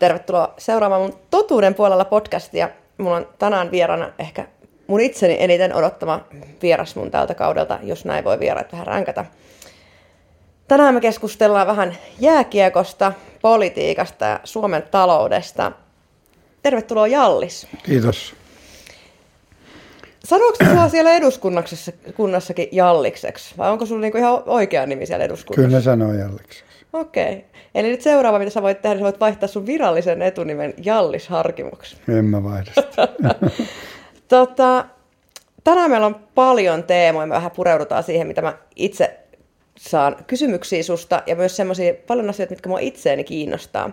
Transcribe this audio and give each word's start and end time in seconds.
Tervetuloa 0.00 0.54
seuraamaan 0.58 1.02
mun 1.02 1.18
Totuuden 1.30 1.74
puolella 1.74 2.04
podcastia. 2.04 2.68
Mulla 2.98 3.16
on 3.16 3.28
tänään 3.38 3.70
vierana 3.70 4.12
ehkä 4.18 4.46
mun 4.86 5.00
itseni 5.00 5.36
eniten 5.40 5.74
odottama 5.74 6.24
vieras 6.62 6.96
mun 6.96 7.10
tältä 7.10 7.34
kaudelta, 7.34 7.78
jos 7.82 8.04
näin 8.04 8.24
voi 8.24 8.40
vieraat 8.40 8.72
vähän 8.72 8.86
ränkätä. 8.86 9.24
Tänään 10.68 10.94
me 10.94 11.00
keskustellaan 11.00 11.66
vähän 11.66 11.96
jääkiekosta, 12.20 13.12
politiikasta 13.42 14.24
ja 14.24 14.40
Suomen 14.44 14.82
taloudesta. 14.90 15.72
Tervetuloa 16.62 17.06
Jallis. 17.06 17.66
Kiitos. 17.82 18.34
Sanooko 20.24 20.56
sinua 20.64 20.88
siellä 20.88 21.12
eduskunnassakin 21.12 22.68
Jallikseksi? 22.72 23.54
Vai 23.58 23.70
onko 23.70 23.86
sulla 23.86 24.00
niinku 24.00 24.18
ihan 24.18 24.42
oikea 24.46 24.86
nimi 24.86 25.06
siellä 25.06 25.24
eduskunnassa? 25.24 25.66
Kyllä 25.68 25.80
sanoo 25.80 26.12
Jallikseksi. 26.12 26.69
Okei. 26.92 27.32
Okay. 27.32 27.42
Eli 27.74 27.88
nyt 27.88 28.02
seuraava, 28.02 28.38
mitä 28.38 28.50
sä 28.50 28.62
voit 28.62 28.82
tehdä, 28.82 28.94
niin 28.94 29.00
sä 29.00 29.04
voit 29.04 29.20
vaihtaa 29.20 29.48
sun 29.48 29.66
virallisen 29.66 30.22
etunimen 30.22 30.74
Jallis 30.84 31.28
Harkimuksi. 31.28 31.96
En 32.08 32.24
mä 32.24 32.42
vaihda 32.42 32.72
tota, 34.28 34.84
tänään 35.64 35.90
meillä 35.90 36.06
on 36.06 36.20
paljon 36.34 36.84
teemoja. 36.84 37.26
Me 37.26 37.34
vähän 37.34 37.50
pureudutaan 37.50 38.02
siihen, 38.02 38.26
mitä 38.26 38.42
mä 38.42 38.58
itse 38.76 39.20
saan 39.78 40.16
kysymyksiä 40.26 40.82
susta 40.82 41.22
ja 41.26 41.36
myös 41.36 41.56
semmoisia 41.56 41.94
paljon 42.06 42.30
asioita, 42.30 42.52
mitkä 42.52 42.68
mua 42.68 42.78
itseäni 42.78 43.24
kiinnostaa. 43.24 43.90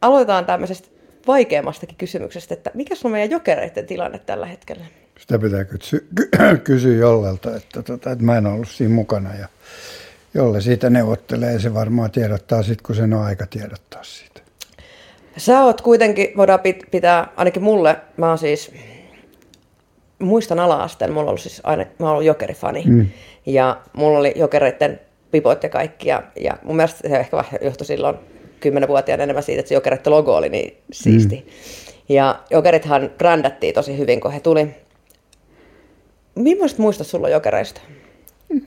Aloitetaan 0.00 0.44
tämmöisestä 0.44 0.88
vaikeammastakin 1.26 1.96
kysymyksestä, 1.96 2.54
että 2.54 2.70
mikä 2.74 2.94
on 3.04 3.10
meidän 3.10 3.30
jokereiden 3.30 3.86
tilanne 3.86 4.18
tällä 4.18 4.46
hetkellä? 4.46 4.84
Sitä 5.18 5.38
pitää 5.38 5.64
kysy- 5.64 6.08
kysyä 6.64 6.96
jollelta, 6.96 7.56
että, 7.56 7.82
tota, 7.82 8.10
että 8.10 8.24
mä 8.24 8.38
en 8.38 8.46
ollut 8.46 8.68
siinä 8.68 8.94
mukana 8.94 9.34
ja 9.34 9.48
jolle 10.34 10.60
siitä 10.60 10.90
neuvottelee, 10.90 11.58
se 11.58 11.74
varmaan 11.74 12.10
tiedottaa 12.10 12.62
sitten, 12.62 12.86
kun 12.86 12.94
sen 12.94 13.12
on 13.12 13.22
aika 13.22 13.46
tiedottaa 13.46 14.04
siitä. 14.04 14.40
Sä 15.36 15.64
oot 15.64 15.80
kuitenkin, 15.80 16.28
voidaan 16.36 16.60
pitää, 16.90 17.28
ainakin 17.36 17.62
mulle, 17.62 17.96
mä 18.16 18.28
oon 18.28 18.38
siis, 18.38 18.72
muistan 20.18 20.58
ala-asteen, 20.58 21.12
mulla 21.12 21.30
on 21.30 21.38
siis 21.38 21.60
aina, 21.64 21.86
mä 21.98 22.12
oon 22.12 22.26
jokerifani. 22.26 22.84
Mm. 22.86 23.06
Ja 23.46 23.80
mulla 23.92 24.18
oli 24.18 24.32
jokereiden 24.36 25.00
pipot 25.30 25.62
ja 25.62 25.68
kaikki. 25.68 26.08
Ja, 26.08 26.22
ja 26.40 26.58
mun 26.62 26.76
mielestä 26.76 27.08
se 27.08 27.16
ehkä 27.16 27.44
johtui 27.62 27.86
silloin 27.86 28.16
kymmenenvuotiaana 28.60 29.22
enemmän 29.22 29.42
siitä, 29.42 29.60
että 29.60 29.68
se 29.68 29.74
jokereiden 29.74 30.12
logo 30.12 30.36
oli 30.36 30.48
niin 30.48 30.76
siisti. 30.92 31.36
Mm. 31.36 32.14
Ja 32.14 32.40
jokerithan 32.50 33.10
brändättiin 33.18 33.74
tosi 33.74 33.98
hyvin, 33.98 34.20
kun 34.20 34.32
he 34.32 34.40
tuli. 34.40 34.68
Millaista 36.34 36.82
muistat 36.82 37.06
sulla 37.06 37.28
jokereista? 37.28 37.80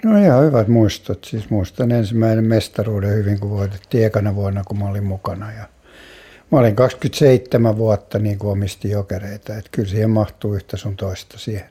No 0.04 0.18
ihan 0.18 0.46
hyvät 0.46 0.68
muistot. 0.68 1.24
Siis 1.24 1.50
muistan 1.50 1.92
ensimmäinen 1.92 2.46
mestaruuden 2.46 3.16
hyvin, 3.16 3.40
kun 3.40 3.50
voitettiin 3.50 4.06
ekana 4.06 4.36
vuonna, 4.36 4.64
kun 4.64 4.80
mä 4.80 4.90
olin 4.90 5.04
mukana. 5.04 5.52
Ja 5.52 5.66
mä 6.52 6.60
olin 6.60 6.76
27 6.76 7.78
vuotta 7.78 8.20
niin 8.20 8.38
kuin 8.38 8.52
omisti 8.52 8.90
jokereita. 8.90 9.58
Että 9.58 9.70
kyllä 9.72 9.90
siihen 9.90 10.10
mahtuu 10.10 10.54
yhtä 10.54 10.78
sun 10.78 10.96
toista 10.96 11.40
siihen 11.40 11.68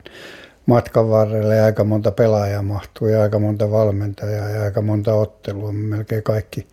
matkan 0.65 1.09
varrelle. 1.09 1.61
Aika 1.61 1.83
monta 1.83 2.11
pelaajaa 2.11 2.61
mahtuu 2.61 3.07
ja 3.07 3.21
aika 3.21 3.39
monta 3.39 3.71
valmentajaa 3.71 4.49
ja 4.49 4.63
aika 4.63 4.81
monta 4.81 5.13
ottelua. 5.13 5.71
Melkein 5.71 6.23
kaikki 6.23 6.67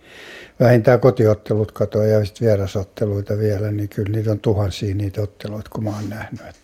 vähintään 0.61 1.01
kotiottelut 1.01 1.73
katoa 1.73 2.05
ja 2.05 2.25
sitten 2.25 2.47
vierasotteluita 2.47 3.39
vielä, 3.39 3.71
niin 3.71 3.89
kyllä 3.89 4.13
niitä 4.17 4.31
on 4.31 4.41
tuhansia 4.41 4.95
niitä 4.95 5.23
otteluita, 5.23 5.71
kun 5.71 5.85
mä 5.85 5.91
oon 5.91 6.11
nähnyt. 6.11 6.64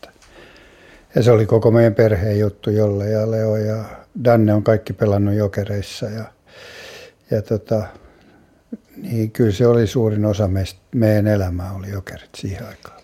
Ja 1.15 1.23
se 1.23 1.31
oli 1.31 1.47
koko 1.47 1.71
meidän 1.71 1.95
perheen 1.95 2.39
juttu, 2.39 2.71
Jolle 2.71 3.11
ja 3.11 3.31
Leo 3.31 3.57
ja 3.57 3.85
Danne 4.25 4.55
on 4.55 4.63
kaikki 4.63 4.93
pelannut 4.93 5.35
jokereissa 5.35 6.07
ja, 6.07 6.25
ja 7.31 7.43
tota, 7.43 7.83
niin 8.97 9.31
kyllä 9.31 9.53
se 9.53 9.67
oli 9.67 9.87
suurin 9.87 10.25
osa 10.25 10.49
meistä, 10.49 10.81
meidän 10.95 11.27
elämää 11.27 11.73
oli 11.73 11.91
jokerit 11.91 12.31
siihen 12.35 12.67
aikaan. 12.67 13.01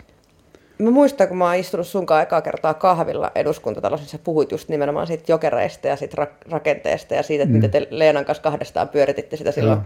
Mä 0.77 0.91
muistan, 0.91 1.27
kun 1.27 1.37
mä 1.37 1.45
oon 1.45 1.55
istunut 1.55 1.87
sun 1.87 2.05
aikaa 2.09 2.41
kertaa 2.41 2.73
kahvilla 2.73 3.31
eduskuntatalossa, 3.35 4.03
niin 4.03 4.11
sä 4.11 4.19
puhuit 4.23 4.51
just 4.51 4.69
nimenomaan 4.69 5.07
siitä 5.07 5.23
jokereista 5.27 5.87
ja 5.87 5.95
siitä 5.95 6.25
ra- 6.25 6.51
rakenteesta 6.51 7.13
ja 7.13 7.23
siitä, 7.23 7.43
että 7.43 7.53
mm. 7.53 7.61
miten 7.61 7.71
te 7.71 7.87
Leenan 7.89 8.25
kanssa 8.25 8.43
kahdestaan 8.43 8.89
pyörititte 8.89 9.37
sitä 9.37 9.51
silloin 9.51 9.79
no. 9.79 9.85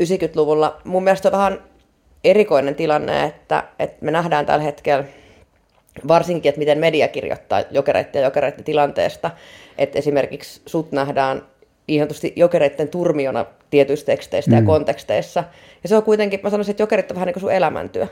90-luvulla. 0.00 0.80
Mun 0.84 1.04
mielestä 1.04 1.28
on 1.28 1.32
vähän 1.32 1.58
erikoinen 2.24 2.74
tilanne, 2.74 3.24
että, 3.24 3.64
että 3.78 4.04
me 4.04 4.10
nähdään 4.10 4.46
tällä 4.46 4.64
hetkellä 4.64 5.04
varsinkin, 6.08 6.48
että 6.48 6.58
miten 6.58 6.78
media 6.78 7.08
kirjoittaa 7.08 7.62
jokereiden 7.70 8.20
ja 8.20 8.26
jokereiden 8.26 8.64
tilanteesta. 8.64 9.30
Että 9.78 9.98
esimerkiksi 9.98 10.62
sut 10.66 10.92
nähdään 10.92 11.42
ihan 11.88 12.08
jokereiden 12.36 12.88
turmiona 12.88 13.46
tietyissä 13.70 14.06
teksteissä 14.06 14.50
mm. 14.50 14.56
ja 14.56 14.62
konteksteissa. 14.62 15.44
Ja 15.82 15.88
se 15.88 15.96
on 15.96 16.02
kuitenkin, 16.02 16.40
mä 16.42 16.50
sanoisin, 16.50 16.70
että 16.70 16.82
jokerit 16.82 17.10
on 17.10 17.14
vähän 17.14 17.26
niin 17.26 17.34
kuin 17.34 17.40
sun 17.40 17.52
elämäntyö. 17.52 18.06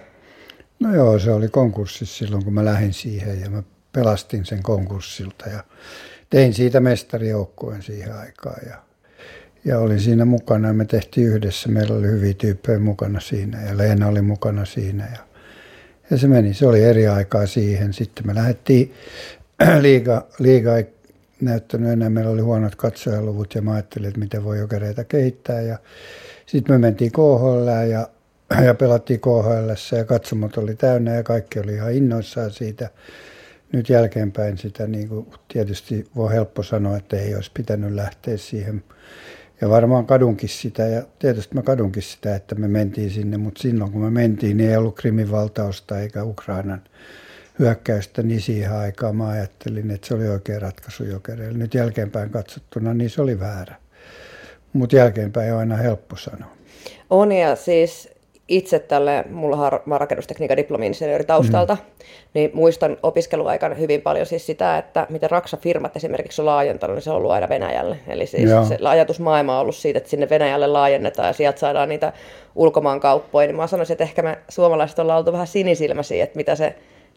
No 0.80 0.94
joo, 0.94 1.18
se 1.18 1.30
oli 1.30 1.48
konkurssissa 1.48 2.18
silloin, 2.18 2.44
kun 2.44 2.54
mä 2.54 2.64
lähdin 2.64 2.92
siihen 2.92 3.40
ja 3.40 3.50
mä 3.50 3.62
pelastin 3.92 4.44
sen 4.44 4.62
konkurssilta 4.62 5.48
ja 5.48 5.64
tein 6.30 6.54
siitä 6.54 6.80
mestarijoukkueen 6.80 7.82
siihen 7.82 8.16
aikaan 8.16 8.60
ja, 8.68 8.76
ja 9.64 9.78
olin 9.78 10.00
siinä 10.00 10.24
mukana 10.24 10.68
ja 10.68 10.74
me 10.74 10.84
tehtiin 10.84 11.26
yhdessä. 11.26 11.68
Meillä 11.68 11.96
oli 11.96 12.06
hyviä 12.06 12.34
tyyppejä 12.34 12.78
mukana 12.78 13.20
siinä 13.20 13.62
ja 13.62 13.76
Leena 13.76 14.08
oli 14.08 14.22
mukana 14.22 14.64
siinä 14.64 15.08
ja 15.12 15.27
ja 16.10 16.18
se 16.18 16.28
meni, 16.28 16.54
se 16.54 16.66
oli 16.66 16.84
eri 16.84 17.08
aikaa 17.08 17.46
siihen. 17.46 17.92
Sitten 17.92 18.26
me 18.26 18.34
lähdettiin, 18.34 18.92
liiga, 19.80 20.26
liiga 20.38 20.76
ei 20.76 20.86
näyttänyt 21.40 21.90
enää, 21.90 22.10
meillä 22.10 22.30
oli 22.30 22.40
huonot 22.40 22.74
katsojaluvut 22.74 23.54
ja 23.54 23.62
mä 23.62 23.72
ajattelin, 23.72 24.08
että 24.08 24.20
miten 24.20 24.44
voi 24.44 24.58
jokereita 24.58 25.04
kehittää. 25.04 25.60
Ja 25.60 25.78
sitten 26.46 26.74
me 26.74 26.78
mentiin 26.78 27.12
KHL 27.12 27.68
ja, 27.90 28.08
ja 28.64 28.74
pelattiin 28.74 29.20
KHL 29.20 29.96
ja 29.96 30.04
katsomot 30.04 30.58
oli 30.58 30.74
täynnä 30.74 31.14
ja 31.14 31.22
kaikki 31.22 31.60
oli 31.60 31.74
ihan 31.74 31.92
innoissaan 31.92 32.50
siitä. 32.50 32.90
Nyt 33.72 33.88
jälkeenpäin 33.88 34.58
sitä 34.58 34.86
niin 34.86 35.08
kuin 35.08 35.26
tietysti 35.48 36.06
voi 36.16 36.32
helppo 36.32 36.62
sanoa, 36.62 36.96
että 36.96 37.16
ei 37.16 37.34
olisi 37.34 37.50
pitänyt 37.54 37.92
lähteä 37.92 38.36
siihen 38.36 38.82
ja 39.60 39.68
varmaan 39.68 40.06
kadunkin 40.06 40.48
sitä, 40.48 40.82
ja 40.82 41.02
tietysti 41.18 41.54
mä 41.54 41.62
kadunkin 41.62 42.02
sitä, 42.02 42.36
että 42.36 42.54
me 42.54 42.68
mentiin 42.68 43.10
sinne, 43.10 43.36
mutta 43.36 43.62
silloin 43.62 43.92
kun 43.92 44.00
me 44.00 44.10
mentiin, 44.10 44.56
niin 44.56 44.70
ei 44.70 44.76
ollut 44.76 44.96
Krimin 44.96 45.30
valtausta 45.30 45.98
eikä 45.98 46.24
Ukrainan 46.24 46.82
hyökkäystä, 47.58 48.22
niin 48.22 48.40
siihen 48.40 48.72
aikaan 48.72 49.16
mä 49.16 49.28
ajattelin, 49.28 49.90
että 49.90 50.06
se 50.06 50.14
oli 50.14 50.28
oikea 50.28 50.58
ratkaisu 50.58 51.04
jokereille. 51.04 51.58
Nyt 51.58 51.74
jälkeenpäin 51.74 52.30
katsottuna, 52.30 52.94
niin 52.94 53.10
se 53.10 53.22
oli 53.22 53.40
väärä. 53.40 53.74
Mutta 54.72 54.96
jälkeenpäin 54.96 55.52
on 55.52 55.58
aina 55.58 55.76
helppo 55.76 56.16
sanoa. 56.16 56.56
On 57.10 57.32
ja 57.32 57.56
siis 57.56 58.08
itse 58.48 58.78
tälle, 58.78 59.24
mulla 59.30 59.56
on 59.56 60.00
rakennustekniikan 60.00 60.56
diplomi-insinööri 60.56 61.24
taustalta, 61.24 61.74
mm. 61.74 62.04
niin 62.34 62.50
muistan 62.54 62.96
opiskeluaikana 63.02 63.74
hyvin 63.74 64.02
paljon 64.02 64.26
siis 64.26 64.46
sitä, 64.46 64.78
että 64.78 65.06
miten 65.10 65.30
Raksa-firmat 65.30 65.96
esimerkiksi 65.96 66.42
on 66.42 66.46
laajentanut, 66.46 66.96
niin 66.96 67.02
se 67.02 67.10
on 67.10 67.16
ollut 67.16 67.30
aina 67.30 67.48
Venäjälle. 67.48 67.98
Eli 68.08 68.26
siis 68.26 68.50
Joo. 68.50 68.64
se 68.64 68.78
ajatusmaailma 68.84 69.54
on 69.54 69.60
ollut 69.60 69.76
siitä, 69.76 69.98
että 69.98 70.10
sinne 70.10 70.28
Venäjälle 70.30 70.66
laajennetaan 70.66 71.28
ja 71.28 71.32
sieltä 71.32 71.60
saadaan 71.60 71.88
niitä 71.88 72.12
ulkomaankauppoja. 72.54 73.46
Niin 73.46 73.56
mä 73.56 73.66
sanoisin, 73.66 73.94
että 73.94 74.04
ehkä 74.04 74.22
me 74.22 74.38
suomalaiset 74.48 74.98
ollaan 74.98 75.18
oltu 75.18 75.32
vähän 75.32 75.46
sinisilmäisiä, 75.46 76.24
että 76.24 76.36
mitä 76.36 76.56
se 76.56 76.74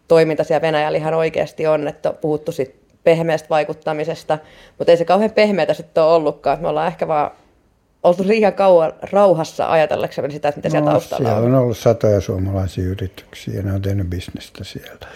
toiminta 0.07 0.43
siellä 0.43 0.61
Venäjällä 0.61 0.97
ihan 0.97 1.13
oikeasti 1.13 1.67
on, 1.67 1.87
että 1.87 2.09
on 2.09 2.17
puhuttu 2.21 2.51
sit 2.51 2.75
pehmeästä 3.03 3.49
vaikuttamisesta, 3.49 4.37
mutta 4.77 4.91
ei 4.91 4.97
se 4.97 5.05
kauhean 5.05 5.31
pehmeätä 5.31 5.73
sitten 5.73 6.03
ole 6.03 6.13
ollutkaan. 6.13 6.61
Me 6.61 6.67
ollaan 6.67 6.87
ehkä 6.87 7.07
vaan 7.07 7.31
oltu 8.03 8.27
liian 8.27 8.53
kauan 8.53 8.93
rauhassa 9.11 9.71
ajatellaksemme 9.71 10.31
sitä, 10.31 10.49
että 10.49 10.59
mitä 10.59 10.67
no, 10.67 10.71
siellä 10.71 10.91
taustalla 10.91 11.29
siellä 11.29 11.45
on. 11.45 11.55
on 11.55 11.61
ollut 11.61 11.77
satoja 11.77 12.21
suomalaisia 12.21 12.83
yrityksiä 12.83 13.53
ja 13.53 13.63
ne 13.63 13.73
on 13.73 13.81
tehnyt 13.81 14.07
bisnestä 14.09 14.63
siellä. 14.63 15.07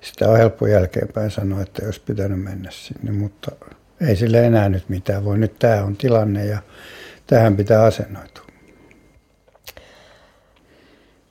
Sitä 0.00 0.30
on 0.30 0.36
helppo 0.36 0.66
jälkeenpäin 0.66 1.30
sanoa, 1.30 1.62
että 1.62 1.84
jos 1.84 1.98
pitänyt 1.98 2.42
mennä 2.42 2.70
sinne, 2.70 3.12
mutta 3.12 3.50
ei 4.08 4.16
sille 4.16 4.46
enää 4.46 4.68
nyt 4.68 4.88
mitään 4.88 5.24
voi. 5.24 5.38
Nyt 5.38 5.58
tämä 5.58 5.84
on 5.84 5.96
tilanne 5.96 6.44
ja 6.44 6.58
tähän 7.26 7.56
pitää 7.56 7.84
asennoitua. 7.84 8.46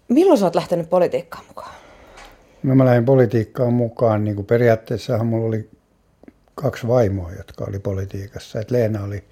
Milloin 0.08 0.40
sä 0.40 0.46
oot 0.46 0.56
lähtenyt 0.56 0.90
politiikkaan 0.90 1.46
mukaan? 1.48 1.72
No 2.64 2.76
mä 2.76 2.86
lähdin 2.86 3.06
politiikkaan 3.06 3.74
mukaan, 3.74 4.24
niin 4.24 4.36
kuin 4.36 4.46
periaatteessahan 4.46 5.28
mulla 5.28 5.48
oli 5.48 5.70
kaksi 6.56 6.88
vaimoa, 6.88 7.32
jotka 7.32 7.66
oli 7.68 7.80
politiikassa. 7.80 8.60
Et 8.60 8.72
Leena 8.72 9.04
oli 9.04 9.24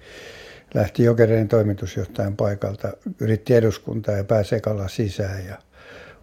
lähti 0.74 1.04
Jokereiden 1.04 1.48
toimitusjohtajan 1.48 2.36
paikalta, 2.36 2.92
yritti 3.20 3.54
eduskuntaa 3.54 4.14
ja 4.14 4.24
pääsi 4.24 4.54
ekalla 4.54 4.88
sisään 4.88 5.46
ja 5.46 5.58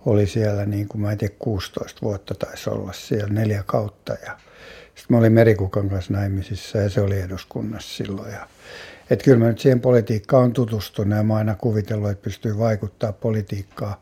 oli 0.05 0.27
siellä 0.27 0.65
niin 0.65 0.87
kuin 0.87 1.01
mä 1.01 1.11
en 1.11 1.17
tiedä 1.17 1.33
16 1.39 2.01
vuotta 2.01 2.35
taisi 2.35 2.69
olla 2.69 2.93
siellä 2.93 3.33
neljä 3.33 3.63
kautta. 3.65 4.13
Ja 4.25 4.37
sitten 4.85 5.05
mä 5.09 5.17
olin 5.17 5.33
Merikukan 5.33 5.89
kanssa 5.89 6.13
naimisissa 6.13 6.77
ja 6.77 6.89
se 6.89 7.01
oli 7.01 7.21
eduskunnassa 7.21 7.95
silloin. 7.95 8.31
Ja 8.31 8.47
että 9.09 9.25
kyllä 9.25 9.37
mä 9.37 9.47
nyt 9.47 9.59
siihen 9.59 9.81
politiikkaan 9.81 10.43
on 10.43 10.53
tutustunut 10.53 11.17
ja 11.17 11.23
mä 11.23 11.35
aina 11.35 11.55
kuvitellut, 11.55 12.09
että 12.09 12.23
pystyy 12.23 12.57
vaikuttaa 12.57 13.13
politiikkaa 13.13 14.01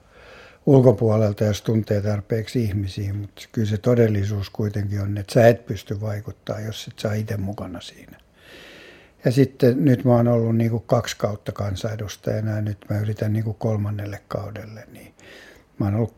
ulkopuolelta, 0.66 1.44
jos 1.44 1.62
tuntee 1.62 2.02
tarpeeksi 2.02 2.64
ihmisiä, 2.64 3.14
mutta 3.14 3.42
kyllä 3.52 3.68
se 3.68 3.78
todellisuus 3.78 4.50
kuitenkin 4.50 5.02
on, 5.02 5.18
että 5.18 5.34
sä 5.34 5.48
et 5.48 5.66
pysty 5.66 6.02
vaikuttaa, 6.02 6.60
jos 6.60 6.88
et 6.88 7.00
saa 7.00 7.14
itse 7.14 7.38
mukana 7.38 7.82
siinä. 7.82 8.18
Ja 9.26 9.32
sitten 9.32 9.86
nyt 9.86 10.06
mä 10.06 10.16
oon 10.16 10.28
ollut 10.28 10.56
niin 10.56 10.72
kuin 10.72 10.84
kaksi 10.86 11.18
kautta 11.18 11.52
kansanedustajana 11.52 12.52
ja 12.52 12.62
nyt 12.62 12.78
mä 12.90 13.00
yritän 13.00 13.34
niin 13.34 13.44
kuin 13.44 13.58
kolmannelle 13.60 14.22
kaudelle. 14.28 14.88
Niin 14.94 15.14
Mä 15.80 15.86
oon 15.86 15.96
ollut 15.96 16.14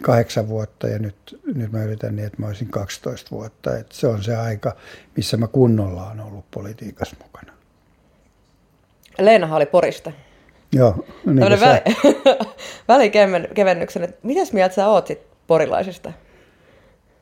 kahdeksan 0.00 0.48
vuotta 0.48 0.88
ja 0.88 0.98
nyt, 0.98 1.40
nyt 1.54 1.72
mä 1.72 1.84
yritän 1.84 2.16
niin, 2.16 2.26
että 2.26 2.42
mä 2.42 2.46
olisin 2.46 2.68
12 2.68 3.30
vuotta. 3.30 3.78
Et 3.78 3.92
se 3.92 4.06
on 4.06 4.22
se 4.22 4.36
aika, 4.36 4.76
missä 5.16 5.36
mä 5.36 5.46
kunnolla 5.46 6.10
on 6.10 6.20
ollut 6.20 6.50
politiikassa 6.50 7.16
mukana. 7.22 7.52
Leena 9.18 9.56
oli 9.56 9.66
Porista. 9.66 10.12
Joo. 10.72 11.06
Niin 11.26 11.60
väli, 11.60 11.80
välikevennyksen, 12.88 14.02
että 14.02 14.18
mitäs 14.22 14.52
mieltä 14.52 14.74
sä 14.74 14.88
oot 14.88 15.06
sit 15.06 15.20
porilaisista? 15.46 16.12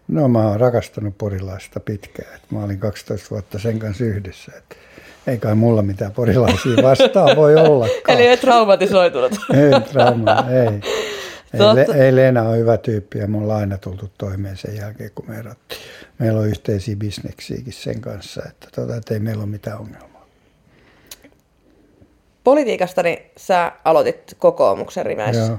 No 0.09 0.29
mä 0.29 0.49
oon 0.49 0.61
rakastanut 0.61 1.19
porilaista 1.19 1.81
pitkään. 1.81 2.35
Et 2.35 2.51
mä 2.51 2.65
olin 2.65 2.79
12 2.79 3.31
vuotta 3.31 3.59
sen 3.59 3.79
kanssa 3.79 4.05
yhdessä. 4.05 4.53
Et 4.59 4.77
ei 5.27 5.39
kai 5.39 5.55
mulla 5.55 5.83
mitään 5.83 6.13
porilaisia 6.13 6.83
vastaan 6.83 7.37
voi 7.37 7.55
olla. 7.55 7.87
Eli 8.09 8.27
et 8.27 8.41
traumatisoitunut. 8.41 9.33
ei 9.33 9.81
trauma, 9.81 10.45
ei. 10.51 10.81
Ei, 11.55 12.03
ei 12.05 12.17
Leena 12.17 12.43
on 12.43 12.57
hyvä 12.57 12.77
tyyppi 12.77 13.19
ja 13.19 13.27
me 13.27 13.39
ollaan 13.39 13.61
aina 13.61 13.79
tultu 13.79 14.11
toimeen 14.19 14.57
sen 14.57 14.77
jälkeen, 14.77 15.11
kun 15.15 15.25
me 15.29 15.39
erottiin. 15.39 15.81
Meillä 16.19 16.41
on 16.41 16.49
yhteisiä 16.49 16.97
bisneksiäkin 16.97 17.73
sen 17.73 18.01
kanssa, 18.01 18.43
että, 18.49 18.69
tota, 18.75 18.97
että 18.97 19.15
ei 19.15 19.21
meillä 19.21 19.43
ole 19.43 19.51
mitään 19.51 19.79
ongelmaa. 19.79 20.27
Politiikasta 22.45 23.03
niin 23.03 23.19
sä 23.37 23.73
aloitit 23.85 24.37
kokoomuksen 24.39 25.07
rimeissä. 25.07 25.59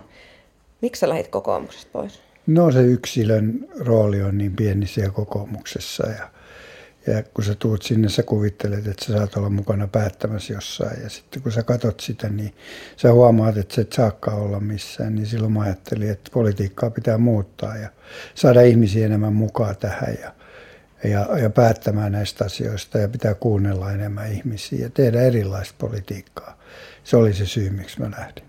Miksi 0.81 0.99
sä 0.99 1.09
lähdit 1.09 1.27
kokoomuksesta 1.27 1.89
pois? 1.93 2.19
No 2.47 2.71
se 2.71 2.81
yksilön 2.81 3.67
rooli 3.79 4.21
on 4.21 4.37
niin 4.37 4.55
pieni 4.55 4.87
siellä 4.87 5.11
kokoomuksessa 5.11 6.07
ja 6.07 6.29
ja 7.07 7.23
kun 7.33 7.43
sä 7.43 7.55
tuut 7.55 7.81
sinne, 7.81 8.09
sä 8.09 8.23
kuvittelet, 8.23 8.87
että 8.87 9.05
sä 9.05 9.13
saat 9.13 9.37
olla 9.37 9.49
mukana 9.49 9.87
päättämässä 9.87 10.53
jossain. 10.53 11.03
Ja 11.03 11.09
sitten 11.09 11.41
kun 11.41 11.51
sä 11.51 11.63
katot 11.63 11.99
sitä, 11.99 12.29
niin 12.29 12.53
sä 12.97 13.13
huomaat, 13.13 13.57
että 13.57 13.75
sä 13.75 13.81
et 13.81 13.93
saakaan 13.93 14.37
olla 14.37 14.59
missään. 14.59 15.15
Niin 15.15 15.27
silloin 15.27 15.53
mä 15.53 15.61
ajattelin, 15.61 16.09
että 16.11 16.31
politiikkaa 16.33 16.89
pitää 16.89 17.17
muuttaa 17.17 17.77
ja 17.77 17.89
saada 18.35 18.61
ihmisiä 18.61 19.05
enemmän 19.05 19.33
mukaan 19.33 19.75
tähän 19.77 20.17
ja, 20.21 20.33
ja, 21.09 21.39
ja 21.39 21.49
päättämään 21.49 22.11
näistä 22.11 22.45
asioista. 22.45 22.97
Ja 22.97 23.07
pitää 23.07 23.33
kuunnella 23.33 23.91
enemmän 23.91 24.31
ihmisiä 24.31 24.79
ja 24.79 24.89
tehdä 24.89 25.21
erilaista 25.21 25.75
politiikkaa. 25.77 26.57
Se 27.03 27.17
oli 27.17 27.33
se 27.33 27.45
syy, 27.45 27.69
miksi 27.69 28.01
mä 28.01 28.11
lähdin. 28.17 28.43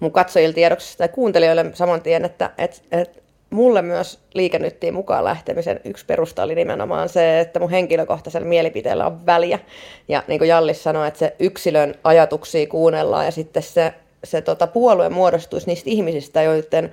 Mun 0.00 0.12
katsojille 0.12 0.54
tiedoksista 0.54 1.02
ja 1.04 1.08
kuuntelijoille 1.08 1.70
saman 1.74 2.02
tien, 2.02 2.24
että, 2.24 2.50
että, 2.58 2.80
että 2.92 3.25
mulle 3.56 3.82
myös 3.82 4.18
liikennyttiin 4.34 4.94
mukaan 4.94 5.24
lähtemisen 5.24 5.80
yksi 5.84 6.06
perusta 6.06 6.42
oli 6.42 6.54
nimenomaan 6.54 7.08
se, 7.08 7.40
että 7.40 7.60
mun 7.60 7.70
henkilökohtaisella 7.70 8.48
mielipiteellä 8.48 9.06
on 9.06 9.26
väliä. 9.26 9.58
Ja 10.08 10.22
niin 10.28 10.38
kuin 10.38 10.48
Jallis 10.48 10.82
sanoi, 10.82 11.08
että 11.08 11.18
se 11.18 11.36
yksilön 11.38 11.94
ajatuksia 12.04 12.66
kuunnellaan 12.66 13.24
ja 13.24 13.30
sitten 13.30 13.62
se, 13.62 13.94
se 14.24 14.40
tota, 14.40 14.66
puolue 14.66 15.08
muodostuisi 15.08 15.66
niistä 15.66 15.90
ihmisistä, 15.90 16.42
joiden 16.42 16.92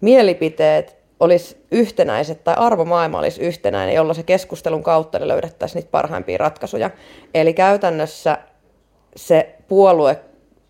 mielipiteet 0.00 0.96
olisi 1.20 1.56
yhtenäiset 1.70 2.44
tai 2.44 2.54
arvomaailma 2.58 3.18
olisi 3.18 3.40
yhtenäinen, 3.40 3.94
jolla 3.94 4.14
se 4.14 4.22
keskustelun 4.22 4.82
kautta 4.82 5.28
löydettäisiin 5.28 5.80
niitä 5.80 5.90
parhaimpia 5.90 6.38
ratkaisuja. 6.38 6.90
Eli 7.34 7.54
käytännössä 7.54 8.38
se 9.16 9.54
puolue, 9.68 10.20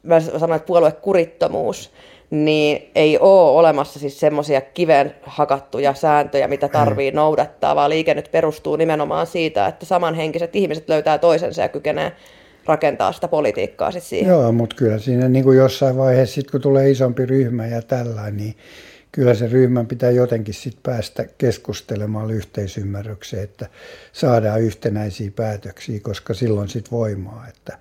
mä 0.03 0.21
sanoin, 0.21 0.57
että 0.57 0.67
puoluekurittomuus, 0.67 1.91
niin 2.35 2.91
ei 2.95 3.19
ole 3.19 3.59
olemassa 3.59 3.99
siis 3.99 4.21
semmoisia 4.21 4.61
kiven 4.61 5.15
hakattuja 5.23 5.95
sääntöjä, 5.95 6.49
mitä 6.49 6.69
tarvii 6.69 7.11
mm. 7.11 7.17
noudattaa, 7.17 7.77
vaan 7.77 7.91
liike 7.91 8.15
nyt 8.15 8.29
perustuu 8.33 8.77
nimenomaan 8.77 9.27
siitä, 9.27 9.67
että 9.67 9.87
samanhenkiset 9.87 10.57
ihmiset 10.57 10.89
löytää 10.89 11.19
toisensa 11.19 11.63
ja 11.63 11.69
kykenee 11.69 12.13
rakentaa 12.67 13.13
sitä 13.13 13.29
politiikkaa 13.29 13.91
sit 13.91 14.03
siihen. 14.03 14.31
Joo, 14.31 14.53
mutta 14.53 14.77
kyllä 14.77 14.99
siinä 14.99 15.29
niin 15.29 15.45
kuin 15.45 15.59
jossain 15.59 15.97
vaiheessa, 15.97 16.35
sit 16.35 16.51
kun 16.51 16.61
tulee 16.61 16.91
isompi 16.91 17.27
ryhmä 17.27 17.67
ja 17.67 17.83
tällä, 17.83 18.31
niin 18.31 18.55
kyllä 19.13 19.35
se 19.35 19.47
ryhmän 19.47 19.87
pitää 19.87 20.11
jotenkin 20.11 20.55
sit 20.55 20.77
päästä 20.83 21.25
keskustelemaan 21.39 22.31
yhteisymmärrykseen, 22.31 23.45
että 23.45 23.67
saadaan 24.13 24.61
yhtenäisiä 24.61 25.31
päätöksiä, 25.37 26.01
koska 26.03 26.35
silloin 26.35 26.69
sitten 26.69 26.91
voimaa. 26.91 27.47
Että 27.49 27.79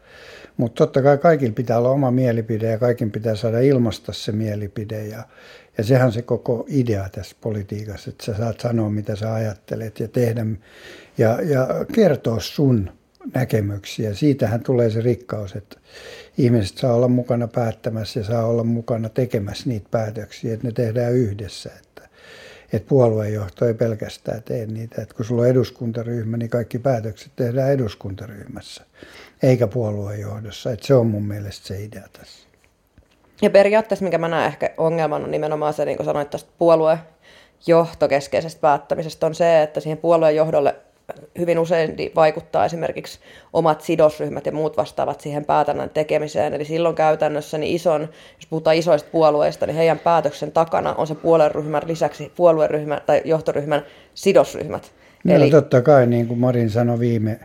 mutta 0.58 0.86
totta 0.86 1.02
kai 1.02 1.18
kaikilla 1.18 1.54
pitää 1.54 1.78
olla 1.78 1.90
oma 1.90 2.12
mielipide 2.12 2.72
ja 2.72 2.78
kaikin 2.78 3.12
pitää 3.12 3.36
saada 3.36 3.60
ilmaista 3.60 4.14
se 4.14 4.32
mielipide. 4.32 5.06
Ja, 5.08 5.24
ja 5.78 5.84
sehän 5.84 6.12
se 6.12 6.22
koko 6.22 6.66
idea 6.68 7.10
tässä 7.10 7.36
politiikassa, 7.42 8.10
että 8.10 8.26
sä 8.26 8.34
saat 8.38 8.60
sanoa 8.60 8.90
mitä 8.90 9.16
sä 9.16 9.34
ajattelet 9.34 10.00
ja 10.00 10.08
tehdä 10.08 10.46
ja, 11.18 11.42
ja 11.42 11.68
kertoa 11.94 12.40
sun 12.40 12.90
näkemyksiä. 13.34 14.14
Siitähän 14.14 14.64
tulee 14.64 14.90
se 14.90 15.02
rikkaus, 15.02 15.56
että 15.56 15.78
ihmiset 16.38 16.78
saa 16.78 16.94
olla 16.94 17.08
mukana 17.08 17.48
päättämässä 17.48 18.20
ja 18.20 18.24
saa 18.24 18.46
olla 18.46 18.64
mukana 18.64 19.10
tekemässä 19.10 19.70
niitä 19.70 19.88
päätöksiä, 19.92 20.54
että 20.54 20.68
ne 20.68 20.72
tehdään 20.72 21.14
yhdessä. 21.14 21.70
Että, 21.80 22.10
että 22.74 22.90
puoluejohto 22.90 23.66
ei 23.66 23.74
pelkästään 23.74 24.44
tee 24.44 24.66
niitä. 24.66 25.02
Että 25.02 25.16
kun 25.16 25.26
sulla 25.26 25.42
on 25.42 25.48
eduskuntaryhmä, 25.48 26.38
niin 26.38 26.50
kaikki 26.50 26.80
päätökset 26.80 27.32
tehdään 27.36 27.72
eduskuntaryhmässä 27.72 28.84
eikä 29.44 29.68
johdossa. 30.20 30.72
Että 30.72 30.88
se 30.88 30.96
on 30.96 31.08
mun 31.08 31.26
mielestä 31.26 31.68
se 31.68 31.84
idea 31.84 32.08
tässä. 32.20 32.48
Ja 33.42 33.50
periaatteessa, 33.50 34.06
mikä 34.06 34.18
mä 34.18 34.28
näen 34.28 34.48
ehkä 34.48 34.70
ongelman, 34.78 35.24
on 35.24 35.32
nimenomaan 35.32 35.74
se, 35.74 35.86
niin 35.86 35.98
kuin 35.98 36.06
sanoit 36.06 36.30
tästä 36.30 36.52
puoluejohtokeskeisestä 36.58 38.62
päättämisestä, 38.62 39.26
on 39.26 39.36
se, 39.36 39.64
että 39.64 39.80
siihen 39.80 39.98
johdolle 40.36 40.76
hyvin 41.40 41.60
usein 41.60 41.96
vaikuttaa 42.16 42.66
esimerkiksi 42.66 43.20
omat 43.54 43.82
sidosryhmät 43.82 44.46
ja 44.46 44.52
muut 44.52 44.78
vastaavat 44.78 45.22
siihen 45.22 45.46
päätännän 45.46 45.90
tekemiseen. 45.90 46.54
Eli 46.54 46.66
silloin 46.66 46.96
käytännössä 46.96 47.58
niin 47.58 47.76
ison, 47.76 48.02
jos 48.36 48.48
puhutaan 48.50 48.76
isoista 48.76 49.10
puolueista, 49.12 49.66
niin 49.66 49.76
heidän 49.76 50.00
päätöksen 50.00 50.52
takana 50.52 50.94
on 50.94 51.08
se 51.08 51.16
puolueryhmän 51.16 51.82
lisäksi 51.86 52.32
puolueryhmän 52.36 53.02
tai 53.06 53.22
johtoryhmän 53.26 53.86
sidosryhmät. 54.14 54.92
No, 55.24 55.34
Eli... 55.34 55.50
totta 55.50 55.82
kai, 55.82 56.08
niin 56.08 56.28
kuin 56.28 56.40
Marin 56.40 56.70
sanoi 56.70 57.00
viime 57.00 57.40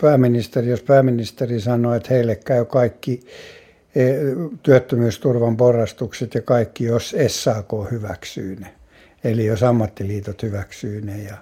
pääministeri, 0.00 0.68
jos 0.68 0.82
pääministeri 0.82 1.60
sanoo, 1.60 1.94
että 1.94 2.14
heille 2.14 2.36
käy 2.36 2.64
kaikki 2.64 3.20
e, 3.94 4.02
työttömyysturvan 4.62 5.56
porrastukset 5.56 6.34
ja 6.34 6.42
kaikki, 6.42 6.84
jos 6.84 7.16
SAK 7.26 7.72
hyväksyy 7.90 8.56
ne. 8.56 8.66
Eli 9.24 9.46
jos 9.46 9.62
ammattiliitot 9.62 10.42
hyväksyy 10.42 11.00
ne 11.00 11.22
ja 11.22 11.36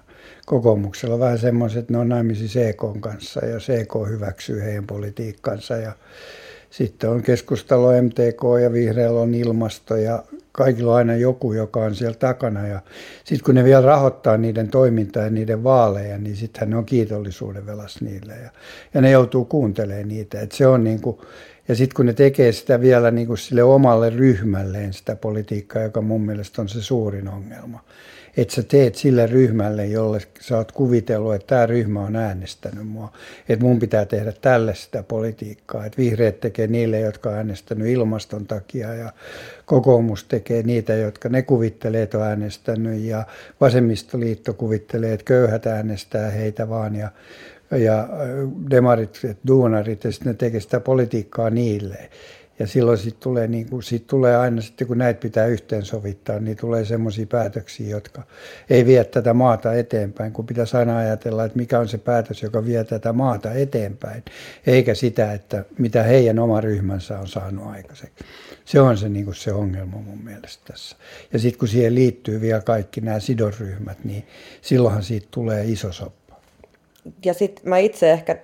kokoomuksella 0.50 1.18
vähän 1.18 1.38
semmoiset, 1.38 1.78
että 1.78 1.92
ne 1.92 1.98
on 1.98 2.08
naimisissa 2.08 2.60
EK 2.60 2.82
kanssa 3.00 3.46
ja 3.46 3.56
EK 3.80 3.94
hyväksyy 4.08 4.62
heidän 4.62 4.86
politiikkansa 4.86 5.76
ja 5.76 5.92
sitten 6.70 7.10
on 7.10 7.22
keskustalo 7.22 8.02
MTK 8.02 8.42
ja 8.62 8.72
vihreällä 8.72 9.20
on 9.20 9.34
ilmasto 9.34 9.96
ja 9.96 10.24
kaikilla 10.52 10.92
on 10.92 10.96
aina 10.96 11.16
joku, 11.16 11.52
joka 11.52 11.80
on 11.80 11.94
siellä 11.94 12.16
takana. 12.16 12.66
Ja 12.66 12.80
sitten 13.24 13.44
kun 13.44 13.54
ne 13.54 13.64
vielä 13.64 13.86
rahoittaa 13.86 14.36
niiden 14.36 14.68
toimintaa 14.68 15.22
ja 15.22 15.30
niiden 15.30 15.64
vaaleja, 15.64 16.18
niin 16.18 16.36
sittenhän 16.36 16.70
ne 16.70 16.76
on 16.76 16.84
kiitollisuuden 16.84 17.66
velas 17.66 18.00
niille. 18.00 18.32
Ja, 18.32 18.50
ja 18.94 19.00
ne 19.00 19.10
joutuu 19.10 19.44
kuuntelemaan 19.44 20.08
niitä. 20.08 20.40
Et 20.40 20.52
se 20.52 20.66
on 20.66 20.84
niin 20.84 21.00
kuin, 21.00 21.18
ja 21.68 21.74
sitten 21.74 21.96
kun 21.96 22.06
ne 22.06 22.12
tekee 22.12 22.52
sitä 22.52 22.80
vielä 22.80 23.10
niin 23.10 23.26
kuin 23.26 23.38
sille 23.38 23.62
omalle 23.62 24.10
ryhmälleen 24.10 24.92
sitä 24.92 25.16
politiikkaa, 25.16 25.82
joka 25.82 26.00
mun 26.00 26.20
mielestä 26.20 26.62
on 26.62 26.68
se 26.68 26.82
suurin 26.82 27.28
ongelma 27.28 27.80
että 28.36 28.54
sä 28.54 28.62
teet 28.62 28.94
sille 28.94 29.26
ryhmälle, 29.26 29.86
jolle 29.86 30.20
sä 30.40 30.56
oot 30.56 30.72
kuvitellut, 30.72 31.34
että 31.34 31.46
tämä 31.46 31.66
ryhmä 31.66 32.00
on 32.00 32.16
äänestänyt 32.16 32.88
mua. 32.88 33.12
Että 33.48 33.64
mun 33.64 33.78
pitää 33.78 34.04
tehdä 34.04 34.32
tälle 34.40 34.74
sitä 34.74 35.02
politiikkaa. 35.02 35.86
Että 35.86 35.98
vihreät 35.98 36.40
tekee 36.40 36.66
niille, 36.66 37.00
jotka 37.00 37.30
on 37.30 37.36
äänestänyt 37.36 37.88
ilmaston 37.88 38.46
takia 38.46 38.94
ja 38.94 39.12
kokoomus 39.64 40.24
tekee 40.24 40.62
niitä, 40.62 40.94
jotka 40.94 41.28
ne 41.28 41.42
kuvittelee, 41.42 42.02
että 42.02 42.18
on 42.18 42.24
äänestänyt 42.24 43.00
ja 43.00 43.26
vasemmistoliitto 43.60 44.54
kuvittelee, 44.54 45.12
että 45.12 45.24
köyhät 45.24 45.66
äänestää 45.66 46.30
heitä 46.30 46.68
vaan 46.68 46.96
ja 46.96 47.10
ja 47.78 48.08
demarit, 48.70 49.20
duunarit, 49.46 50.04
ja 50.04 50.12
sitten 50.12 50.32
ne 50.32 50.34
tekee 50.34 50.60
sitä 50.60 50.80
politiikkaa 50.80 51.50
niille. 51.50 52.10
Ja 52.60 52.66
silloin 52.66 52.98
sit 52.98 53.20
tulee, 53.20 53.46
niin 53.46 53.68
kuin, 53.70 53.82
sit 53.82 54.06
tulee 54.06 54.36
aina 54.36 54.62
sitten, 54.62 54.86
kun 54.86 54.98
näitä 54.98 55.20
pitää 55.20 55.46
yhteensovittaa, 55.46 56.38
niin 56.38 56.56
tulee 56.56 56.84
semmoisia 56.84 57.26
päätöksiä, 57.26 57.88
jotka 57.88 58.22
ei 58.70 58.86
vie 58.86 59.04
tätä 59.04 59.34
maata 59.34 59.74
eteenpäin, 59.74 60.32
kun 60.32 60.46
pitäisi 60.46 60.76
aina 60.76 60.98
ajatella, 60.98 61.44
että 61.44 61.58
mikä 61.58 61.78
on 61.78 61.88
se 61.88 61.98
päätös, 61.98 62.42
joka 62.42 62.64
vie 62.64 62.84
tätä 62.84 63.12
maata 63.12 63.52
eteenpäin, 63.52 64.24
eikä 64.66 64.94
sitä, 64.94 65.32
että 65.32 65.64
mitä 65.78 66.02
heidän 66.02 66.38
oma 66.38 66.60
ryhmänsä 66.60 67.18
on 67.18 67.28
saanut 67.28 67.66
aikaiseksi. 67.66 68.24
Se 68.64 68.80
on 68.80 68.96
se, 68.96 69.08
niin 69.08 69.34
se 69.34 69.52
ongelma 69.52 69.96
mun 69.96 70.24
mielestä 70.24 70.72
tässä. 70.72 70.96
Ja 71.32 71.38
sitten 71.38 71.58
kun 71.58 71.68
siihen 71.68 71.94
liittyy 71.94 72.40
vielä 72.40 72.60
kaikki 72.60 73.00
nämä 73.00 73.20
sidosryhmät, 73.20 74.04
niin 74.04 74.26
silloinhan 74.60 75.02
siitä 75.02 75.26
tulee 75.30 75.64
iso 75.64 75.92
soppa. 75.92 76.40
Ja 77.24 77.34
sitten 77.34 77.68
mä 77.68 77.78
itse 77.78 78.12
ehkä, 78.12 78.38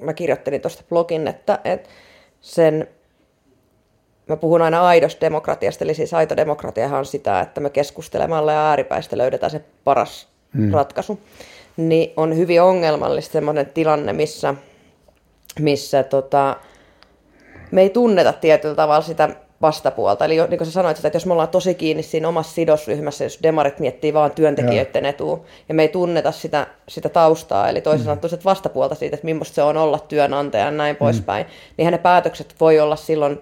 mä 0.00 0.14
kirjoittelin 0.14 0.60
tuosta 0.60 0.84
blogin, 0.88 1.28
että, 1.28 1.58
että 1.64 1.88
sen 2.40 2.88
mä 4.28 4.36
puhun 4.36 4.62
aina 4.62 4.86
aidosta 4.86 5.20
demokratiasta, 5.20 5.84
eli 5.84 5.94
siis 5.94 6.14
aito 6.14 6.36
demokratiahan 6.36 6.98
on 6.98 7.06
sitä, 7.06 7.40
että 7.40 7.60
me 7.60 7.70
keskustelemalla 7.70 8.52
ja 8.52 8.68
ääripäistä 8.68 9.18
löydetään 9.18 9.50
se 9.50 9.60
paras 9.84 10.28
hmm. 10.56 10.70
ratkaisu. 10.70 11.20
Niin 11.76 12.12
on 12.16 12.36
hyvin 12.36 12.62
ongelmallista 12.62 13.32
sellainen 13.32 13.66
tilanne, 13.66 14.12
missä, 14.12 14.54
missä 15.60 16.02
tota, 16.02 16.56
me 17.70 17.82
ei 17.82 17.90
tunneta 17.90 18.32
tietyllä 18.32 18.74
tavalla 18.74 19.00
sitä 19.00 19.28
vastapuolta. 19.62 20.24
Eli 20.24 20.36
niin 20.36 20.58
kuin 20.58 20.66
sä 20.66 20.72
sanoit, 20.72 20.96
että 20.96 21.16
jos 21.16 21.26
me 21.26 21.32
ollaan 21.32 21.48
tosi 21.48 21.74
kiinni 21.74 22.02
siinä 22.02 22.28
omassa 22.28 22.54
sidosryhmässä, 22.54 23.24
jos 23.24 23.38
demarit 23.42 23.78
miettii 23.80 24.14
vaan 24.14 24.30
työntekijöiden 24.30 25.04
ja. 25.04 25.10
etua, 25.10 25.44
ja 25.68 25.74
me 25.74 25.82
ei 25.82 25.88
tunneta 25.88 26.32
sitä, 26.32 26.66
sitä 26.88 27.08
taustaa, 27.08 27.68
eli 27.68 27.80
toisin 27.80 28.06
mm. 28.06 28.20
sanoen 28.20 28.44
vastapuolta 28.44 28.94
siitä, 28.94 29.14
että 29.14 29.24
millaista 29.24 29.54
se 29.54 29.62
on 29.62 29.76
olla 29.76 29.98
työnantaja 29.98 30.64
ja 30.64 30.70
näin 30.70 30.96
mm. 30.96 30.98
poispäin, 30.98 31.46
niin 31.76 31.90
ne 31.90 31.98
päätökset 31.98 32.54
voi 32.60 32.80
olla 32.80 32.96
silloin 32.96 33.40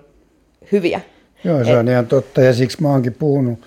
hyviä. 0.73 1.01
Joo, 1.45 1.65
se 1.65 1.71
Et... 1.71 1.77
on 1.77 1.89
ihan 1.89 2.07
totta, 2.07 2.41
ja 2.41 2.55
siksi 2.55 2.83
mä 2.83 2.89
oonkin 2.89 3.15
puhunut 3.15 3.59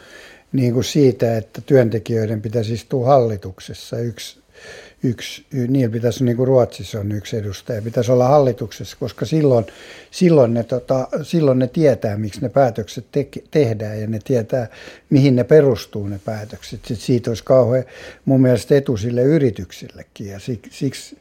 niin 0.52 0.74
kuin 0.74 0.84
siitä, 0.84 1.38
että 1.38 1.62
työntekijöiden 1.62 2.42
pitäisi 2.42 2.74
istua 2.74 3.08
hallituksessa. 3.08 4.00
Yksi 4.00 4.40
yksi, 5.04 5.46
niillä 5.68 5.92
pitäisi, 5.92 6.24
niin 6.24 6.38
kuin 6.38 6.48
Ruotsissa 6.48 7.00
on 7.00 7.12
yksi 7.12 7.38
edustaja, 7.38 7.82
pitäisi 7.82 8.12
olla 8.12 8.28
hallituksessa, 8.28 8.98
koska 9.00 9.26
silloin, 9.26 9.66
silloin, 10.12 10.54
ne, 10.54 10.64
tota, 10.64 11.08
silloin 11.24 11.60
ne 11.60 11.68
tietää, 11.68 12.18
miksi 12.18 12.42
ne 12.42 12.50
päätökset 12.50 13.06
te- 13.12 13.28
tehdään 13.52 14.02
ja 14.02 14.08
ne 14.08 14.20
tietää, 14.24 14.68
mihin 15.10 15.36
ne 15.36 15.44
perustuu 15.44 16.08
ne 16.08 16.20
päätökset. 16.26 16.80
Sitten 16.80 16.98
siitä 16.98 17.32
olisi 17.32 17.44
kauhean 17.44 17.86
mun 18.26 18.42
mielestä 18.42 18.76
etu 18.76 18.98
sille 18.98 19.22
yrityksillekin 19.24 20.28
ja 20.28 20.40
siksi, 20.40 20.78
siksi, 20.78 21.18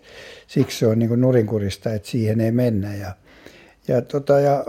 siksi 0.47 0.78
se 0.78 0.87
on 0.87 0.99
niin 0.99 1.09
kuin 1.09 1.21
nurinkurista, 1.21 1.95
että 1.95 2.09
siihen 2.09 2.40
ei 2.40 2.50
mennä. 2.52 2.95
Ja, 2.95 3.14
ja, 3.88 4.02
tota, 4.02 4.40
ja 4.40 4.64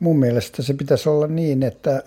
mun 0.00 0.18
mielestä 0.18 0.62
se 0.62 0.74
pitäisi 0.74 1.08
olla 1.08 1.26
niin, 1.26 1.62
että 1.62 2.02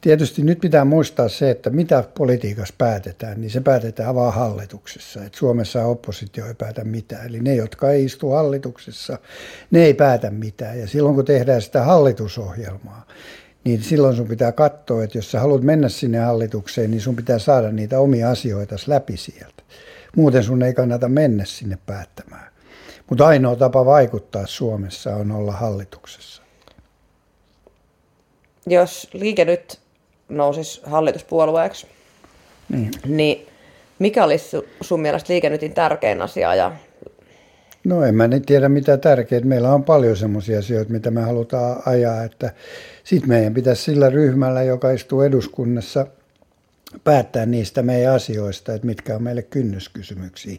Tietysti 0.00 0.42
nyt 0.42 0.60
pitää 0.60 0.84
muistaa 0.84 1.28
se, 1.28 1.50
että 1.50 1.70
mitä 1.70 2.04
politiikassa 2.14 2.74
päätetään, 2.78 3.40
niin 3.40 3.50
se 3.50 3.60
päätetään 3.60 4.14
vaan 4.14 4.34
hallituksessa. 4.34 5.24
Et 5.24 5.34
Suomessa 5.34 5.84
oppositio 5.84 6.46
ei 6.46 6.54
päätä 6.54 6.84
mitään. 6.84 7.26
Eli 7.26 7.40
ne, 7.40 7.54
jotka 7.54 7.90
ei 7.90 8.04
istu 8.04 8.30
hallituksessa, 8.30 9.18
ne 9.70 9.84
ei 9.84 9.94
päätä 9.94 10.30
mitään. 10.30 10.80
Ja 10.80 10.86
silloin 10.86 11.14
kun 11.14 11.24
tehdään 11.24 11.62
sitä 11.62 11.82
hallitusohjelmaa, 11.82 13.06
niin 13.64 13.82
silloin 13.82 14.16
sun 14.16 14.28
pitää 14.28 14.52
katsoa, 14.52 15.04
että 15.04 15.18
jos 15.18 15.30
sä 15.30 15.40
haluat 15.40 15.62
mennä 15.62 15.88
sinne 15.88 16.18
hallitukseen, 16.18 16.90
niin 16.90 17.00
sun 17.00 17.16
pitää 17.16 17.38
saada 17.38 17.72
niitä 17.72 17.98
omia 17.98 18.30
asioita 18.30 18.76
läpi 18.86 19.16
sieltä. 19.16 19.62
Muuten 20.16 20.44
sun 20.44 20.62
ei 20.62 20.74
kannata 20.74 21.08
mennä 21.08 21.44
sinne 21.44 21.78
päättämään. 21.86 22.52
Mutta 23.08 23.26
ainoa 23.26 23.56
tapa 23.56 23.84
vaikuttaa 23.84 24.46
Suomessa 24.46 25.16
on 25.16 25.32
olla 25.32 25.52
hallituksessa. 25.52 26.37
Jos 28.70 29.08
liike 29.12 29.44
nyt 29.44 29.78
nousisi 30.28 30.80
hallituspuolueeksi, 30.84 31.86
niin, 32.68 32.90
niin 33.06 33.46
mikä 33.98 34.24
olisi 34.24 34.56
sun 34.80 35.00
mielestä 35.00 35.32
liikennytin 35.32 35.74
tärkein 35.74 36.22
asia 36.22 36.54
ja 36.54 36.72
No 37.84 38.04
en 38.04 38.14
mä 38.14 38.28
nyt 38.28 38.46
tiedä 38.46 38.68
mitä 38.68 38.96
tärkeää. 38.96 39.40
Meillä 39.40 39.74
on 39.74 39.84
paljon 39.84 40.16
semmoisia 40.16 40.58
asioita, 40.58 40.92
mitä 40.92 41.10
me 41.10 41.20
halutaan 41.20 41.82
ajaa. 41.86 42.24
Että 42.24 42.52
sitten 43.04 43.28
meidän 43.28 43.54
pitäisi 43.54 43.82
sillä 43.82 44.10
ryhmällä, 44.10 44.62
joka 44.62 44.90
istuu 44.90 45.22
eduskunnassa, 45.22 46.06
päättää 47.04 47.46
niistä 47.46 47.82
meidän 47.82 48.14
asioista, 48.14 48.74
että 48.74 48.86
mitkä 48.86 49.14
on 49.14 49.22
meille 49.22 49.42
kynnyskysymyksiä, 49.42 50.58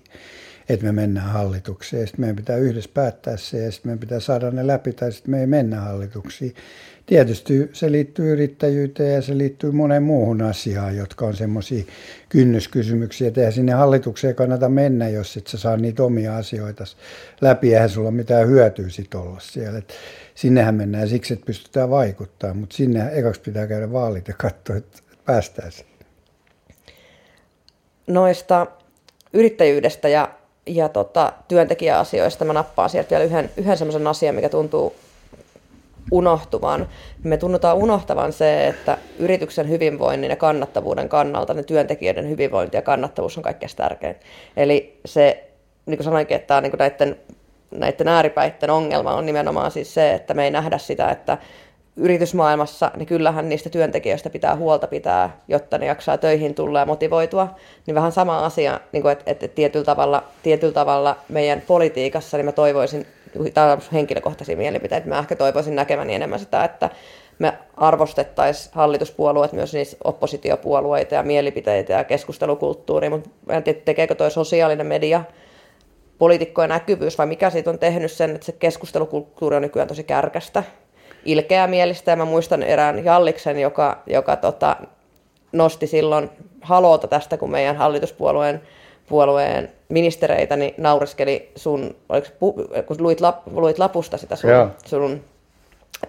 että 0.69 0.85
me 0.85 0.91
mennään 0.91 1.29
hallitukseen. 1.29 2.07
Sitten 2.07 2.21
meidän 2.21 2.35
pitää 2.35 2.57
yhdessä 2.57 2.89
päättää 2.93 3.37
se 3.37 3.57
ja 3.57 3.71
sitten 3.71 3.89
meidän 3.89 3.99
pitää 3.99 4.19
saada 4.19 4.51
ne 4.51 4.67
läpi 4.67 4.93
tai 4.93 5.11
sitten 5.11 5.31
me 5.31 5.39
ei 5.39 5.47
mennä 5.47 5.81
hallituksiin. 5.81 6.55
Tietysti 7.09 7.69
se 7.73 7.91
liittyy 7.91 8.33
yrittäjyyteen 8.33 9.13
ja 9.13 9.21
se 9.21 9.37
liittyy 9.37 9.71
moneen 9.71 10.03
muuhun 10.03 10.41
asiaan, 10.41 10.97
jotka 10.97 11.25
on 11.25 11.35
semmoisia 11.35 11.83
kynnyskysymyksiä. 12.29 13.27
Että 13.27 13.51
sinne 13.51 13.71
hallitukseen 13.71 14.35
kannata 14.35 14.69
mennä, 14.69 15.09
jos 15.09 15.37
et 15.37 15.47
sä 15.47 15.57
saa 15.57 15.77
niitä 15.77 16.03
omia 16.03 16.37
asioita 16.37 16.83
läpi. 17.41 17.73
Eihän 17.73 17.89
sulla 17.89 18.11
mitään 18.11 18.47
hyötyä 18.47 18.89
sit 18.89 19.15
olla 19.15 19.39
siellä. 19.39 19.77
Et 19.77 19.93
sinnehän 20.35 20.75
mennään 20.75 21.09
siksi, 21.09 21.33
että 21.33 21.45
pystytään 21.45 21.89
vaikuttaa, 21.89 22.53
mutta 22.53 22.75
sinne 22.75 23.09
ekaksi 23.11 23.41
pitää 23.41 23.67
käydä 23.67 23.91
vaalit 23.91 24.27
ja 24.27 24.33
katsoa, 24.37 24.75
että 24.75 24.99
päästään 25.25 25.71
Noista 28.07 28.67
yrittäjyydestä 29.33 30.09
ja, 30.09 30.29
ja 30.65 30.89
tota, 30.89 31.33
työntekijäasioista 31.47 32.45
mä 32.45 32.53
nappaan 32.53 32.89
sieltä 32.89 33.09
vielä 33.09 33.23
yhden, 33.23 33.49
yhden 33.57 33.77
semmoisen 33.77 34.07
asian, 34.07 34.35
mikä 34.35 34.49
tuntuu 34.49 34.95
unohtuvan. 36.11 36.87
Me 37.23 37.37
tunnutaan 37.37 37.77
unohtavan 37.77 38.33
se, 38.33 38.67
että 38.67 38.97
yrityksen 39.19 39.69
hyvinvoinnin 39.69 40.29
ja 40.29 40.35
kannattavuuden 40.35 41.09
kannalta 41.09 41.53
ne 41.53 41.63
työntekijöiden 41.63 42.29
hyvinvointi 42.29 42.77
ja 42.77 42.81
kannattavuus 42.81 43.37
on 43.37 43.43
kaikkein 43.43 43.75
tärkein. 43.75 44.15
Eli 44.57 44.99
se, 45.05 45.49
niin 45.85 45.97
kuin 45.97 46.05
sanoinkin, 46.05 46.35
että 46.35 46.47
tämä, 46.47 46.61
niin 46.61 46.71
kuin 46.71 46.79
näiden, 46.79 47.17
näiden 47.71 48.07
ääripäitten 48.07 48.69
ongelma 48.69 49.13
on 49.13 49.25
nimenomaan 49.25 49.71
siis 49.71 49.93
se, 49.93 50.13
että 50.13 50.33
me 50.33 50.43
ei 50.43 50.51
nähdä 50.51 50.77
sitä, 50.77 51.09
että 51.09 51.37
yritysmaailmassa, 51.99 52.91
niin 52.95 53.07
kyllähän 53.07 53.49
niistä 53.49 53.69
työntekijöistä 53.69 54.29
pitää 54.29 54.55
huolta 54.55 54.87
pitää, 54.87 55.37
jotta 55.47 55.77
ne 55.77 55.85
jaksaa 55.85 56.17
töihin 56.17 56.55
tulla 56.55 56.79
ja 56.79 56.85
motivoitua. 56.85 57.47
Niin 57.87 57.95
vähän 57.95 58.11
sama 58.11 58.45
asia, 58.45 58.79
niin 58.91 59.07
että, 59.07 59.31
että 59.31 59.47
tietyllä, 59.47 59.85
tavalla, 59.85 60.23
tietyllä 60.43 60.73
tavalla 60.73 61.15
meidän 61.29 61.61
politiikassa, 61.67 62.37
niin 62.37 62.45
mä 62.45 62.51
toivoisin 62.51 63.07
tämä 63.53 63.71
on 63.71 63.81
henkilökohtaisia 63.93 64.57
mielipiteitä, 64.57 65.07
mä 65.07 65.19
ehkä 65.19 65.35
toivoisin 65.35 65.75
näkeväni 65.75 66.15
enemmän 66.15 66.39
sitä, 66.39 66.63
että 66.63 66.89
me 67.39 67.53
arvostettaisiin 67.77 68.73
hallituspuolueet 68.75 69.53
myös 69.53 69.73
niissä 69.73 69.97
oppositiopuolueita 70.03 71.15
ja 71.15 71.23
mielipiteitä 71.23 71.93
ja 71.93 72.03
keskustelukulttuuria, 72.03 73.09
mutta 73.09 73.29
en 73.49 73.63
tiedä, 73.63 73.79
tekeekö 73.85 74.15
tuo 74.15 74.29
sosiaalinen 74.29 74.87
media 74.87 75.23
poliitikkojen 76.17 76.69
näkyvyys 76.69 77.17
vai 77.17 77.27
mikä 77.27 77.49
siitä 77.49 77.69
on 77.69 77.79
tehnyt 77.79 78.11
sen, 78.11 78.35
että 78.35 78.45
se 78.45 78.51
keskustelukulttuuri 78.51 79.55
on 79.55 79.61
nykyään 79.61 79.87
tosi 79.87 80.03
kärkästä, 80.03 80.63
ilkeämielistä 81.25 82.11
ja 82.11 82.15
mä 82.15 82.25
muistan 82.25 82.63
erään 82.63 83.05
Jalliksen, 83.05 83.59
joka, 83.59 84.03
joka 84.07 84.35
tota, 84.35 84.75
nosti 85.51 85.87
silloin 85.87 86.29
haloota 86.61 87.07
tästä, 87.07 87.37
kun 87.37 87.51
meidän 87.51 87.75
hallituspuolueen 87.75 88.61
puolueen 89.09 89.71
ministereitä, 89.89 90.55
niin 90.55 90.73
naureskeli 90.77 91.51
sun, 91.55 91.95
oliko, 92.09 92.27
kun 92.85 92.97
luit, 92.99 93.21
lap, 93.21 93.47
luit 93.51 93.79
lapusta 93.79 94.17
sitä 94.17 94.35
sun, 94.35 94.49
sun 94.85 95.23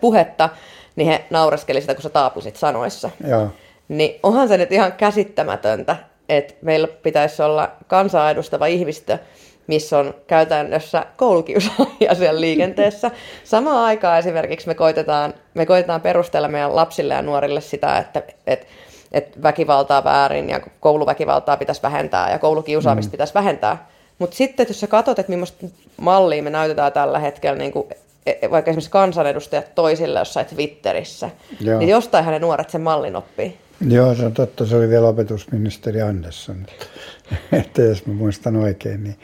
puhetta, 0.01 0.49
niin 0.97 1.09
he 1.09 1.25
naureskeli 1.31 1.81
sitä, 1.81 1.95
kun 1.95 2.03
sä 2.03 2.09
taapusit 2.09 2.57
sanoissa. 2.57 3.11
Joo. 3.29 3.49
Niin 3.89 4.21
onhan 4.23 4.49
se 4.49 4.57
nyt 4.57 4.73
ihan 4.73 4.93
käsittämätöntä, 4.93 5.97
että 6.29 6.55
meillä 6.63 6.89
pitäisi 6.89 7.43
olla 7.43 7.71
kansaa 7.87 8.31
edustava 8.31 8.67
ihmistö, 8.67 9.19
missä 9.67 9.99
on 9.99 10.15
käytännössä 10.27 11.07
koulukiusaajia 11.17 12.15
siellä 12.15 12.41
liikenteessä. 12.41 13.11
Samaan 13.45 13.85
aikaan 13.85 14.19
esimerkiksi 14.19 14.69
me 14.69 14.75
koitetaan, 14.75 15.35
me 15.55 15.67
koitetaan 15.67 16.01
perustella 16.01 16.49
meidän 16.49 16.77
lapsille 16.77 17.15
ja 17.15 17.23
nuorille 17.23 17.61
sitä, 17.61 17.99
että, 17.99 18.23
että 18.47 18.67
että 19.13 19.43
väkivaltaa 19.43 20.05
väärin 20.05 20.49
ja 20.49 20.61
kouluväkivaltaa 20.81 21.57
pitäisi 21.57 21.83
vähentää 21.83 22.31
ja 22.31 22.39
koulukiusaamista 22.39 23.09
mm. 23.09 23.13
pitäisi 23.13 23.35
vähentää. 23.35 23.89
Mutta 24.19 24.37
sitten, 24.37 24.67
jos 24.69 24.81
sä 24.81 24.87
katsot, 24.87 25.19
että 25.19 25.33
millaista 25.33 25.67
mallia 25.97 26.43
me 26.43 26.51
näytetään 26.51 26.93
tällä 26.93 27.19
hetkellä, 27.19 27.59
niin 27.59 27.73
kuin 27.73 27.87
e, 28.27 28.33
e, 28.43 28.51
vaikka 28.51 28.71
esimerkiksi 28.71 28.91
kansanedustajat 28.91 29.75
toisille 29.75 30.19
jossain 30.19 30.47
Twitterissä, 30.47 31.31
Joo. 31.61 31.79
niin 31.79 31.89
jostain 31.89 32.25
hänen 32.25 32.41
nuoret 32.41 32.71
sen 32.71 32.81
mallin 32.81 33.17
oppii. 33.17 33.59
Joo, 33.89 34.15
se 34.15 34.27
on 34.27 34.33
totta. 34.33 34.67
Se 34.67 34.77
oli 34.77 34.89
vielä 34.89 35.09
opetusministeri 35.09 36.03
Andersson, 36.03 36.67
että 37.61 37.83
jos 37.83 38.07
mä 38.07 38.15
muistan 38.15 38.57
oikein. 38.57 39.05
Niin. 39.05 39.17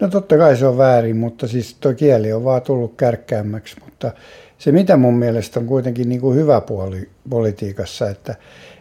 No 0.00 0.08
totta 0.08 0.36
kai 0.36 0.56
se 0.56 0.66
on 0.66 0.78
väärin, 0.78 1.16
mutta 1.16 1.48
siis 1.48 1.74
tuo 1.74 1.94
kieli 1.94 2.32
on 2.32 2.44
vaan 2.44 2.62
tullut 2.62 2.94
kärkkäämmäksi. 2.96 3.76
Mutta 3.84 4.12
se 4.58 4.72
mitä 4.72 4.96
mun 4.96 5.14
mielestä 5.14 5.60
on 5.60 5.66
kuitenkin 5.66 6.08
niin 6.08 6.20
kuin 6.20 6.36
hyvä 6.36 6.60
puoli 6.60 7.08
politiikassa, 7.30 8.10
että 8.10 8.34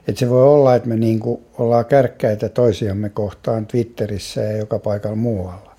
että 0.08 0.20
se 0.20 0.30
voi 0.30 0.44
olla, 0.44 0.76
että 0.76 0.90
me 0.90 0.96
niin 0.96 1.20
kuin 1.20 1.42
ollaan 1.58 1.86
kärkkäitä 1.86 2.50
toisiamme 2.50 3.10
kohtaan 3.10 3.66
Twitterissä 3.66 4.42
ja 4.42 4.58
joka 4.58 4.80
paikalla 4.80 5.16
muualla. 5.16 5.76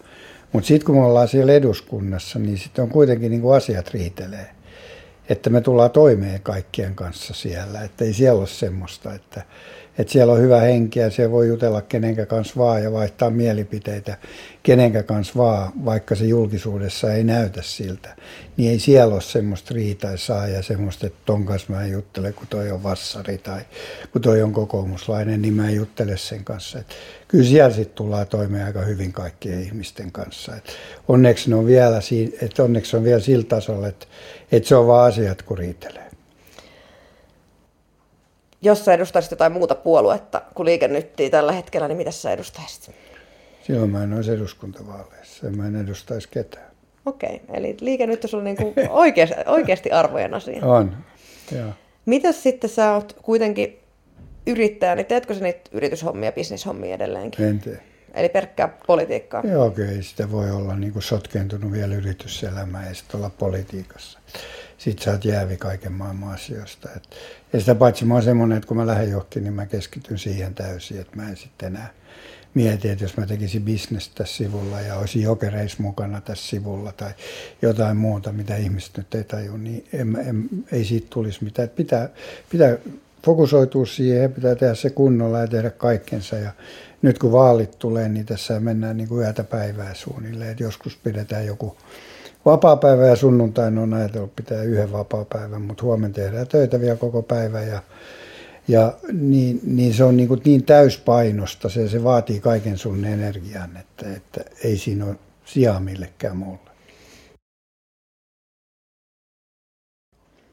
Mutta 0.53 0.67
sitten 0.67 0.87
kun 0.87 0.95
me 0.95 1.05
ollaan 1.05 1.29
siellä 1.29 1.53
eduskunnassa, 1.53 2.39
niin 2.39 2.59
sitten 2.59 2.83
on 2.83 2.89
kuitenkin 2.89 3.31
niin 3.31 3.43
kuin 3.43 3.57
asiat 3.57 3.91
riitelee. 3.95 4.51
Että 5.29 5.51
me 5.51 5.61
tullaan 5.61 5.91
toimeen 5.91 6.41
kaikkien 6.41 6.95
kanssa 6.95 7.35
siellä. 7.35 7.83
Että 7.83 8.05
ei 8.05 8.13
siellä 8.13 8.41
ole 8.41 8.47
semmoista, 8.47 9.15
että, 9.15 9.43
että 9.99 10.13
siellä 10.13 10.33
on 10.33 10.41
hyvä 10.41 10.61
henki 10.61 10.99
ja 10.99 11.11
siellä 11.11 11.33
voi 11.33 11.49
jutella 11.49 11.83
kenenkä 11.83 12.27
kanssa 12.27 12.55
vaan 12.57 12.83
ja 12.83 12.93
vaihtaa 12.93 13.31
mielipiteitä 13.31 14.17
kenenkä 14.63 15.03
kanssa 15.03 15.35
vaan, 15.37 15.73
vaikka 15.85 16.15
se 16.15 16.25
julkisuudessa 16.25 17.13
ei 17.13 17.25
näytä 17.25 17.63
siltä. 17.63 18.17
Niin 18.57 18.71
ei 18.71 18.79
siellä 18.79 19.15
ole 19.15 19.23
semmoista 19.23 19.75
riitaisaa 19.75 20.49
ja 20.49 20.63
semmoista, 20.63 21.07
että 21.07 21.19
ton 21.25 21.47
kanssa 21.47 21.73
mä 21.73 21.85
en 21.85 21.93
juttele, 21.93 22.33
kun 22.33 22.47
toi 22.47 22.71
on 22.71 22.83
vassari 22.83 23.39
tai 23.39 23.61
kun 24.13 24.23
toi 24.23 24.43
on 24.43 24.53
kokoomuslainen, 24.53 25.43
niin 25.43 25.55
mä 25.55 25.69
en 25.69 25.77
juttele 25.77 26.17
sen 26.17 26.45
kanssa. 26.45 26.79
Et 26.79 26.87
kyllä 27.29 27.45
siellä 27.45 27.75
sitten 27.75 27.97
tullaan 27.97 28.27
toimeen 28.27 28.67
aika 28.67 28.81
hyvin 28.81 29.13
kaikkien 29.13 29.63
ihmisten 29.63 30.13
kanssa. 30.13 30.57
Et 30.57 30.65
onneksi, 31.09 31.51
ne 31.51 31.57
on 31.57 31.67
vielä, 31.67 32.01
et 32.41 32.59
onneksi 32.59 32.97
on 32.97 33.05
vielä 33.05 33.21
sillä 33.21 33.45
tasolla, 33.45 33.89
että, 33.89 34.07
että 34.53 34.69
se 34.69 34.77
on 34.77 34.87
vaan 34.87 35.09
asiat, 35.13 35.43
kun 35.43 35.59
riitelee 35.59 36.06
jos 38.67 38.85
sä 38.85 38.95
edustaisit 38.95 39.31
jotain 39.31 39.53
muuta 39.53 39.75
puoluetta 39.75 40.43
kuin 40.55 40.67
liikennyttiin 40.67 41.31
tällä 41.31 41.53
hetkellä, 41.53 41.89
niin 41.89 41.99
mitä 41.99 42.11
sä 42.11 42.31
edustaisit? 42.31 42.95
Silloin 43.63 43.91
mä 43.91 44.03
en 44.03 44.13
olisi 44.13 44.33
eduskuntavaaleissa, 44.33 45.51
mä 45.51 45.67
en 45.67 45.77
edustaisi 45.77 46.29
ketään. 46.29 46.71
Okei, 47.07 47.41
okay. 47.45 47.57
eli 47.57 47.77
liike 47.81 48.07
nyt 48.07 48.35
on 48.35 48.45
niinku 48.45 48.75
oikeasti, 48.89 49.37
oikeasti 49.47 49.91
arvojen 49.91 50.35
asia. 50.35 50.67
On, 50.67 50.97
joo. 51.53 51.73
Mitäs 52.07 52.43
sitten 52.43 52.71
sä 52.71 52.93
oot 52.93 53.17
kuitenkin 53.23 53.79
yrittäjä, 54.47 54.95
niin 54.95 55.07
teetkö 55.07 55.35
sä 55.35 55.41
niitä 55.41 55.71
yrityshommia, 55.73 56.33
bisnishommia 56.33 56.95
edelleenkin? 56.95 57.45
En 57.45 57.59
tee. 57.59 57.81
Eli 58.15 58.29
pelkkää 58.29 58.79
politiikkaa? 58.87 59.43
Joo, 59.53 59.71
kyllä 59.71 59.91
ei 59.91 60.03
sitä 60.03 60.31
voi 60.31 60.51
olla 60.51 60.77
niin 60.77 60.93
kuin 60.93 61.03
sotkentunut 61.03 61.73
vielä 61.73 61.95
yrityselämään 61.95 62.89
ja 62.89 62.95
sitten 62.95 63.19
olla 63.19 63.31
politiikassa. 63.31 64.19
Sitten 64.87 65.05
sä 65.05 65.11
oot 65.11 65.25
jäävi 65.25 65.57
kaiken 65.57 65.93
maailman 65.93 66.35
asioista. 66.35 66.89
Et, 66.97 67.03
ja 67.53 67.61
sitä 67.61 67.75
paitsi 67.75 68.05
mä 68.05 68.15
oon 68.15 68.23
semmoinen, 68.23 68.57
että 68.57 68.69
kun 68.69 68.77
mä 68.77 68.87
lähden 68.87 69.11
johonkin, 69.11 69.45
niin 69.45 69.55
mä 69.55 69.67
keskityn 69.67 70.19
siihen 70.19 70.55
täysin, 70.55 71.01
että 71.01 71.17
mä 71.17 71.29
en 71.29 71.37
sitten 71.37 71.67
enää 71.67 71.93
mieti, 72.55 72.89
että 72.89 73.05
jos 73.05 73.17
mä 73.17 73.27
tekisin 73.27 73.63
bisnestä 73.63 74.15
tässä 74.15 74.37
sivulla 74.37 74.81
ja 74.81 74.97
olisin 74.97 75.23
jokereissa 75.23 75.83
mukana 75.83 76.21
tässä 76.21 76.49
sivulla 76.49 76.93
tai 76.93 77.11
jotain 77.63 77.97
muuta, 77.97 78.33
mitä 78.33 78.57
ihmiset 78.57 78.97
nyt 78.97 79.15
ei 79.15 79.25
taju, 79.25 79.57
niin 79.57 79.85
en, 79.93 80.17
en, 80.27 80.49
ei 80.73 80.85
siitä 80.85 81.07
tulisi 81.11 81.45
mitään. 81.45 81.69
Pitää, 81.69 82.09
pitää 82.51 82.77
fokusoitua 83.25 83.87
siihen 83.87 84.23
ja 84.23 84.29
pitää 84.29 84.55
tehdä 84.55 84.75
se 84.75 84.91
kunnolla 84.91 85.39
ja 85.39 85.47
tehdä 85.47 85.71
kaikkensa. 85.71 86.37
Ja 86.37 86.51
nyt 87.03 87.19
kun 87.19 87.33
vaalit 87.33 87.79
tulee, 87.79 88.09
niin 88.09 88.27
tässä 88.27 88.61
mennään 88.61 88.97
niin 88.97 89.09
kuin 89.09 89.25
yötä 89.25 89.45
päivää 89.45 89.95
suunnilleen. 89.95 90.51
Että 90.51 90.63
joskus 90.63 90.97
pidetään 90.97 91.47
joku 91.47 91.77
vapaa-päivä 92.47 93.07
ja 93.07 93.17
sunnuntaina 93.17 93.83
on 93.83 93.95
ajatellut 93.95 94.37
pitää 94.37 94.63
yhden 94.63 94.93
vapaa-päivän, 94.93 95.63
mutta 95.63 95.83
huomenna 95.83 96.15
tehdään 96.15 96.49
töitä 96.49 96.81
vielä 96.81 96.97
koko 96.97 97.23
päivä 97.23 97.63
ja, 97.63 97.83
ja 98.69 98.93
niin, 99.13 99.61
niin, 99.65 99.95
se 99.95 100.05
on 100.05 100.17
niin, 100.17 100.29
kuin 100.29 100.41
niin 100.45 100.65
täyspainosta, 100.65 101.69
se, 101.69 101.89
se 101.89 102.05
vaatii 102.05 102.41
kaiken 102.41 102.79
sun 102.79 103.05
energian, 103.05 103.77
että, 103.77 104.13
että 104.17 104.41
ei 104.65 104.77
siinä 104.77 105.05
ole 105.05 105.17
sijaa 105.45 105.81
millekään 105.81 106.37
muulle. 106.37 106.71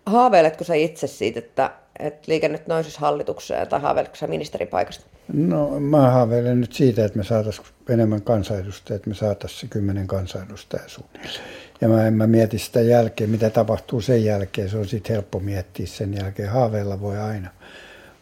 Haaveiletko 0.06 0.64
sä 0.64 0.74
itse 0.74 1.08
siitä, 1.08 1.40
että, 1.40 1.72
että 2.00 2.48
nyt 2.50 2.68
nousisi 2.68 3.00
hallitukseen 3.00 3.68
tai 3.68 3.82
haaveiletko 3.82 4.16
sä 4.16 4.28
ministeripaikasta? 4.28 5.06
No 5.34 5.80
mä 5.80 6.12
haaveilen 6.12 6.62
nyt 6.62 6.74
siitä, 6.74 7.06
että 7.06 7.18
me 7.18 7.24
saataisiin 7.24 7.68
enemmän 7.90 8.22
kansanedustajia, 8.22 8.96
että 8.96 9.10
me 9.10 9.16
saataisiin 9.16 9.60
se 9.62 9.68
kymmenen 9.68 10.08
kansanedustajaa 10.08 10.88
suunnilleen. 10.88 11.46
Ja 11.82 11.88
mä 11.88 12.08
en 12.08 12.14
mä 12.14 12.28
mieti 12.28 12.60
sitä 12.60 12.82
jälkeen, 12.82 13.30
mitä 13.30 13.50
tapahtuu 13.50 14.02
sen 14.02 14.26
jälkeen. 14.26 14.70
Se 14.70 14.78
on 14.78 14.88
sitten 14.88 15.14
helppo 15.14 15.40
miettiä 15.40 15.86
sen 15.86 16.14
jälkeen. 16.14 16.50
Haaveilla 16.50 17.02
voi 17.02 17.18
aina. 17.18 17.50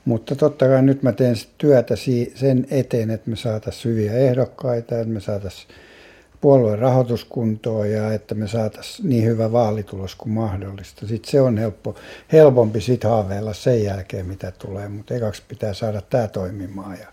Mutta 0.05 0.35
totta 0.35 0.67
kai 0.67 0.81
nyt 0.81 1.03
mä 1.03 1.11
teen 1.11 1.35
työtä 1.57 1.95
sen 2.35 2.67
eteen, 2.71 3.11
että 3.11 3.29
me 3.29 3.35
saataisiin 3.35 3.91
hyviä 3.93 4.13
ehdokkaita, 4.13 4.99
että 4.99 5.13
me 5.13 5.19
saataisiin 5.19 5.67
puolueen 6.41 6.79
rahoituskuntoon 6.79 7.91
ja 7.91 8.13
että 8.13 8.35
me 8.35 8.47
saataisiin 8.47 9.09
niin 9.09 9.25
hyvä 9.25 9.51
vaalitulos 9.51 10.15
kuin 10.15 10.33
mahdollista. 10.33 11.07
Sitten 11.07 11.31
se 11.31 11.41
on 11.41 11.57
helppo, 11.57 11.95
helpompi 12.31 12.81
sit 12.81 13.03
haaveilla 13.03 13.53
sen 13.53 13.83
jälkeen, 13.83 14.25
mitä 14.25 14.51
tulee, 14.51 14.89
mutta 14.89 15.13
ekaksi 15.13 15.43
pitää 15.47 15.73
saada 15.73 16.01
tämä 16.01 16.27
toimimaan. 16.27 16.97
Ja, 16.99 17.07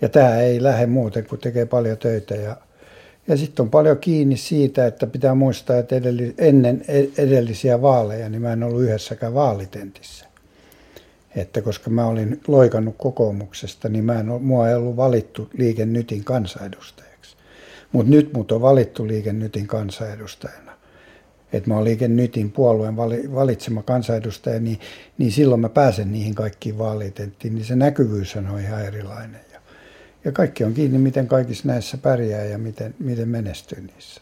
ja 0.00 0.08
tämä 0.08 0.40
ei 0.40 0.62
lähde 0.62 0.86
muuten, 0.86 1.26
kun 1.26 1.38
tekee 1.38 1.66
paljon 1.66 1.98
töitä 1.98 2.34
ja 2.34 2.56
ja 3.28 3.36
sitten 3.36 3.62
on 3.62 3.70
paljon 3.70 3.98
kiinni 3.98 4.36
siitä, 4.36 4.86
että 4.86 5.06
pitää 5.06 5.34
muistaa, 5.34 5.78
että 5.78 5.96
edelli, 5.96 6.34
ennen 6.38 6.84
e-, 6.88 7.22
edellisiä 7.22 7.82
vaaleja, 7.82 8.28
niin 8.28 8.42
mä 8.42 8.52
en 8.52 8.62
ollut 8.62 8.82
yhdessäkään 8.82 9.34
vaalitentissä. 9.34 10.26
Että 11.36 11.62
koska 11.62 11.90
mä 11.90 12.06
olin 12.06 12.40
loikannut 12.46 12.94
kokoomuksesta, 12.98 13.88
niin 13.88 14.04
mä 14.04 14.20
en 14.20 14.26
mua 14.26 14.68
ei 14.68 14.74
ollut 14.74 14.96
valittu 14.96 15.48
Liiken 15.58 15.92
Nytin 15.92 16.24
kansanedustajaksi. 16.24 17.07
Mutta 17.92 18.10
nyt 18.10 18.32
mut 18.32 18.52
on 18.52 18.60
valittu 18.60 19.08
Liiken 19.08 19.38
Nytin 19.38 19.66
kansanedustajana. 19.66 20.72
Että 21.52 21.70
mä 21.70 21.74
olen 21.74 21.84
Liiken 21.84 22.16
Nytin 22.16 22.52
puolueen 22.52 22.96
valitsema 23.34 23.82
kansanedustaja, 23.82 24.60
niin, 24.60 24.80
niin 25.18 25.32
silloin 25.32 25.60
mä 25.60 25.68
pääsen 25.68 26.12
niihin 26.12 26.34
kaikkiin 26.34 26.78
vaalitenttiin, 26.78 27.54
niin 27.54 27.64
se 27.64 27.76
näkyvyys 27.76 28.36
on 28.36 28.60
ihan 28.60 28.84
erilainen. 28.84 29.40
Ja 30.24 30.32
kaikki 30.32 30.64
on 30.64 30.74
kiinni, 30.74 30.98
miten 30.98 31.28
kaikissa 31.28 31.68
näissä 31.68 31.98
pärjää 31.98 32.44
ja 32.44 32.58
miten, 32.58 32.94
miten 32.98 33.28
menestyy 33.28 33.80
niissä. 33.80 34.20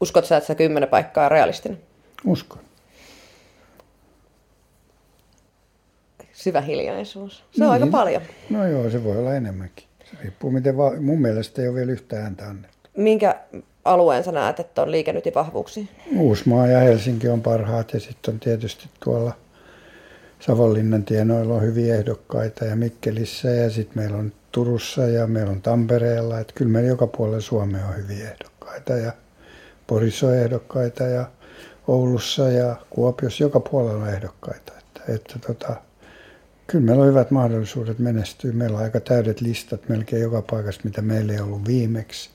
Uskotko 0.00 0.28
sä, 0.28 0.36
että 0.36 0.46
se 0.46 0.54
kymmenen 0.54 0.88
paikkaa 0.88 1.24
on 1.24 1.30
realistinen? 1.30 1.78
Uskon. 2.24 2.60
Syvä 6.32 6.60
hiljaisuus. 6.60 7.36
Se 7.36 7.44
niin. 7.54 7.66
on 7.66 7.72
aika 7.72 7.84
niin. 7.84 7.92
paljon. 7.92 8.22
No 8.50 8.66
joo, 8.66 8.90
se 8.90 9.04
voi 9.04 9.18
olla 9.18 9.34
enemmänkin. 9.34 9.84
Riippuu, 10.20 10.50
miten 10.50 10.76
va- 10.76 11.00
mun 11.00 11.20
mielestä 11.20 11.62
ei 11.62 11.68
ole 11.68 11.76
vielä 11.76 11.92
yhtään 11.92 12.22
ääntä 12.22 12.46
annettu. 12.46 12.90
Minkä 12.96 13.40
alueen 13.84 14.24
sä 14.24 14.32
näet, 14.32 14.60
että 14.60 14.82
on 14.82 14.90
liikennyt 14.90 15.24
vahvuuksia? 15.34 15.84
Uusmaa 16.16 16.66
ja 16.66 16.78
Helsinki 16.78 17.28
on 17.28 17.42
parhaat 17.42 17.92
ja 17.94 18.00
sitten 18.00 18.34
on 18.34 18.40
tietysti 18.40 18.88
tuolla 19.04 19.32
Savonlinnan 20.40 21.04
tienoilla 21.04 21.54
on 21.54 21.62
hyviä 21.62 21.94
ehdokkaita 21.94 22.64
ja 22.64 22.76
Mikkelissä 22.76 23.48
ja 23.48 23.70
sitten 23.70 24.02
meillä 24.02 24.16
on 24.16 24.32
Turussa 24.52 25.06
ja 25.06 25.26
meillä 25.26 25.50
on 25.50 25.62
Tampereella. 25.62 26.40
Että 26.40 26.52
kyllä 26.56 26.70
meillä 26.70 26.88
joka 26.88 27.06
puolella 27.06 27.40
Suomea 27.40 27.86
on 27.86 27.96
hyviä 27.96 28.30
ehdokkaita 28.30 28.92
ja 28.92 29.12
Porissa 29.86 30.26
on 30.26 30.34
ehdokkaita 30.34 31.04
ja 31.04 31.26
Oulussa 31.88 32.48
ja 32.48 32.76
Kuopiossa 32.90 33.44
joka 33.44 33.60
puolella 33.60 34.02
on 34.02 34.08
ehdokkaita. 34.08 34.72
Että, 34.78 35.12
että 35.14 35.38
tota, 35.46 35.76
kyllä 36.72 36.84
meillä 36.84 37.02
on 37.02 37.08
hyvät 37.08 37.30
mahdollisuudet 37.30 37.98
menestyä. 37.98 38.52
Meillä 38.52 38.76
on 38.78 38.84
aika 38.84 39.00
täydet 39.00 39.40
listat 39.40 39.88
melkein 39.88 40.22
joka 40.22 40.42
paikassa, 40.50 40.80
mitä 40.84 41.02
meillä 41.02 41.32
ei 41.32 41.40
ollut 41.40 41.66
viimeksi. 41.66 42.30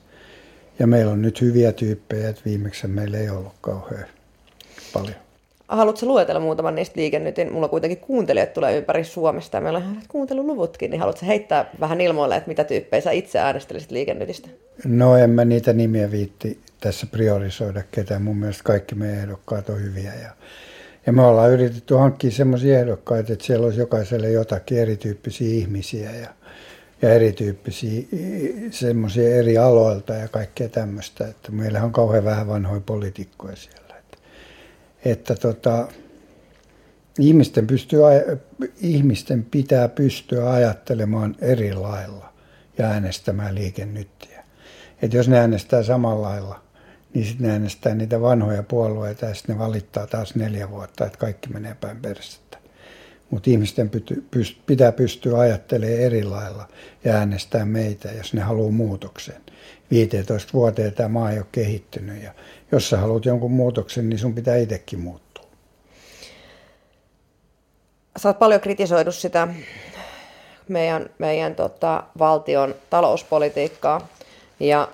Ja 0.80 0.88
meillä 0.88 1.12
on 1.12 1.22
nyt 1.22 1.42
hyviä 1.42 1.72
tyyppejä, 1.72 2.30
että 2.30 2.42
viimeksi 2.46 2.88
meillä 2.88 3.18
ei 3.18 3.30
ollut 3.30 3.54
kauhean 3.62 4.06
paljon. 4.94 5.16
Haluatko 5.68 6.06
luetella 6.06 6.40
muutaman 6.40 6.76
niistä 6.76 7.00
liikennytin? 7.00 7.54
Mulla 7.54 7.68
kuitenkin 7.68 7.98
kuuntelijat 7.98 8.54
tulee 8.54 8.78
ympäri 8.78 9.04
Suomesta 9.04 9.58
ja 9.58 9.62
meillä 9.62 9.80
on 9.80 9.98
kuunteluluvutkin, 10.08 10.92
niin 10.92 11.00
haluatko 11.00 11.26
heittää 11.26 11.70
vähän 11.80 12.02
ilmoille, 12.02 12.36
että 12.36 12.48
mitä 12.48 12.64
tyyppejä 12.64 13.02
sä 13.02 13.12
itse 13.12 13.40
äänestelisit 13.40 13.92
liikennytistä? 13.92 14.50
No 14.86 15.18
en 15.18 15.30
mä 15.30 15.46
niitä 15.46 15.74
nimiä 15.74 16.12
viitti 16.12 16.60
tässä 16.80 17.08
priorisoida 17.08 17.84
ketään. 17.92 18.22
Mun 18.22 18.38
mielestä 18.38 18.64
kaikki 18.64 18.96
meidän 18.96 19.20
ehdokkaat 19.20 19.70
on 19.70 19.82
hyviä 19.82 20.14
ja, 20.14 20.30
ja 21.08 21.14
me 21.14 21.22
ollaan 21.22 21.52
yritetty 21.52 21.96
hankkia 21.96 22.32
semmoisia 22.32 22.80
ehdokkaita, 22.80 23.34
että 23.34 23.46
siellä 23.46 23.66
olisi 23.66 23.80
jokaiselle 23.80 24.32
jotakin 24.32 24.78
erityyppisiä 24.78 25.48
ihmisiä 25.48 26.12
ja, 26.12 26.28
ja 27.02 27.14
erityyppisiä 27.14 28.04
semmoisia 28.72 29.36
eri 29.36 29.58
aloilta 29.58 30.14
ja 30.14 30.28
kaikkea 30.28 30.70
tämmöistä. 30.70 31.28
Että 31.28 31.52
meillä 31.52 31.84
on 31.84 31.92
kauhean 31.92 32.24
vähän 32.24 32.48
vanhoja 32.48 32.82
poliitikkoja 32.82 33.56
siellä 33.56 33.88
että 35.06 35.36
tota, 35.36 35.88
ihmisten, 37.20 37.68
pystyy, 37.68 38.00
ihmisten 38.82 39.44
pitää 39.44 39.88
pystyä 39.88 40.52
ajattelemaan 40.52 41.36
eri 41.42 41.74
lailla 41.74 42.34
ja 42.78 42.86
äänestämään 42.86 43.56
liikennyttiä. 43.56 44.44
Että 45.02 45.18
jos 45.18 45.30
ne 45.30 45.40
äänestää 45.40 45.84
samalla 45.84 46.28
lailla, 46.28 46.62
niin 47.18 47.28
sitten 47.28 47.48
ne 47.48 47.54
äänestää 47.54 47.96
niitä 47.96 48.22
vanhoja 48.22 48.64
puolueita 48.64 49.26
ja 49.26 49.34
sitten 49.34 49.56
ne 49.56 49.64
valittaa 49.64 50.08
taas 50.08 50.36
neljä 50.36 50.70
vuotta, 50.70 51.06
että 51.06 51.18
kaikki 51.18 51.50
menee 51.50 51.76
päin 51.82 51.98
persettä. 52.02 52.58
Mutta 53.30 53.50
ihmisten 53.50 53.92
pitää 54.66 54.92
pystyä 54.92 55.40
ajattelemaan 55.40 56.00
eri 56.00 56.24
lailla 56.24 56.68
ja 57.04 57.14
äänestää 57.14 57.66
meitä, 57.66 58.12
jos 58.12 58.34
ne 58.34 58.42
haluaa 58.42 58.72
muutoksen. 58.72 59.42
15 59.92 60.54
vuoteen 60.54 60.94
tämä 60.94 61.10
maa 61.10 61.32
ei 61.32 61.38
ole 61.38 61.46
kehittynyt 61.52 62.24
ja 62.24 62.32
jos 62.72 62.90
sä 62.90 62.98
haluat 62.98 63.26
jonkun 63.26 63.52
muutoksen, 63.52 64.10
niin 64.10 64.20
sun 64.20 64.36
pitää 64.36 64.56
itsekin 64.56 65.00
muuttua. 65.00 65.46
Sä 68.18 68.30
oot 68.30 68.40
paljon 68.40 68.62
kritisoidu 68.62 69.12
sitä 69.12 69.48
meidän, 70.68 71.10
meidän 71.18 71.56
tota, 71.56 72.04
valtion 72.20 72.76
talouspolitiikkaa 72.90 74.08
ja 74.60 74.88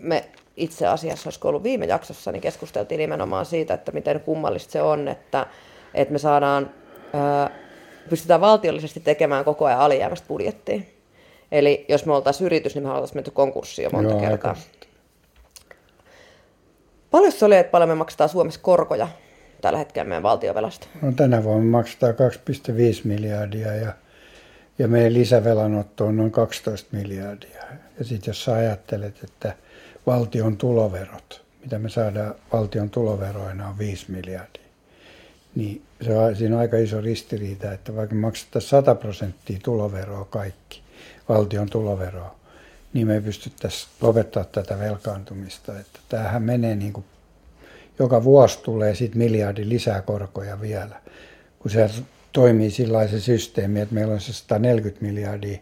me 0.00 0.24
itse 0.58 0.86
asiassa, 0.86 1.28
olisiko 1.28 1.48
ollut 1.48 1.62
viime 1.62 1.86
jaksossa, 1.86 2.32
niin 2.32 2.40
keskusteltiin 2.40 2.98
nimenomaan 2.98 3.46
siitä, 3.46 3.74
että 3.74 3.92
miten 3.92 4.20
kummallista 4.20 4.72
se 4.72 4.82
on, 4.82 5.08
että, 5.08 5.46
että 5.94 6.12
me 6.12 6.18
saadaan, 6.18 6.70
ää, 7.12 7.50
pystytään 8.10 8.40
valtiollisesti 8.40 9.00
tekemään 9.00 9.44
koko 9.44 9.64
ajan 9.64 9.80
alijäämästä 9.80 10.28
budjettia. 10.28 10.80
Eli 11.52 11.84
jos 11.88 12.06
me 12.06 12.14
oltaisiin 12.14 12.46
yritys, 12.46 12.74
niin 12.74 12.82
me 12.82 12.90
oltaisiin 12.90 13.16
menty 13.16 13.30
konkurssiin 13.30 13.84
jo 13.84 13.90
monta 13.90 14.10
Joo, 14.10 14.20
kertaa. 14.20 14.50
Aika. 14.50 14.62
Paljon 17.10 17.32
se 17.32 17.44
oli, 17.44 17.56
että 17.56 17.70
paljon 17.70 17.88
me 17.88 17.94
maksetaan 17.94 18.28
Suomessa 18.30 18.60
korkoja 18.62 19.08
tällä 19.60 19.78
hetkellä 19.78 20.08
meidän 20.08 20.22
valtiovelasta? 20.22 20.86
No, 21.02 21.12
tänä 21.12 21.44
vuonna 21.44 21.64
me 21.64 21.70
maksetaan 21.70 22.14
2,5 22.14 22.18
miljardia 23.04 23.74
ja, 23.74 23.92
ja 24.78 24.88
meidän 24.88 25.14
lisävelanotto 25.14 26.06
on 26.06 26.16
noin 26.16 26.30
12 26.30 26.96
miljardia. 26.96 27.64
Ja 27.98 28.04
sitten 28.04 28.30
jos 28.30 28.44
sä 28.44 28.54
ajattelet, 28.54 29.24
että 29.24 29.54
valtion 30.08 30.56
tuloverot, 30.56 31.44
mitä 31.60 31.78
me 31.78 31.88
saadaan 31.88 32.34
valtion 32.52 32.90
tuloveroina 32.90 33.68
on 33.68 33.78
5 33.78 34.12
miljardia, 34.12 34.62
niin 35.54 35.82
se 36.02 36.18
on, 36.18 36.36
siinä 36.36 36.54
on 36.54 36.60
aika 36.60 36.76
iso 36.76 37.00
ristiriita, 37.00 37.72
että 37.72 37.96
vaikka 37.96 38.14
maksetaan 38.14 38.62
100 38.62 38.94
prosenttia 38.94 39.58
tuloveroa 39.62 40.24
kaikki, 40.24 40.82
valtion 41.28 41.70
tuloveroa, 41.70 42.34
niin 42.92 43.06
me 43.06 43.14
ei 43.14 43.20
pystyttäisiin 43.20 43.90
lopettaa 44.00 44.44
tätä 44.44 44.78
velkaantumista. 44.78 45.78
Että 45.80 45.98
tämähän 46.08 46.42
menee 46.42 46.74
niin 46.74 46.92
kuin, 46.92 47.04
joka 47.98 48.24
vuosi 48.24 48.58
tulee 48.62 48.94
sitten 48.94 49.18
miljardi 49.18 49.68
lisää 49.68 50.02
korkoja 50.02 50.60
vielä. 50.60 51.00
Kun 51.58 51.70
se 51.70 51.90
toimii 52.32 52.70
sillä 52.70 53.08
se 53.08 53.20
systeemi, 53.20 53.80
että 53.80 53.94
meillä 53.94 54.14
on 54.14 54.20
se 54.20 54.32
140 54.32 55.04
miljardia 55.04 55.58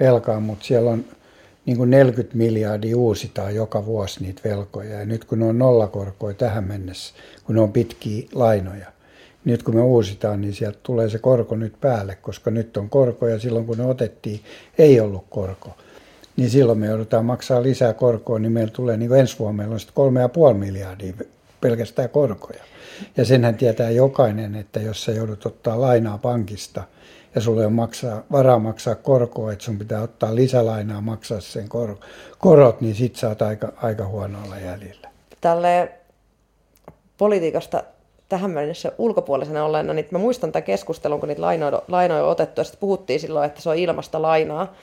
velkaa, 0.00 0.40
mutta 0.40 0.64
siellä 0.64 0.90
on 0.90 1.04
niin 1.66 1.76
kuin 1.76 1.90
40 1.90 2.36
miljardia 2.36 2.96
uusitaan 2.96 3.54
joka 3.54 3.86
vuosi 3.86 4.22
niitä 4.22 4.42
velkoja. 4.44 4.98
Ja 4.98 5.06
nyt 5.06 5.24
kun 5.24 5.38
ne 5.38 5.44
on 5.44 5.58
nollakorkoja 5.58 6.34
tähän 6.34 6.64
mennessä, 6.64 7.14
kun 7.44 7.54
ne 7.54 7.60
on 7.60 7.72
pitkiä 7.72 8.28
lainoja, 8.32 8.86
nyt 9.44 9.62
kun 9.62 9.74
me 9.74 9.82
uusitaan, 9.82 10.40
niin 10.40 10.54
sieltä 10.54 10.78
tulee 10.82 11.08
se 11.08 11.18
korko 11.18 11.56
nyt 11.56 11.74
päälle, 11.80 12.14
koska 12.14 12.50
nyt 12.50 12.76
on 12.76 12.90
korko 12.90 13.28
ja 13.28 13.38
silloin 13.38 13.66
kun 13.66 13.78
ne 13.78 13.84
otettiin, 13.84 14.40
ei 14.78 15.00
ollut 15.00 15.24
korko. 15.30 15.76
Niin 16.36 16.50
silloin 16.50 16.78
me 16.78 16.86
joudutaan 16.86 17.24
maksaa 17.24 17.62
lisää 17.62 17.92
korkoa, 17.92 18.38
niin 18.38 18.52
meillä 18.52 18.72
tulee 18.72 18.96
niin 18.96 19.08
kuin 19.08 19.20
ensi 19.20 19.38
vuonna 19.38 19.56
meillä 19.56 19.72
on 19.72 19.80
sitten 19.80 19.94
kolme 19.94 20.20
ja 20.20 20.28
puoli 20.28 20.54
miljardia 20.54 21.12
pelkästään 21.60 22.08
korkoja. 22.08 22.64
Ja 23.16 23.24
senhän 23.24 23.54
tietää 23.54 23.90
jokainen, 23.90 24.54
että 24.54 24.80
jos 24.80 25.04
sä 25.04 25.12
joudut 25.12 25.46
ottaa 25.46 25.80
lainaa 25.80 26.18
pankista– 26.18 26.84
ja 27.34 27.40
sulle 27.40 27.66
on 27.66 27.72
maksaa, 27.72 28.22
varaa 28.32 28.58
maksaa 28.58 28.94
korkoa, 28.94 29.52
että 29.52 29.64
sun 29.64 29.78
pitää 29.78 30.02
ottaa 30.02 30.34
lisälainaa 30.34 31.00
maksaa 31.00 31.40
sen 31.40 31.68
kor, 31.68 31.96
korot, 32.38 32.80
niin 32.80 32.94
sit 32.94 33.16
sä 33.16 33.28
oot 33.28 33.42
aika, 33.42 33.72
aika 33.76 34.06
huonolla 34.06 34.58
jäljellä. 34.58 35.08
Tälle 35.40 35.92
politiikasta 37.18 37.82
tähän 38.28 38.50
mennessä 38.50 38.92
ulkopuolisena 38.98 39.64
olleena, 39.64 39.92
niin 39.92 40.08
mä 40.10 40.18
muistan 40.18 40.52
tämän 40.52 40.64
keskustelun, 40.64 41.20
kun 41.20 41.28
niitä 41.28 41.42
lainoja, 41.42 41.82
lainoja 41.88 42.24
on 42.24 42.30
otettu, 42.30 42.60
ja 42.60 42.64
sitten 42.64 42.80
puhuttiin 42.80 43.20
silloin, 43.20 43.46
että 43.46 43.62
se 43.62 43.70
on 43.70 43.76
ilmasta 43.76 44.22
lainaa, 44.22 44.74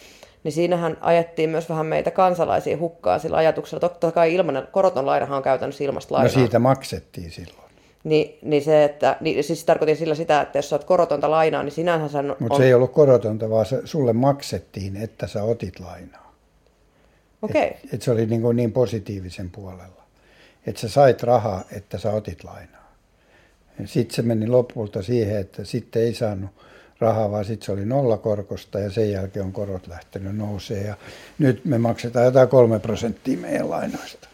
niin 0.44 0.52
siinähän 0.52 0.98
ajettiin 1.02 1.50
myös 1.50 1.70
vähän 1.70 1.86
meitä 1.86 2.12
kansalaisia 2.12 2.78
hukkaan 2.78 3.20
sillä 3.20 3.38
ajatuksella. 3.38 3.80
Totta 3.80 4.12
kai 4.12 4.34
ilmanen, 4.34 4.68
koroton 4.72 5.06
lainahan 5.06 5.38
on 5.38 5.44
käytännössä 5.44 5.84
ilmasta 5.84 6.14
lainaa. 6.14 6.34
No 6.34 6.34
siitä 6.34 6.60
maksettiin 6.60 7.32
silloin. 7.32 7.67
Niin, 8.08 8.38
niin 8.42 8.64
se, 8.64 8.84
että, 8.84 9.18
niin, 9.22 9.44
siis 9.44 9.66
tarkoitin 9.66 9.98
sillä 9.98 10.16
sitä, 10.16 10.42
että 10.42 10.58
jos 10.58 10.70
sä 10.70 10.76
oot 10.76 10.84
korotonta 10.84 11.32
lainaa, 11.32 11.64
niin 11.64 11.72
sinänsä 11.72 12.08
sen 12.08 12.28
Mutta 12.40 12.54
on... 12.54 12.62
se 12.62 12.66
ei 12.66 12.74
ollut 12.74 12.92
korotonta, 12.92 13.50
vaan 13.50 13.66
se, 13.66 13.82
sulle 13.86 14.14
maksettiin, 14.14 14.98
että 14.98 15.28
sä 15.28 15.44
otit 15.44 15.80
lainaa. 15.80 16.36
Okei. 17.42 17.68
Okay. 17.68 17.78
Et, 17.84 17.94
et 17.94 18.02
se 18.02 18.12
oli 18.12 18.26
niin, 18.26 18.56
niin 18.56 18.72
positiivisen 18.72 19.50
puolella. 19.50 20.04
Että 20.68 20.82
sä 20.82 20.90
sait 20.90 21.24
rahaa, 21.24 21.64
että 21.72 21.98
sä 21.98 22.12
otit 22.12 22.44
lainaa. 22.44 22.94
Sitten 23.86 24.16
se 24.16 24.22
meni 24.22 24.48
lopulta 24.48 25.04
siihen, 25.04 25.38
että 25.38 25.66
sitten 25.66 26.02
ei 26.02 26.14
saanut 26.14 26.50
rahaa, 27.00 27.32
vaan 27.32 27.46
sitten 27.46 27.66
se 27.66 27.72
oli 27.72 27.86
nollakorkosta 27.86 28.80
ja 28.80 28.90
sen 28.90 29.12
jälkeen 29.12 29.46
on 29.46 29.52
korot 29.52 29.88
lähtenyt 29.88 30.36
nousee. 30.36 30.84
Ja 30.84 30.96
nyt 31.40 31.66
me 31.66 31.78
maksetaan 31.78 32.26
jotain 32.26 32.50
kolme 32.50 32.80
prosenttia 32.80 33.38
meidän 33.38 33.70
lainoista. 33.70 34.28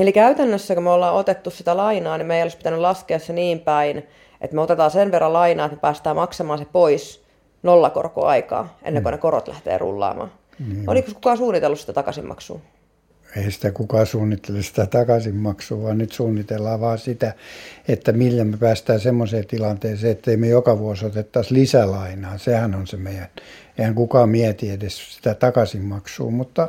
Eli 0.00 0.12
käytännössä, 0.12 0.74
kun 0.74 0.84
me 0.84 0.90
ollaan 0.90 1.14
otettu 1.14 1.50
sitä 1.50 1.76
lainaa, 1.76 2.18
niin 2.18 2.26
me 2.26 2.36
ei 2.36 2.42
olisi 2.42 2.56
pitänyt 2.56 2.80
laskea 2.80 3.18
se 3.18 3.32
niin 3.32 3.60
päin, 3.60 4.02
että 4.40 4.56
me 4.56 4.60
otetaan 4.60 4.90
sen 4.90 5.12
verran 5.12 5.32
lainaa, 5.32 5.66
että 5.66 5.76
me 5.76 5.80
päästään 5.80 6.16
maksamaan 6.16 6.58
se 6.58 6.66
pois 6.72 7.24
nollakorkoaikaa, 7.62 8.78
ennen 8.82 9.02
kuin 9.02 9.12
mm. 9.12 9.16
ne 9.16 9.20
korot 9.20 9.48
lähtee 9.48 9.78
rullaamaan. 9.78 10.32
Niin. 10.58 10.90
Oliko 10.90 11.12
kukaan 11.14 11.36
suunnitellut 11.36 11.80
sitä 11.80 11.92
takaisinmaksua? 11.92 12.60
Ei 13.36 13.50
sitä 13.50 13.72
kukaan 13.72 14.06
suunnittele 14.06 14.62
sitä 14.62 14.86
takaisinmaksua, 14.86 15.82
vaan 15.82 15.98
nyt 15.98 16.12
suunnitellaan 16.12 16.80
vaan 16.80 16.98
sitä, 16.98 17.34
että 17.88 18.12
millä 18.12 18.44
me 18.44 18.56
päästään 18.56 19.00
semmoiseen 19.00 19.46
tilanteeseen, 19.46 20.12
että 20.12 20.36
me 20.36 20.48
joka 20.48 20.78
vuosi 20.78 21.06
otettaisi 21.06 21.54
lisälainaa. 21.54 22.38
Sehän 22.38 22.74
on 22.74 22.86
se 22.86 22.96
meidän, 22.96 23.28
eihän 23.78 23.94
kukaan 23.94 24.28
mieti 24.28 24.70
edes 24.70 25.14
sitä 25.14 25.34
takaisinmaksua, 25.34 26.30
mutta 26.30 26.68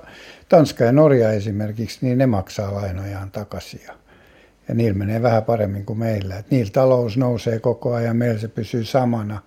Tanska 0.51 0.83
ja 0.83 0.91
Norja 0.91 1.31
esimerkiksi, 1.31 1.97
niin 2.01 2.17
ne 2.17 2.25
maksaa 2.25 2.73
lainojaan 2.73 3.31
takaisin. 3.31 3.81
Ja 4.67 4.75
niillä 4.75 4.97
menee 4.97 5.21
vähän 5.21 5.43
paremmin 5.43 5.85
kuin 5.85 5.99
meillä. 5.99 6.37
Et 6.37 6.51
niillä 6.51 6.71
talous 6.71 7.17
nousee 7.17 7.59
koko 7.59 7.93
ajan, 7.93 8.17
meillä 8.17 8.39
se 8.39 8.47
pysyy 8.47 8.85
samana. 8.85 9.41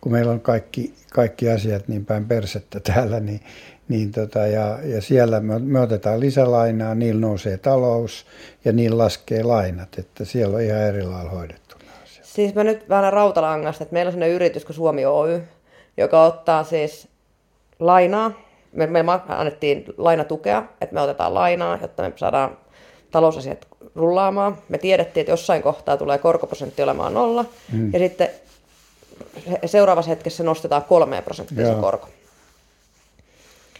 Kun 0.00 0.12
meillä 0.12 0.32
on 0.32 0.40
kaikki, 0.40 0.94
kaikki 1.12 1.50
asiat 1.50 1.88
niin 1.88 2.06
päin 2.06 2.24
persettä 2.24 2.80
täällä, 2.92 3.20
niin, 3.20 3.40
niin 3.88 4.12
tota, 4.12 4.38
ja, 4.38 4.78
ja 4.84 5.02
siellä 5.02 5.40
me, 5.40 5.58
me 5.58 5.80
otetaan 5.80 6.20
lisälainaa, 6.20 6.94
niillä 6.94 7.20
nousee 7.20 7.56
talous 7.56 8.26
ja 8.64 8.72
niillä 8.72 8.98
laskee 8.98 9.42
lainat. 9.42 9.98
Että 9.98 10.24
siellä 10.24 10.56
on 10.56 10.62
ihan 10.62 10.80
eri 10.80 11.02
lailla 11.02 11.30
hoidettu. 11.30 11.76
Siis 12.22 12.54
mä 12.54 12.64
nyt 12.64 12.88
vähän 12.88 13.12
rautalangasta, 13.12 13.84
että 13.84 13.92
meillä 13.92 14.08
on 14.08 14.12
sellainen 14.12 14.34
yritys 14.34 14.64
kuin 14.64 14.76
Suomi 14.76 15.06
Oy, 15.06 15.42
joka 15.96 16.24
ottaa 16.24 16.64
siis 16.64 17.08
lainaa 17.78 18.49
me, 18.72 18.86
me 18.86 19.04
annettiin 19.28 19.84
lainatukea, 19.96 20.62
että 20.80 20.94
me 20.94 21.00
otetaan 21.00 21.34
lainaa, 21.34 21.78
jotta 21.82 22.02
me 22.02 22.12
saadaan 22.16 22.58
talousasiat 23.10 23.66
rullaamaan. 23.94 24.58
Me 24.68 24.78
tiedettiin, 24.78 25.22
että 25.22 25.32
jossain 25.32 25.62
kohtaa 25.62 25.96
tulee 25.96 26.18
korkoprosentti 26.18 26.82
olemaan 26.82 27.14
nolla, 27.14 27.44
mm. 27.72 27.92
ja 27.92 27.98
sitten 27.98 28.28
seuraavassa 29.66 30.08
hetkessä 30.08 30.44
nostetaan 30.44 30.84
kolmeen 30.84 31.24
prosenttia 31.24 31.74
se 31.74 31.80
korko. 31.80 32.08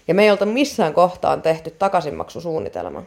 Ja 0.08 0.14
me 0.14 0.22
ei 0.24 0.30
oltu 0.30 0.46
missään 0.46 0.94
kohtaan 0.94 1.42
tehty 1.42 1.70
takaisinmaksusuunnitelma. 1.70 3.02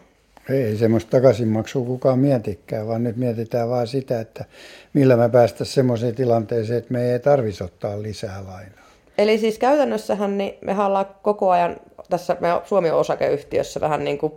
Ei 0.50 0.78
semmoista 0.78 1.12
takaisinmaksua 1.12 1.86
kukaan 1.86 2.20
mietikään, 2.20 2.88
vaan 2.88 3.04
nyt 3.04 3.18
mietitään 3.18 3.70
vaan 3.70 3.88
sitä, 3.88 4.20
että 4.20 4.46
millä 4.94 5.16
me 5.16 5.30
päästäisiin 5.30 5.76
semmoiseen 5.76 6.16
tilanteeseen, 6.16 6.80
että 6.80 6.94
me 6.94 7.12
ei 7.12 7.20
tarvitsisi 7.20 7.64
ottaa 7.64 8.02
lisää 8.02 8.44
lainaa. 8.48 8.83
Eli 9.18 9.38
siis 9.38 9.60
käytännössähän 9.60 10.38
niin 10.38 10.58
me 10.62 10.84
ollaan 10.84 11.06
koko 11.22 11.50
ajan 11.50 11.78
tässä 12.10 12.38
me 12.40 12.48
Suomi 12.66 12.92
osakeyhtiössä 12.92 13.82
vähän 13.82 14.04
niin 14.04 14.18
kuin 14.18 14.34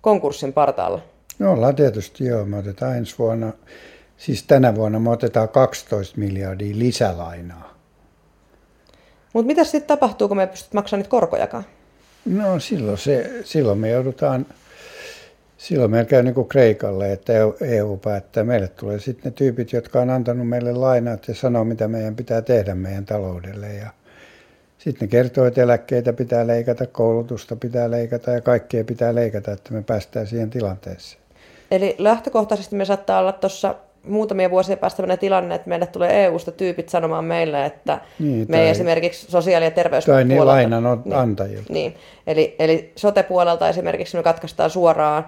konkurssin 0.00 0.52
partaalla. 0.52 1.00
No 1.38 1.52
ollaan 1.52 1.76
tietysti 1.76 2.24
joo. 2.24 2.44
Me 2.44 2.58
otetaan 2.58 2.96
ensi 2.96 3.14
vuonna, 3.18 3.52
siis 4.16 4.42
tänä 4.42 4.74
vuonna 4.74 5.00
me 5.00 5.10
otetaan 5.10 5.48
12 5.48 6.18
miljardia 6.18 6.78
lisälainaa. 6.78 7.74
Mutta 9.32 9.46
mitä 9.46 9.64
sitten 9.64 9.88
tapahtuu, 9.88 10.28
kun 10.28 10.36
me 10.36 10.46
pystyt 10.46 10.74
maksamaan 10.74 11.00
niitä 11.00 11.10
korkojakaan? 11.10 11.64
No 12.24 12.60
silloin, 12.60 12.98
se, 12.98 13.30
silloin 13.44 13.78
me 13.78 13.88
joudutaan, 13.88 14.46
silloin 15.56 15.90
meillä 15.90 16.08
käy 16.08 16.22
niin 16.22 16.34
kuin 16.34 16.48
Kreikalle, 16.48 17.12
että 17.12 17.32
EU 17.60 17.94
e 17.94 17.98
päättää. 18.04 18.44
Meille 18.44 18.68
tulee 18.68 18.98
sitten 18.98 19.24
ne 19.24 19.30
tyypit, 19.30 19.72
jotka 19.72 20.00
on 20.00 20.10
antanut 20.10 20.48
meille 20.48 20.72
lainat 20.72 21.28
ja 21.28 21.34
sanoo, 21.34 21.64
mitä 21.64 21.88
meidän 21.88 22.16
pitää 22.16 22.42
tehdä 22.42 22.74
meidän 22.74 23.04
taloudelle. 23.04 23.74
Ja 23.74 23.90
sitten 24.84 25.06
ne 25.06 25.10
kertoo, 25.10 25.46
että 25.46 25.62
eläkkeitä 25.62 26.12
pitää 26.12 26.46
leikata, 26.46 26.86
koulutusta 26.86 27.56
pitää 27.56 27.90
leikata 27.90 28.30
ja 28.30 28.40
kaikkea 28.40 28.84
pitää 28.84 29.14
leikata, 29.14 29.52
että 29.52 29.72
me 29.72 29.82
päästään 29.82 30.26
siihen 30.26 30.50
tilanteeseen. 30.50 31.22
Eli 31.70 31.94
lähtökohtaisesti 31.98 32.76
me 32.76 32.84
saattaa 32.84 33.20
olla 33.20 33.32
tuossa 33.32 33.74
muutamia 34.02 34.50
vuosia 34.50 34.76
päästä 34.76 35.16
tilanne, 35.16 35.54
että 35.54 35.68
meille 35.68 35.86
tulee 35.86 36.24
EU-sta 36.24 36.52
tyypit 36.52 36.88
sanomaan 36.88 37.24
meille, 37.24 37.66
että 37.66 38.00
niin, 38.18 38.46
me 38.48 38.62
ei 38.62 38.68
esimerkiksi 38.68 39.30
sosiaali- 39.30 39.64
ja 39.64 39.70
terveyspuolelta... 39.70 40.28
Tai 40.28 40.36
niin 40.36 40.46
lainan 40.46 41.02
niin, 41.04 41.16
antajilta. 41.16 41.72
Niin, 41.72 41.94
eli, 42.26 42.56
eli 42.58 42.92
sote-puolelta 42.96 43.68
esimerkiksi 43.68 44.16
me 44.16 44.22
katkaistaan 44.22 44.70
suoraan 44.70 45.26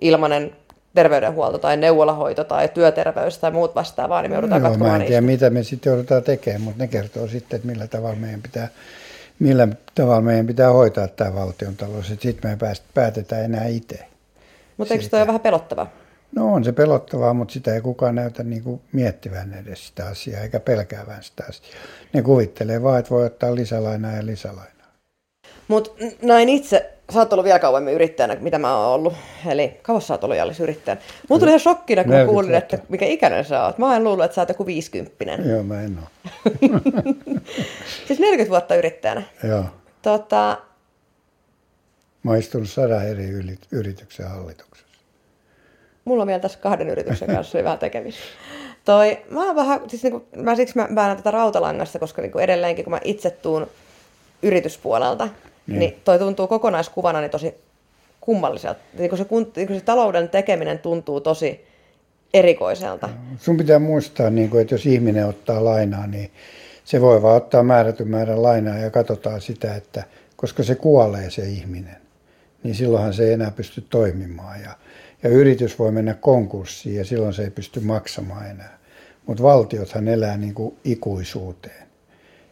ilmanen 0.00 0.52
terveydenhuolto 0.96 1.58
tai 1.58 1.76
neuvolahoito 1.76 2.44
tai 2.44 2.68
työterveys 2.68 3.38
tai 3.38 3.50
muut 3.50 3.74
vastaavaa, 3.74 4.22
niin 4.22 4.30
me 4.30 4.34
joudutaan 4.34 4.62
no, 4.62 4.68
katsomaan 4.68 4.92
Mä 4.92 4.96
en 4.96 5.06
tiedä, 5.06 5.20
mitä 5.20 5.50
me 5.50 5.62
sitten 5.62 5.90
joudutaan 5.90 6.22
tekemään, 6.22 6.60
mutta 6.60 6.82
ne 6.82 6.88
kertoo 6.88 7.28
sitten, 7.28 7.56
että 7.56 7.68
millä 7.68 7.86
tavalla 7.86 8.16
meidän 8.16 8.42
pitää, 8.42 8.68
millä 9.38 9.68
tavalla 9.94 10.20
meidän 10.20 10.46
pitää 10.46 10.70
hoitaa 10.72 11.08
tämä 11.08 11.34
valtion 11.34 11.76
talous, 11.76 12.10
että 12.10 12.22
sitten 12.22 12.50
me 12.50 12.56
pääst, 12.56 12.82
päätetään 12.94 13.44
enää 13.44 13.66
itse. 13.66 13.98
Mutta 14.76 14.94
eikö 14.94 15.06
se 15.06 15.16
ole 15.16 15.26
vähän 15.26 15.40
pelottavaa? 15.40 15.90
No 16.36 16.54
on 16.54 16.64
se 16.64 16.72
pelottavaa, 16.72 17.34
mutta 17.34 17.52
sitä 17.52 17.74
ei 17.74 17.80
kukaan 17.80 18.14
näytä 18.14 18.42
niin 18.42 18.62
kuin 18.62 18.80
miettivän 18.92 19.54
edes 19.54 19.86
sitä 19.86 20.06
asiaa, 20.06 20.42
eikä 20.42 20.60
pelkäävän 20.60 21.22
sitä 21.22 21.44
asiaa. 21.48 21.68
Ne 22.12 22.22
kuvittelee 22.22 22.82
vaan, 22.82 22.98
että 22.98 23.10
voi 23.10 23.26
ottaa 23.26 23.54
lisälainaa 23.54 24.12
ja 24.12 24.26
lisälainaa. 24.26 24.92
Mutta 25.68 25.90
näin 26.22 26.48
itse 26.48 26.95
sä 27.12 27.18
oot 27.18 27.32
ollut 27.32 27.44
vielä 27.44 27.58
kauemmin 27.58 27.94
yrittäjänä, 27.94 28.36
mitä 28.40 28.58
mä 28.58 28.78
oon 28.78 28.94
ollut. 28.94 29.14
Eli 29.46 29.80
kauan 29.82 30.02
sä 30.02 30.14
oot 30.14 30.24
ollut 30.24 30.36
Jallis 30.36 30.60
yrittäjänä. 30.60 31.00
Mulla 31.28 31.40
tuli 31.40 31.50
ihan 31.50 31.60
shokkina, 31.60 32.04
kun 32.04 32.12
mä 32.12 32.24
kuulin, 32.24 32.54
että 32.54 32.78
mikä 32.88 33.06
ikäinen 33.06 33.44
sä 33.44 33.64
oot. 33.64 33.78
Mä 33.78 33.96
en 33.96 34.04
luullut, 34.04 34.24
että 34.24 34.34
sä 34.34 34.40
oot 34.40 34.48
joku 34.48 34.66
50 34.66 35.24
Joo, 35.24 35.62
mä 35.62 35.82
en 35.82 35.98
oo. 35.98 36.30
siis 38.06 38.20
40 38.20 38.50
vuotta 38.50 38.74
yrittäjänä. 38.74 39.22
Joo. 39.48 39.64
Tota... 40.02 40.58
Mä 42.22 42.30
oon 42.30 42.40
istunut 42.40 42.70
sadan 42.70 43.08
eri 43.08 43.30
yrityksen 43.72 44.28
hallituksessa. 44.28 44.86
Mulla 46.04 46.22
on 46.22 46.26
vielä 46.26 46.40
tässä 46.40 46.58
kahden 46.58 46.90
yrityksen 46.90 47.28
kanssa 47.28 47.64
vähän 47.64 47.78
tekemistä. 47.78 48.22
Toi, 48.84 49.18
mä 49.30 49.44
oon 49.44 49.56
vähän, 49.56 49.80
siis 49.86 50.02
niinku, 50.02 50.26
mä 50.36 50.56
siksi 50.56 50.76
mä 50.78 50.88
väännän 50.94 51.16
tätä 51.16 51.30
rautalangasta, 51.30 51.98
koska 51.98 52.22
niinku 52.22 52.38
edelleenkin 52.38 52.84
kun 52.84 52.92
mä 52.92 53.00
itse 53.04 53.30
tuun 53.30 53.66
yrityspuolelta, 54.42 55.28
niin. 55.66 55.78
niin 55.78 56.00
toi 56.04 56.18
tuntuu 56.18 56.46
kokonaiskuvana 56.46 57.20
niin 57.20 57.30
tosi 57.30 57.54
kummalliselta. 58.20 58.80
Niin 58.98 59.08
kun 59.08 59.18
se, 59.18 59.26
niin 59.56 59.66
kun 59.66 59.76
se 59.76 59.82
talouden 59.84 60.28
tekeminen 60.28 60.78
tuntuu 60.78 61.20
tosi 61.20 61.66
erikoiselta. 62.34 63.08
Sun 63.38 63.56
pitää 63.56 63.78
muistaa, 63.78 64.30
niin 64.30 64.50
kun, 64.50 64.60
että 64.60 64.74
jos 64.74 64.86
ihminen 64.86 65.26
ottaa 65.26 65.64
lainaa, 65.64 66.06
niin 66.06 66.30
se 66.84 67.00
voi 67.00 67.22
vaan 67.22 67.36
ottaa 67.36 67.62
määrätyn 67.62 68.08
määrän 68.08 68.42
lainaa 68.42 68.78
ja 68.78 68.90
katsotaan 68.90 69.40
sitä, 69.40 69.74
että 69.74 70.04
koska 70.36 70.62
se 70.62 70.74
kuolee 70.74 71.30
se 71.30 71.48
ihminen, 71.48 71.96
niin 72.62 72.74
silloinhan 72.74 73.14
se 73.14 73.24
ei 73.24 73.32
enää 73.32 73.50
pysty 73.50 73.80
toimimaan. 73.80 74.60
Ja, 74.60 74.70
ja 75.22 75.28
yritys 75.28 75.78
voi 75.78 75.92
mennä 75.92 76.14
konkurssiin 76.14 76.96
ja 76.96 77.04
silloin 77.04 77.34
se 77.34 77.42
ei 77.42 77.50
pysty 77.50 77.80
maksamaan 77.80 78.50
enää. 78.50 78.78
Mutta 79.26 79.42
valtiothan 79.42 80.08
elää 80.08 80.36
niin 80.36 80.54
kuin 80.54 80.76
ikuisuuteen. 80.84 81.85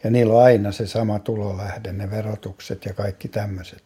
Ja 0.05 0.11
niillä 0.11 0.35
on 0.35 0.43
aina 0.43 0.73
se 0.73 0.87
sama 0.87 1.19
tulolähde, 1.19 1.93
ne 1.93 2.11
verotukset 2.11 2.85
ja 2.85 2.93
kaikki 2.93 3.29
tämmöiset. 3.29 3.83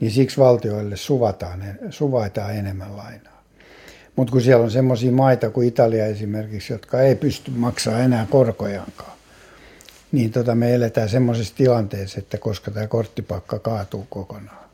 Niin 0.00 0.10
siksi 0.10 0.40
valtioille 0.40 0.96
suvataan, 0.96 1.64
suvaitaan 1.90 2.56
enemmän 2.56 2.96
lainaa. 2.96 3.42
Mutta 4.16 4.32
kun 4.32 4.40
siellä 4.40 4.64
on 4.64 4.70
semmoisia 4.70 5.12
maita 5.12 5.50
kuin 5.50 5.68
Italia 5.68 6.06
esimerkiksi, 6.06 6.72
jotka 6.72 7.00
ei 7.00 7.14
pysty 7.14 7.50
maksamaan 7.50 8.02
enää 8.02 8.26
korkojankaan, 8.30 9.12
niin 10.12 10.32
tota 10.32 10.54
me 10.54 10.74
eletään 10.74 11.08
semmoisessa 11.08 11.54
tilanteessa, 11.56 12.18
että 12.18 12.38
koska 12.38 12.70
tämä 12.70 12.86
korttipakka 12.86 13.58
kaatuu 13.58 14.06
kokonaan. 14.10 14.68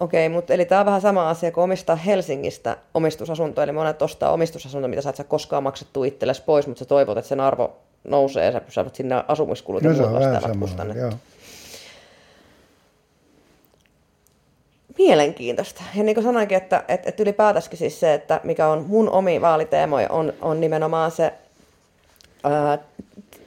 Okei, 0.00 0.28
mutta 0.28 0.54
eli 0.54 0.64
tämä 0.64 0.80
on 0.80 0.86
vähän 0.86 1.00
sama 1.00 1.30
asia 1.30 1.52
kuin 1.52 1.64
omistaa 1.64 1.96
Helsingistä 1.96 2.76
omistusasunto. 2.94 3.62
Eli 3.62 3.72
monet 3.72 4.02
ostaa 4.02 4.32
omistusasunto, 4.32 4.88
mitä 4.88 5.02
sä 5.02 5.10
et 5.10 5.16
saa 5.16 5.26
koskaan 5.28 5.62
maksettu 5.62 6.04
itsellesi 6.04 6.42
pois, 6.42 6.66
mutta 6.66 6.78
sä 6.78 6.84
toivot, 6.84 7.18
että 7.18 7.28
sen 7.28 7.40
arvo 7.40 7.76
nousee 8.04 8.44
ja 8.44 8.52
sä 8.52 8.60
saat 8.68 8.94
sinne 8.94 9.24
asumiskulut 9.28 9.82
No 9.82 9.90
ja 9.90 9.96
se 9.96 10.02
muut 10.02 10.60
vastaavat 10.60 10.96
joo. 10.96 11.12
Mielenkiintoista. 14.98 15.82
Ja 15.94 16.02
niin 16.02 16.14
kuin 16.14 16.24
sanoinkin, 16.24 16.56
että, 16.56 16.84
että, 16.88 17.08
että 17.08 17.22
ylipäätänsä 17.22 17.70
siis 17.74 18.00
se, 18.00 18.14
että 18.14 18.40
mikä 18.44 18.68
on 18.68 18.84
mun 18.88 19.10
omi 19.10 19.40
vaaliteemoja, 19.40 20.08
on, 20.10 20.32
on 20.40 20.60
nimenomaan 20.60 21.10
se 21.10 21.32
ää, 22.44 22.78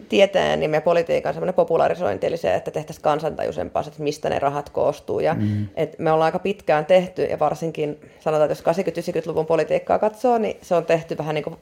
tieteen 0.09 0.73
ja 0.73 0.81
politiikan 0.81 1.33
semmoinen 1.33 1.53
popularisointi, 1.53 2.27
eli 2.27 2.37
se, 2.37 2.55
että 2.55 2.71
tehtäisiin 2.71 3.03
kansantajuisempaa, 3.03 3.83
että 3.87 4.03
mistä 4.03 4.29
ne 4.29 4.39
rahat 4.39 4.69
koostuu. 4.69 5.19
Ja 5.19 5.33
mm. 5.33 5.67
et 5.75 5.99
me 5.99 6.11
ollaan 6.11 6.25
aika 6.25 6.39
pitkään 6.39 6.85
tehty, 6.85 7.23
ja 7.23 7.39
varsinkin 7.39 7.99
sanotaan, 8.19 8.51
että 8.51 8.71
jos 8.71 9.15
80-90-luvun 9.15 9.45
politiikkaa 9.45 9.99
katsoo, 9.99 10.37
niin 10.37 10.57
se 10.61 10.75
on 10.75 10.85
tehty 10.85 11.17
vähän 11.17 11.35
niin 11.35 11.43
kuin 11.43 11.57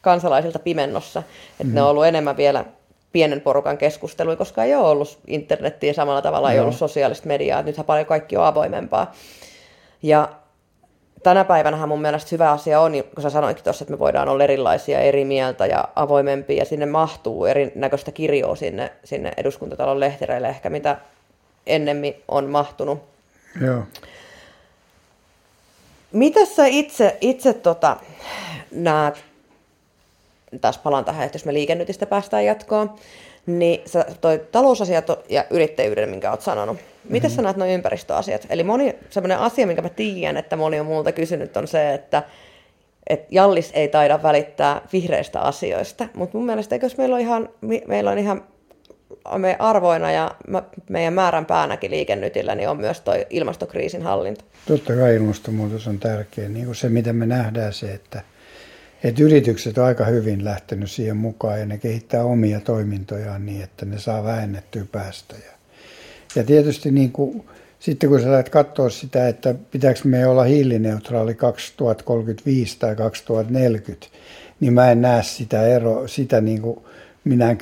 kansalaisilta 0.00 0.58
pimennossa. 0.58 1.22
Että 1.50 1.64
mm. 1.64 1.74
ne 1.74 1.82
on 1.82 1.90
ollut 1.90 2.06
enemmän 2.06 2.36
vielä 2.36 2.64
pienen 3.12 3.40
porukan 3.40 3.78
keskustelua, 3.78 4.36
koska 4.36 4.64
ei 4.64 4.74
ole 4.74 4.88
ollut 4.88 5.18
internettiä 5.26 5.92
samalla 5.92 6.22
tavalla, 6.22 6.50
ei 6.50 6.56
Joo. 6.56 6.62
ollut 6.64 6.76
sosiaalista 6.76 7.26
mediaa, 7.26 7.62
nythän 7.62 7.86
paljon 7.86 8.06
kaikki 8.06 8.36
on 8.36 8.44
avoimempaa. 8.44 9.12
Ja 10.02 10.28
tänä 11.22 11.44
päivänä 11.44 11.86
mun 11.86 12.00
mielestä 12.00 12.28
hyvä 12.32 12.50
asia 12.50 12.80
on, 12.80 12.92
kun 13.14 13.22
sä 13.22 13.30
sanoitkin 13.30 13.64
tuossa, 13.64 13.82
että 13.82 13.92
me 13.92 13.98
voidaan 13.98 14.28
olla 14.28 14.44
erilaisia, 14.44 15.00
eri 15.00 15.24
mieltä 15.24 15.66
ja 15.66 15.88
avoimempia, 15.96 16.56
ja 16.56 16.64
sinne 16.64 16.86
mahtuu 16.86 17.46
erinäköistä 17.46 18.12
kirjoa 18.12 18.56
sinne, 18.56 18.92
sinne 19.04 19.32
eduskuntatalon 19.36 20.00
lehtereille 20.00 20.48
ehkä, 20.48 20.70
mitä 20.70 20.98
ennemmin 21.66 22.22
on 22.28 22.46
mahtunut. 22.46 23.02
Joo. 23.60 23.82
Mitä 26.12 26.44
sä 26.44 26.66
itse, 26.66 27.16
itse 27.20 27.52
tota, 27.52 27.96
näet, 28.70 29.24
taas 30.60 30.78
palaan 30.78 31.04
tähän, 31.04 31.26
että 31.26 31.36
jos 31.36 31.44
me 31.44 31.52
liikennytistä 31.54 32.06
päästään 32.06 32.44
jatkoon, 32.44 32.94
niin 33.46 33.80
sä 33.86 34.06
toi 34.20 34.46
talousasiat 34.52 35.06
ja 35.28 35.44
yrittäjyyden, 35.50 36.08
minkä 36.08 36.30
oot 36.30 36.40
sanonut. 36.40 36.76
Miten 37.08 37.30
mm-hmm. 37.30 37.36
sä 37.36 37.42
näet 37.42 37.56
nuo 37.56 37.66
ympäristöasiat? 37.66 38.46
Eli 38.50 38.62
moni 38.62 38.96
sellainen 39.10 39.38
asia, 39.38 39.66
minkä 39.66 39.82
mä 39.82 39.88
tiedän, 39.88 40.36
että 40.36 40.56
moni 40.56 40.80
on 40.80 40.86
multa 40.86 41.12
kysynyt, 41.12 41.56
on 41.56 41.68
se, 41.68 41.94
että 41.94 42.22
et 43.06 43.26
Jallis 43.30 43.70
ei 43.74 43.88
taida 43.88 44.22
välittää 44.22 44.80
vihreistä 44.92 45.40
asioista, 45.40 46.08
mutta 46.14 46.38
mun 46.38 46.46
mielestä 46.46 46.74
eikö 46.74 46.86
meillä 46.98 47.14
on 47.14 47.20
ihan, 47.20 47.48
meillä 47.86 48.10
on 48.10 48.18
ihan 48.18 48.44
me 49.38 49.56
arvoina 49.58 50.12
ja 50.12 50.30
meidän 50.90 51.12
määrän 51.12 51.46
päänäkin 51.46 51.90
liikennytillä, 51.90 52.54
niin 52.54 52.68
on 52.68 52.76
myös 52.76 53.00
toi 53.00 53.26
ilmastokriisin 53.30 54.02
hallinta. 54.02 54.44
Totta 54.68 54.96
kai 54.96 55.14
ilmastonmuutos 55.14 55.88
on 55.88 55.98
tärkeä. 55.98 56.48
Niin 56.48 56.64
kuin 56.64 56.74
se, 56.74 56.88
mitä 56.88 57.12
me 57.12 57.26
nähdään, 57.26 57.72
se, 57.72 57.92
että, 57.92 58.22
että 59.04 59.22
yritykset 59.22 59.78
on 59.78 59.84
aika 59.84 60.04
hyvin 60.04 60.44
lähtenyt 60.44 60.90
siihen 60.90 61.16
mukaan 61.16 61.60
ja 61.60 61.66
ne 61.66 61.78
kehittää 61.78 62.24
omia 62.24 62.60
toimintojaan 62.60 63.46
niin, 63.46 63.62
että 63.62 63.86
ne 63.86 63.98
saa 63.98 64.24
vähennettyä 64.24 64.84
päästöjä. 64.92 65.52
Ja 66.34 66.44
tietysti 66.44 66.90
niin 66.90 67.12
kuin, 67.12 67.44
sitten 67.78 68.10
kun 68.10 68.20
sä 68.20 68.30
lähdet 68.30 68.48
katsoa 68.48 68.90
sitä, 68.90 69.28
että 69.28 69.54
pitääkö 69.70 70.00
me 70.04 70.26
olla 70.26 70.44
hiilineutraali 70.44 71.34
2035 71.34 72.76
tai 72.78 72.96
2040, 72.96 74.06
niin 74.60 74.72
mä 74.72 74.90
en 74.90 75.02
näe 75.02 75.22
sitä 75.22 75.66
ero, 75.66 76.08
sitä 76.08 76.40
niin 76.40 76.62
kuin 76.62 76.80
minä 77.24 77.56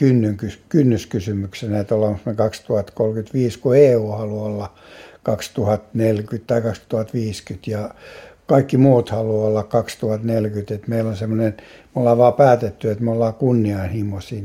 kynnyskysymyksenä, 0.68 1.80
että 1.80 1.94
ollaanko 1.94 2.20
me 2.24 2.34
2035, 2.34 3.58
kun 3.58 3.76
EU 3.76 4.06
haluaa 4.06 4.44
olla 4.44 4.72
2040 5.22 6.46
tai 6.46 6.62
2050 6.62 7.70
ja 7.70 7.90
kaikki 8.46 8.76
muut 8.76 9.10
haluaa 9.10 9.48
olla 9.48 9.62
2040, 9.62 10.74
että 10.74 10.88
meillä 10.88 11.10
on 11.10 11.16
semmoinen, 11.16 11.54
me 11.94 12.00
ollaan 12.00 12.18
vaan 12.18 12.34
päätetty, 12.34 12.90
että 12.90 13.04
me 13.04 13.10
ollaan 13.10 13.34
kunnianhimoisia. 13.34 14.42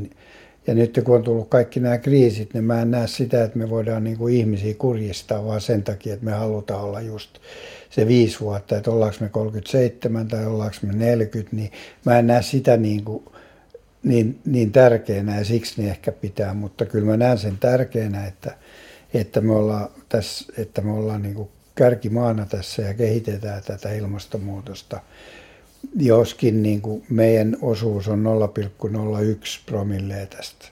Ja 0.68 0.74
nyt 0.74 1.00
kun 1.04 1.16
on 1.16 1.24
tullut 1.24 1.50
kaikki 1.50 1.80
nämä 1.80 1.98
kriisit, 1.98 2.54
niin 2.54 2.64
mä 2.64 2.82
en 2.82 2.92
näe 2.92 3.08
sitä, 3.08 3.44
että 3.44 3.58
me 3.58 3.70
voidaan 3.70 4.04
niin 4.04 4.18
kuin 4.18 4.34
ihmisiä 4.34 4.74
kurjistaa, 4.74 5.46
vaan 5.46 5.62
sen 5.62 5.84
takia, 5.84 6.14
että 6.14 6.26
me 6.26 6.32
halutaan 6.32 6.84
olla 6.84 7.02
just 7.02 7.30
se 7.90 8.08
viisi 8.08 8.40
vuotta, 8.40 8.78
että 8.78 8.92
ollaanko 8.92 9.18
me 9.20 9.30
37 9.30 10.28
tai 10.28 10.46
ollaanko 10.46 10.78
me 10.84 10.94
40, 10.94 11.56
niin 11.56 11.72
mä 12.06 12.20
en 12.20 12.28
näe 12.28 12.42
sitä 12.42 12.78
niin, 12.78 13.04
kuin, 13.04 13.24
niin, 14.04 14.40
niin 14.46 14.72
tärkeänä 14.72 15.38
ja 15.38 15.46
siksi 15.46 15.82
ne 15.82 15.90
ehkä 15.90 16.12
pitää, 16.12 16.54
mutta 16.54 16.86
kyllä 16.86 17.06
mä 17.06 17.18
näen 17.18 17.38
sen 17.38 17.58
tärkeänä, 17.58 18.28
että, 18.28 18.58
että 19.14 19.42
me 19.42 19.54
ollaan, 19.56 19.90
tässä, 20.10 20.54
että 20.58 20.82
me 20.82 20.92
ollaan 20.92 21.22
niin 21.22 21.36
kuin 21.36 21.50
kärkimaana 21.82 22.46
tässä 22.46 22.82
ja 22.82 22.94
kehitetään 22.94 23.64
tätä 23.64 23.94
ilmastonmuutosta. 23.94 25.00
Joskin 25.96 26.64
niin 26.64 26.82
kuin 26.82 27.04
meidän 27.10 27.58
osuus 27.62 28.08
on 28.08 28.24
0,01 28.24 29.62
promille 29.66 30.28
tästä 30.38 30.66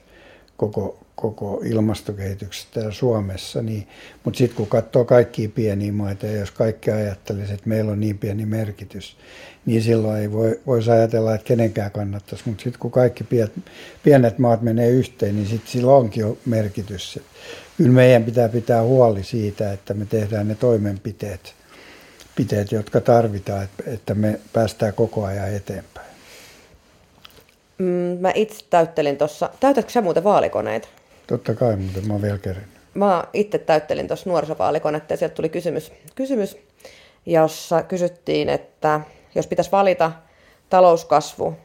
koko, 0.56 0.98
koko 1.20 1.60
ilmastokehityksestä 1.64 2.70
täällä 2.74 2.92
Suomessa. 2.92 3.62
Niin, 3.62 3.88
mutta 4.24 4.38
sitten 4.38 4.56
kun 4.56 4.66
katsoo 4.66 5.04
kaikkia 5.04 5.48
pieniä 5.48 5.92
maita 5.92 6.26
ja 6.26 6.36
jos 6.36 6.50
kaikki 6.50 6.90
ajattelisi, 6.90 7.52
että 7.52 7.68
meillä 7.68 7.92
on 7.92 8.00
niin 8.00 8.18
pieni 8.18 8.46
merkitys, 8.46 9.16
niin 9.66 9.82
silloin 9.82 10.20
ei 10.20 10.32
voi, 10.32 10.60
voisi 10.66 10.90
ajatella, 10.90 11.34
että 11.34 11.46
kenenkään 11.46 11.90
kannattaisi. 11.90 12.44
Mutta 12.46 12.62
sitten 12.62 12.80
kun 12.80 12.90
kaikki 12.90 13.24
pienet, 13.24 13.52
pienet 14.02 14.38
maat 14.38 14.62
menee 14.62 14.88
yhteen, 14.88 15.36
niin 15.36 15.48
sitten 15.48 15.72
sillä 15.72 15.92
onkin 15.92 16.20
jo 16.20 16.38
merkitys. 16.46 17.18
Kyllä 17.76 17.92
meidän 17.92 18.24
pitää 18.24 18.48
pitää 18.48 18.82
huoli 18.82 19.24
siitä, 19.24 19.72
että 19.72 19.94
me 19.94 20.06
tehdään 20.06 20.48
ne 20.48 20.54
toimenpiteet, 20.54 21.54
piteet, 22.36 22.72
jotka 22.72 23.00
tarvitaan, 23.00 23.68
että- 23.86 24.14
me 24.14 24.40
päästään 24.52 24.92
koko 24.94 25.24
ajan 25.24 25.54
eteenpäin. 25.54 26.10
Mm, 27.78 28.18
mä 28.20 28.32
itse 28.34 28.64
täyttelin 28.70 29.16
tuossa, 29.16 29.50
täytätkö 29.60 29.92
sä 29.92 30.00
muuten 30.00 30.24
vaalikoneita? 30.24 30.88
Totta 31.30 31.54
kai, 31.54 31.76
mutta 31.76 32.00
mä 32.00 32.12
oon 32.12 32.22
vielä 32.22 32.38
kerinyt. 32.38 32.68
Mä 32.94 33.24
itse 33.32 33.58
täyttelin 33.58 34.06
tuossa 34.06 34.30
nuorisovaalikonetta 34.30 35.12
ja 35.12 35.16
sieltä 35.16 35.34
tuli 35.34 35.48
kysymys, 35.48 35.92
kysymys, 36.14 36.56
jossa 37.26 37.82
kysyttiin, 37.82 38.48
että 38.48 39.00
jos 39.34 39.46
pitäisi 39.46 39.72
valita 39.72 40.12
talouskasvu 40.70 41.56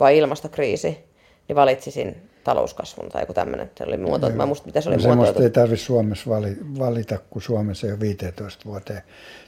vai 0.00 0.18
ilmastokriisi, 0.18 0.98
niin 1.48 1.56
valitsisin 1.56 2.28
talouskasvun 2.44 3.08
tai 3.08 3.22
joku 3.22 3.34
tämmöinen. 3.34 3.70
Se 3.78 3.84
oli 3.84 3.96
muotoiltu. 3.96 4.36
Mä 4.36 4.46
muista, 4.46 4.66
miten 4.66 4.82
se 4.82 4.88
oli 4.88 4.96
No, 4.96 5.02
semmoista 5.02 5.42
ei 5.42 5.50
tarvitse 5.50 5.84
Suomessa 5.84 6.30
vali, 6.30 6.56
valita, 6.78 7.18
kun 7.30 7.42
Suomessa 7.42 7.86
ei 7.86 7.92
ole 7.92 8.00
15 8.00 8.64
vuoteen 8.64 9.02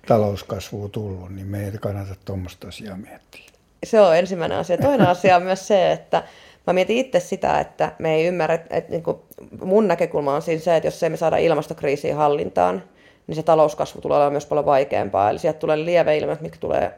talouskasvua 0.06 0.88
tullut, 0.88 1.30
niin 1.30 1.46
me 1.46 1.64
ei 1.64 1.72
kannata 1.80 2.14
tuommoista 2.24 2.68
asiaa 2.68 2.96
miettiä. 2.96 3.44
Se 3.84 4.00
on 4.00 4.16
ensimmäinen 4.16 4.58
asia. 4.58 4.78
Toinen 4.78 5.08
asia 5.08 5.36
on 5.36 5.42
myös 5.42 5.68
se, 5.68 5.92
että 5.92 6.22
mä 6.66 6.72
mietin 6.72 6.96
itse 6.96 7.20
sitä, 7.20 7.60
että 7.60 7.92
me 7.98 8.14
ei 8.14 8.26
ymmärrä, 8.26 8.54
että, 8.54 8.90
niin 8.90 9.02
kuin 9.02 9.16
mun 9.64 9.88
näkökulma 9.88 10.34
on 10.34 10.42
siinä 10.42 10.62
se, 10.62 10.76
että 10.76 10.86
jos 10.86 11.02
ei 11.02 11.10
me 11.10 11.16
saada 11.16 11.36
ilmastokriisiä 11.36 12.16
hallintaan, 12.16 12.82
niin 13.26 13.36
se 13.36 13.42
talouskasvu 13.42 14.00
tulee 14.00 14.16
olemaan 14.16 14.32
myös 14.32 14.46
paljon 14.46 14.66
vaikeampaa. 14.66 15.30
Eli 15.30 15.38
sieltä 15.38 15.58
tulee 15.58 15.84
lieveilmiöt, 15.84 16.40
mitkä 16.40 16.58
tulee 16.60 16.94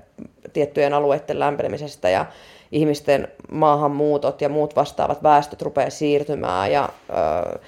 tiettyjen 0.52 0.94
alueiden 0.94 1.40
lämpenemisestä 1.40 2.10
ja 2.10 2.26
ihmisten 2.72 3.28
maahanmuutot 3.50 4.40
ja 4.40 4.48
muut 4.48 4.76
vastaavat 4.76 5.22
väestöt 5.22 5.62
rupeaa 5.62 5.90
siirtymään 5.90 6.72
ja 6.72 6.88
ö, 7.10 7.58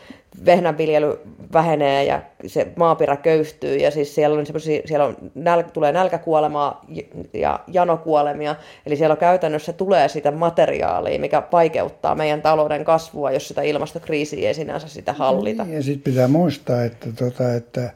vehnänviljely 0.44 1.18
vähenee 1.52 2.04
ja 2.04 2.22
se 2.46 2.72
maaperä 2.76 3.16
köyhtyy 3.16 3.76
ja 3.76 3.90
siis 3.90 4.14
siellä, 4.14 4.38
on 4.38 4.46
siellä 4.84 5.04
on 5.04 5.16
näl, 5.34 5.62
tulee 5.62 5.92
nälkäkuolemaa 5.92 6.84
ja 7.32 7.60
janokuolemia, 7.66 8.56
eli 8.86 8.96
siellä 8.96 9.16
käytännössä 9.16 9.72
tulee 9.72 10.08
sitä 10.08 10.30
materiaalia, 10.30 11.18
mikä 11.20 11.42
vaikeuttaa 11.52 12.14
meidän 12.14 12.42
talouden 12.42 12.84
kasvua, 12.84 13.30
jos 13.30 13.48
sitä 13.48 13.62
ilmastokriisiä 13.62 14.48
ei 14.48 14.54
sinänsä 14.54 14.88
sitä 14.88 15.12
hallita. 15.12 15.66
Ja 15.68 15.82
sitten 15.82 16.12
pitää 16.12 16.28
muistaa, 16.28 16.84
että, 16.84 17.12
tota, 17.12 17.54
että, 17.54 17.90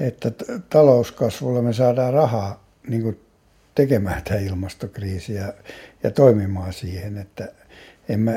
että 0.00 0.30
talouskasvulla 0.70 1.62
me 1.62 1.72
saadaan 1.72 2.12
rahaa 2.12 2.64
niin 2.88 3.20
tekemään 3.74 4.22
tämä 4.24 4.40
ilmastokriisi 4.40 5.34
ja, 5.34 5.52
ja 6.02 6.10
toimimaan 6.10 6.72
siihen. 6.72 7.18
Että 7.18 7.48
en 8.08 8.20
mä, 8.20 8.32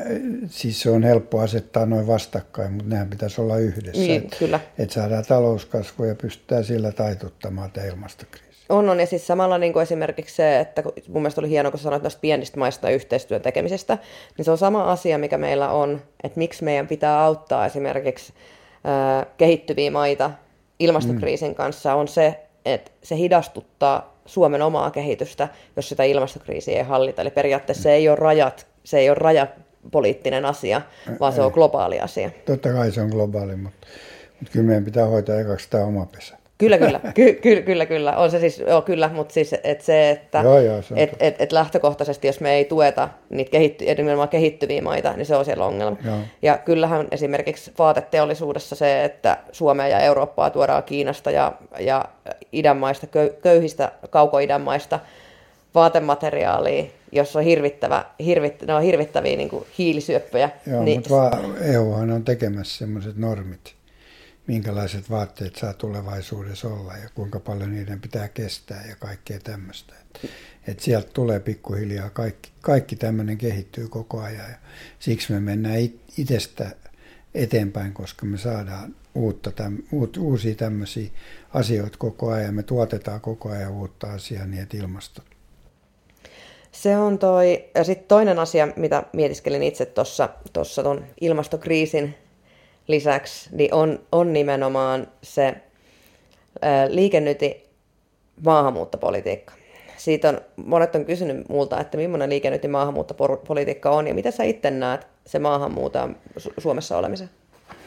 siis 0.47 0.81
se 0.81 0.89
on 0.89 1.03
helppo 1.03 1.39
asettaa 1.39 1.85
noin 1.85 2.07
vastakkain, 2.07 2.73
mutta 2.73 2.89
nehän 2.89 3.09
pitäisi 3.09 3.41
olla 3.41 3.57
yhdessä. 3.57 4.01
Niin, 4.01 4.23
että, 4.23 4.35
kyllä. 4.39 4.59
että 4.77 4.93
saadaan 4.93 5.25
talouskasvua 5.27 6.07
ja 6.07 6.15
pystytään 6.15 6.63
sillä 6.63 6.91
taituttamaan 6.91 7.71
tämä 7.71 7.87
ilmastokriisi. 7.87 8.51
On, 8.69 8.89
on. 8.89 8.99
Ja 8.99 9.05
siis 9.05 9.27
samalla 9.27 9.57
niin 9.57 9.73
kuin 9.73 9.83
esimerkiksi 9.83 10.35
se, 10.35 10.59
että 10.59 10.83
mun 10.83 11.21
mielestä 11.21 11.41
oli 11.41 11.49
hienoa, 11.49 11.71
kun 11.71 11.79
sanoit 11.79 12.03
noista 12.03 12.19
pienistä 12.19 12.59
maista 12.59 12.89
yhteistyön 12.89 13.41
tekemisestä, 13.41 13.97
niin 14.37 14.45
se 14.45 14.51
on 14.51 14.57
sama 14.57 14.91
asia, 14.91 15.17
mikä 15.17 15.37
meillä 15.37 15.71
on, 15.71 16.01
että 16.23 16.37
miksi 16.37 16.63
meidän 16.63 16.87
pitää 16.87 17.23
auttaa 17.23 17.65
esimerkiksi 17.65 18.33
ää, 18.83 19.25
kehittyviä 19.37 19.91
maita 19.91 20.31
ilmastokriisin 20.79 21.51
mm. 21.51 21.55
kanssa, 21.55 21.95
on 21.95 22.07
se, 22.07 22.39
että 22.65 22.91
se 23.03 23.17
hidastuttaa 23.17 24.17
Suomen 24.25 24.61
omaa 24.61 24.91
kehitystä, 24.91 25.47
jos 25.75 25.89
sitä 25.89 26.03
ilmastokriisiä 26.03 26.77
ei 26.77 26.83
hallita. 26.83 27.21
Eli 27.21 27.29
periaatteessa 27.29 27.83
se 27.83 27.93
ei 27.93 28.09
ole 28.09 28.15
rajat, 28.15 28.67
se 28.83 28.99
ei 28.99 29.09
ole 29.09 29.17
rajapoliittinen 29.19 30.45
asia, 30.45 30.81
vaan 31.19 31.33
ei. 31.33 31.35
se 31.35 31.41
on 31.41 31.51
globaali 31.51 31.99
asia. 31.99 32.31
Totta 32.45 32.73
kai 32.73 32.91
se 32.91 33.01
on 33.01 33.09
globaali, 33.09 33.55
mutta, 33.55 33.87
mutta 34.39 34.51
kyllä 34.53 34.65
meidän 34.65 34.85
pitää 34.85 35.05
hoitaa 35.05 35.39
ekaksi 35.39 35.69
tämä 35.69 35.83
oma 35.83 36.05
pesä. 36.05 36.41
Kyllä, 36.61 36.77
kyllä, 36.77 36.99
ky- 37.15 37.33
ky- 37.33 37.61
kyllä, 37.61 37.85
kyllä. 37.85 38.17
On 38.17 38.31
se 38.31 38.39
siis, 38.39 38.59
joo, 38.59 38.81
kyllä, 38.81 39.09
mutta 39.13 39.33
siis 39.33 39.55
et 39.63 39.81
se, 39.81 40.09
että 40.09 40.41
joo, 40.41 40.59
joo, 40.59 40.81
se 40.81 40.93
et, 40.97 41.15
et, 41.19 41.41
et 41.41 41.51
lähtökohtaisesti, 41.51 42.27
jos 42.27 42.39
me 42.39 42.53
ei 42.53 42.65
tueta 42.65 43.09
niitä 43.29 43.51
kehitty, 43.51 43.85
nimenomaan 43.85 44.29
kehittyviä 44.29 44.81
maita, 44.81 45.13
niin 45.13 45.25
se 45.25 45.35
on 45.35 45.45
siellä 45.45 45.65
ongelma. 45.65 45.97
Joo. 46.05 46.17
Ja 46.41 46.57
kyllähän 46.57 47.07
esimerkiksi 47.11 47.71
vaateteollisuudessa 47.79 48.75
se, 48.75 49.03
että 49.03 49.37
Suomea 49.51 49.87
ja 49.87 49.99
Eurooppaa 49.99 50.49
tuodaan 50.49 50.83
Kiinasta 50.83 51.31
ja, 51.31 51.51
ja 51.79 52.05
idänmaista, 52.51 53.07
köyhistä 53.41 53.91
kaukoidänmaista 54.09 54.99
vaatemateriaalia, 55.75 56.83
jossa 57.11 57.39
on, 57.39 57.45
hirvittävä, 57.45 58.05
hirvit, 58.25 58.61
ne 58.61 58.73
on 58.73 58.81
hirvittäviä 58.81 59.37
niin 59.37 59.49
kuin 59.49 59.65
hiilisyöppöjä. 59.77 60.49
Joo, 60.67 60.83
niin, 60.83 61.03
mutta 61.09 61.37
EUhan 61.61 62.11
on 62.11 62.23
tekemässä 62.23 62.77
sellaiset 62.77 63.17
normit 63.17 63.75
minkälaiset 64.47 65.09
vaatteet 65.09 65.55
saa 65.55 65.73
tulevaisuudessa 65.73 66.67
olla 66.67 66.97
ja 66.97 67.09
kuinka 67.15 67.39
paljon 67.39 67.71
niiden 67.71 68.01
pitää 68.01 68.27
kestää 68.27 68.85
ja 68.89 68.95
kaikkea 68.95 69.39
tämmöistä. 69.39 69.93
Et, 70.01 70.29
et 70.67 70.79
sieltä 70.79 71.09
tulee 71.13 71.39
pikkuhiljaa, 71.39 72.09
kaikki, 72.09 72.51
kaikki 72.61 72.95
tämmöinen 72.95 73.37
kehittyy 73.37 73.87
koko 73.87 74.21
ajan 74.21 74.49
ja 74.49 74.57
siksi 74.99 75.33
me 75.33 75.39
mennään 75.39 75.79
itsestä 76.17 76.71
eteenpäin, 77.33 77.93
koska 77.93 78.25
me 78.25 78.37
saadaan 78.37 78.95
uutta, 79.15 79.51
täm, 79.51 79.77
uut, 79.91 80.17
uusia 80.17 80.55
tämmöisiä 80.55 81.09
asioita 81.53 81.97
koko 81.97 82.31
ajan. 82.31 82.55
Me 82.55 82.63
tuotetaan 82.63 83.21
koko 83.21 83.49
ajan 83.49 83.71
uutta 83.71 84.11
asiaa 84.11 84.45
niin, 84.45 84.63
että 84.63 84.77
ilmasto. 84.77 85.21
Se 86.71 86.97
on 86.97 87.19
toi, 87.19 87.65
ja 87.75 87.83
sitten 87.83 88.07
toinen 88.07 88.39
asia, 88.39 88.67
mitä 88.75 89.03
mietiskelin 89.13 89.63
itse 89.63 89.85
tuossa 90.53 90.83
tuon 90.83 91.05
ilmastokriisin 91.21 92.15
lisäksi 92.87 93.49
niin 93.51 93.73
on, 93.73 93.99
on 94.11 94.33
nimenomaan 94.33 95.07
se 95.23 95.55
ää, 96.61 96.95
liikennyti 96.95 97.69
maahanmuuttopolitiikka. 98.45 99.53
Siitä 99.97 100.29
on, 100.29 100.41
monet 100.55 100.95
on 100.95 101.05
kysynyt 101.05 101.49
multa, 101.49 101.79
että 101.79 101.97
millainen 101.97 102.29
liikennyti 102.29 102.67
maahanmuuttopolitiikka 102.67 103.89
on 103.89 104.07
ja 104.07 104.13
mitä 104.13 104.31
sä 104.31 104.43
itse 104.43 104.71
näet 104.71 105.07
se 105.25 105.39
maahanmuuton 105.39 106.15
Suomessa 106.57 106.97
olemisen? 106.97 107.29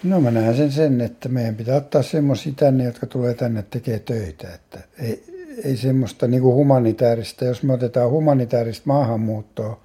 No 0.02 0.20
mä 0.20 0.30
näen 0.30 0.56
sen, 0.56 0.72
sen 0.72 1.00
että 1.00 1.28
meidän 1.28 1.54
pitää 1.54 1.76
ottaa 1.76 2.02
semmoisia 2.02 2.52
tänne, 2.56 2.84
jotka 2.84 3.06
tulee 3.06 3.34
tänne 3.34 3.64
tekee 3.70 3.98
töitä. 3.98 4.54
Että 4.54 4.78
ei, 5.02 5.24
ei 5.64 5.76
semmoista 5.76 6.26
niin 6.26 6.42
kuin 6.42 6.54
humanitaarista, 6.54 7.44
jos 7.44 7.62
me 7.62 7.72
otetaan 7.72 8.10
humanitaarista 8.10 8.82
maahanmuuttoa, 8.86 9.80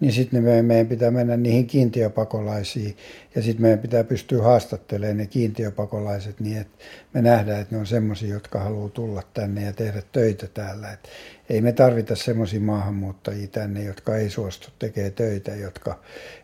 niin 0.00 0.12
sitten 0.12 0.42
me, 0.42 0.62
meidän 0.62 0.86
pitää 0.86 1.10
mennä 1.10 1.36
niihin 1.36 1.66
kiintiöpakolaisiin 1.66 2.96
ja 3.34 3.42
sitten 3.42 3.62
meidän 3.62 3.78
pitää 3.78 4.04
pystyä 4.04 4.42
haastattelemaan 4.42 5.16
ne 5.16 5.26
kiintiöpakolaiset 5.26 6.40
niin, 6.40 6.58
että 6.58 6.84
me 7.14 7.22
nähdään, 7.22 7.60
että 7.60 7.74
ne 7.74 7.80
on 7.80 7.86
semmoisia, 7.86 8.28
jotka 8.28 8.60
haluaa 8.60 8.88
tulla 8.88 9.22
tänne 9.34 9.64
ja 9.64 9.72
tehdä 9.72 10.02
töitä 10.12 10.46
täällä. 10.54 10.92
Et 10.92 11.08
ei 11.48 11.60
me 11.60 11.72
tarvita 11.72 12.16
semmoisia 12.16 12.60
maahanmuuttajia 12.60 13.48
tänne, 13.48 13.84
jotka 13.84 14.16
ei 14.16 14.30
suostu 14.30 14.68
tekemään 14.78 15.12
töitä, 15.12 15.54
jotka 15.54 15.98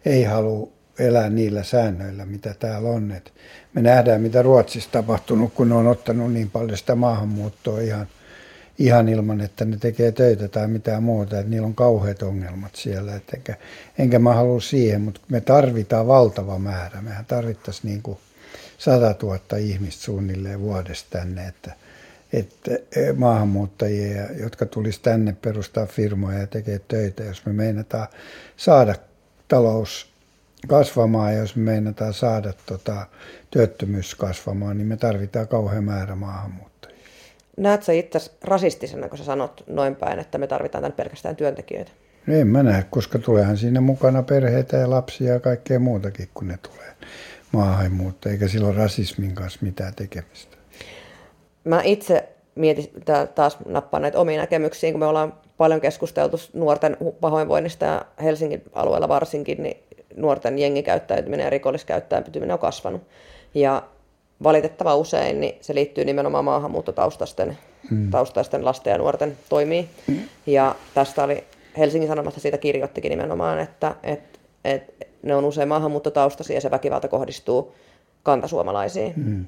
ei 0.05 0.23
halua 0.23 0.69
elää 0.99 1.31
niillä 1.31 1.63
säännöillä, 1.63 2.25
mitä 2.25 2.55
täällä 2.59 2.89
on. 2.89 3.13
Et 3.13 3.33
me 3.75 3.83
nähdään, 3.83 4.21
mitä 4.21 4.43
Ruotsissa 4.43 4.91
tapahtunut, 4.93 5.55
kun 5.55 5.69
ne 5.69 5.75
on 5.75 5.87
ottanut 5.87 6.33
niin 6.33 6.51
paljon 6.51 6.79
sitä 6.79 6.95
maahanmuuttoa 6.95 7.81
ihan– 7.81 8.07
ihan 8.79 9.09
ilman, 9.09 9.41
että 9.41 9.65
ne 9.65 9.77
tekee 9.77 10.13
töitä 10.13 10.49
tai 10.49 10.69
mitään 10.69 11.03
muuta, 11.03 11.39
että 11.39 11.51
niillä 11.51 11.67
on 11.67 11.75
kauheat 11.75 12.23
ongelmat 12.23 12.75
siellä. 12.75 13.15
Et 13.15 13.35
enkä, 13.35 13.55
enkä 13.99 14.19
mä 14.19 14.35
halua 14.35 14.61
siihen, 14.61 15.01
mutta 15.01 15.21
me 15.29 15.41
tarvitaan 15.41 16.07
valtava 16.07 16.59
määrä. 16.59 17.03
Mehän 17.03 17.25
tarvittaisiin 17.25 17.91
niin 17.91 18.03
kuin 18.03 18.19
100 18.79 19.15
000 19.23 19.39
ihmistä 19.59 20.03
suunnilleen 20.03 20.61
vuodesta 20.61 21.19
tänne, 21.19 21.47
että, 21.47 21.73
että 22.33 22.71
e, 22.97 23.13
maahanmuuttajia, 23.13 24.33
jotka 24.33 24.67
tulisi 24.67 25.01
tänne 25.03 25.37
perustaa 25.43 25.87
firmoja 25.87 26.39
ja 26.39 26.47
tekee 26.47 26.81
töitä, 26.89 27.25
jos 27.25 27.47
me 27.47 27.53
meinataan 27.53 28.09
saada 28.57 28.95
talous 29.49 30.15
kasvamaan 30.69 31.33
ja 31.33 31.39
jos 31.39 31.57
me 31.57 31.63
meinataan 31.63 32.15
saada 32.15 32.53
tota, 32.67 33.07
työttömyys 33.51 34.15
kasvamaan, 34.15 34.79
niin 34.79 34.87
me 34.87 34.97
tarvitaan 34.97 35.49
kauhean 35.49 35.85
määrä 35.85 36.15
maahanmuuttajia. 36.15 36.94
Näet 37.57 37.83
sä 37.83 37.93
itse 37.93 38.19
rasistisena, 38.45 39.09
kun 39.09 39.19
sä 39.19 39.25
sanot 39.25 39.65
noin 39.67 39.97
päin, 39.97 40.19
että 40.19 40.39
me 40.39 40.47
tarvitaan 40.47 40.83
tänne 40.83 40.97
pelkästään 40.97 41.37
työntekijöitä? 41.37 41.91
No 42.27 42.35
en 42.35 42.47
mä 42.47 42.63
näe, 42.63 42.85
koska 42.91 43.19
tuleehan 43.19 43.57
siinä 43.57 43.81
mukana 43.81 44.23
perheitä 44.23 44.77
ja 44.77 44.91
lapsia 44.91 45.33
ja 45.33 45.41
kaikkea 45.41 45.79
muutakin, 45.79 46.29
kun 46.35 46.49
ne 46.49 46.59
tulee 46.63 46.95
maahanmuutta, 47.53 48.29
eikä 48.29 48.49
silloin 48.49 48.77
rasismin 48.77 49.35
kanssa 49.35 49.59
mitään 49.63 49.95
tekemistä. 49.95 50.57
Mä 51.65 51.83
itse 51.83 52.29
mietin, 52.55 52.91
taas 53.35 53.59
nappaan 53.67 54.03
näitä 54.03 54.19
omia 54.19 54.41
näkemyksiä, 54.41 54.91
kun 54.91 55.01
me 55.01 55.07
ollaan 55.07 55.35
paljon 55.57 55.81
keskusteltu 55.81 56.37
nuorten 56.53 56.97
pahoinvoinnista 57.21 57.85
ja 57.85 58.07
Helsingin 58.23 58.63
alueella 58.73 59.09
varsinkin, 59.09 59.63
niin 59.63 59.77
nuorten 60.17 60.59
jengikäyttäytyminen 60.59 61.45
ja 61.45 61.51
rikolliskäyttäytyminen 61.51 62.55
on 62.55 62.59
kasvanut. 62.59 63.03
Ja 63.55 63.83
valitettava 64.45 64.97
usein 64.97 65.41
niin 65.41 65.55
se 65.61 65.75
liittyy 65.75 66.05
nimenomaan 66.05 66.45
maahanmuuttotaustaisten 66.45 67.59
mm. 67.91 68.11
taustaisten 68.11 68.65
lasten 68.65 68.91
ja 68.91 68.99
nuorten 68.99 69.37
toimiin. 69.49 69.89
Mm. 70.07 70.21
Ja 70.47 70.75
tästä 70.95 71.25
oli 71.25 71.45
Helsingin 71.79 72.09
Sanomasta 72.09 72.41
siitä 72.41 72.59
kirjoittikin 72.59 73.11
nimenomaan, 73.11 73.59
että, 73.59 73.95
että, 74.03 74.39
että 74.65 75.07
ne 75.23 75.35
on 75.35 75.45
usein 75.45 75.69
maahanmuuttotaustaisia 75.69 76.57
ja 76.57 76.61
se 76.61 76.71
väkivalta 76.71 77.09
kohdistuu 77.09 77.75
kantasuomalaisiin. 78.23 79.13
Mm. 79.17 79.47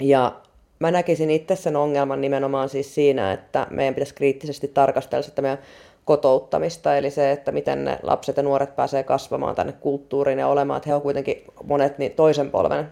Ja 0.00 0.32
mä 0.78 0.90
näkisin 0.90 1.30
itse 1.30 1.56
sen 1.56 1.76
ongelman 1.76 2.20
nimenomaan 2.20 2.68
siis 2.68 2.94
siinä, 2.94 3.32
että 3.32 3.66
meidän 3.70 3.94
pitäisi 3.94 4.14
kriittisesti 4.14 4.68
tarkastella 4.68 5.22
sitä 5.22 5.42
meidän 5.42 5.58
kotouttamista, 6.04 6.96
eli 6.96 7.10
se, 7.10 7.32
että 7.32 7.52
miten 7.52 7.84
ne 7.84 7.98
lapset 8.02 8.36
ja 8.36 8.42
nuoret 8.42 8.76
pääsee 8.76 9.02
kasvamaan 9.02 9.54
tänne 9.54 9.72
kulttuuriin 9.72 10.38
ja 10.38 10.48
olemaan, 10.48 10.76
että 10.76 10.88
he 10.88 10.94
on 10.94 11.02
kuitenkin 11.02 11.44
monet 11.64 11.98
niin 11.98 12.12
toisen 12.12 12.50
polven 12.50 12.88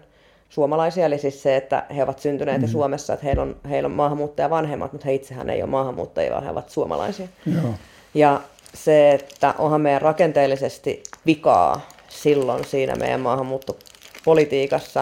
suomalaisia, 0.50 1.06
eli 1.06 1.18
siis 1.18 1.42
se, 1.42 1.56
että 1.56 1.86
he 1.96 2.02
ovat 2.02 2.18
syntyneet 2.18 2.62
mm. 2.62 2.68
Suomessa, 2.68 3.12
että 3.12 3.26
heillä 3.26 3.42
on, 3.42 3.56
heillä 3.70 3.86
on 3.86 3.92
maahanmuuttaja 3.92 4.50
vanhemmat, 4.50 4.92
mutta 4.92 5.04
he 5.06 5.14
itsehän 5.14 5.50
ei 5.50 5.62
ole 5.62 5.70
maahanmuuttajia, 5.70 6.32
vaan 6.32 6.44
he 6.44 6.50
ovat 6.50 6.70
suomalaisia. 6.70 7.28
Joo. 7.54 7.74
Ja 8.14 8.40
se, 8.74 9.12
että 9.12 9.54
onhan 9.58 9.80
meidän 9.80 10.02
rakenteellisesti 10.02 11.02
vikaa 11.26 11.88
silloin 12.08 12.64
siinä 12.64 12.94
meidän 12.96 13.20
maahanmuuttopolitiikassa, 13.20 15.00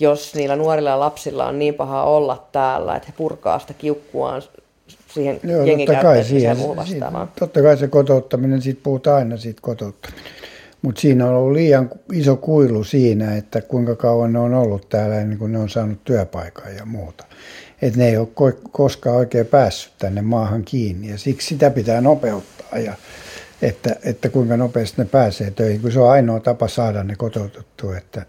jos 0.00 0.34
niillä 0.34 0.56
nuorilla 0.56 0.90
ja 0.90 1.00
lapsilla 1.00 1.46
on 1.46 1.58
niin 1.58 1.74
paha 1.74 2.04
olla 2.04 2.46
täällä, 2.52 2.96
että 2.96 3.08
he 3.08 3.14
purkaa 3.16 3.58
sitä 3.58 3.74
kiukkuaan 3.74 4.42
siihen 5.14 5.40
Joo, 5.42 5.66
totta 5.86 6.02
kai, 6.02 6.24
siihen. 6.24 6.56
Totta 7.38 7.62
kai 7.62 7.76
se 7.76 7.88
kotouttaminen, 7.88 8.62
siitä 8.62 8.80
puhutaan 8.82 9.16
aina 9.16 9.36
siitä 9.36 9.60
kotouttaminen. 9.62 10.24
Mutta 10.82 11.00
siinä 11.00 11.26
on 11.26 11.34
ollut 11.34 11.52
liian 11.52 11.90
iso 12.12 12.36
kuilu 12.36 12.84
siinä, 12.84 13.36
että 13.36 13.60
kuinka 13.60 13.96
kauan 13.96 14.32
ne 14.32 14.38
on 14.38 14.54
ollut 14.54 14.88
täällä 14.88 15.20
ennen 15.20 15.38
kuin 15.38 15.52
ne 15.52 15.58
on 15.58 15.68
saanut 15.68 16.04
työpaikan 16.04 16.76
ja 16.76 16.86
muuta. 16.86 17.24
Että 17.82 17.98
ne 17.98 18.08
ei 18.08 18.16
ole 18.16 18.54
koskaan 18.72 19.16
oikein 19.16 19.46
päässyt 19.46 19.92
tänne 19.98 20.22
maahan 20.22 20.64
kiinni 20.64 21.10
ja 21.10 21.18
siksi 21.18 21.48
sitä 21.48 21.70
pitää 21.70 22.00
nopeuttaa. 22.00 22.78
Ja 22.78 22.94
että, 23.62 23.96
että 24.04 24.28
kuinka 24.28 24.56
nopeasti 24.56 25.02
ne 25.02 25.08
pääsee 25.10 25.50
töihin, 25.50 25.80
kun 25.80 25.92
se 25.92 26.00
on 26.00 26.10
ainoa 26.10 26.40
tapa 26.40 26.68
saada 26.68 27.04
ne 27.04 27.16
kotoutettua, 27.16 27.96
että, 27.96 28.22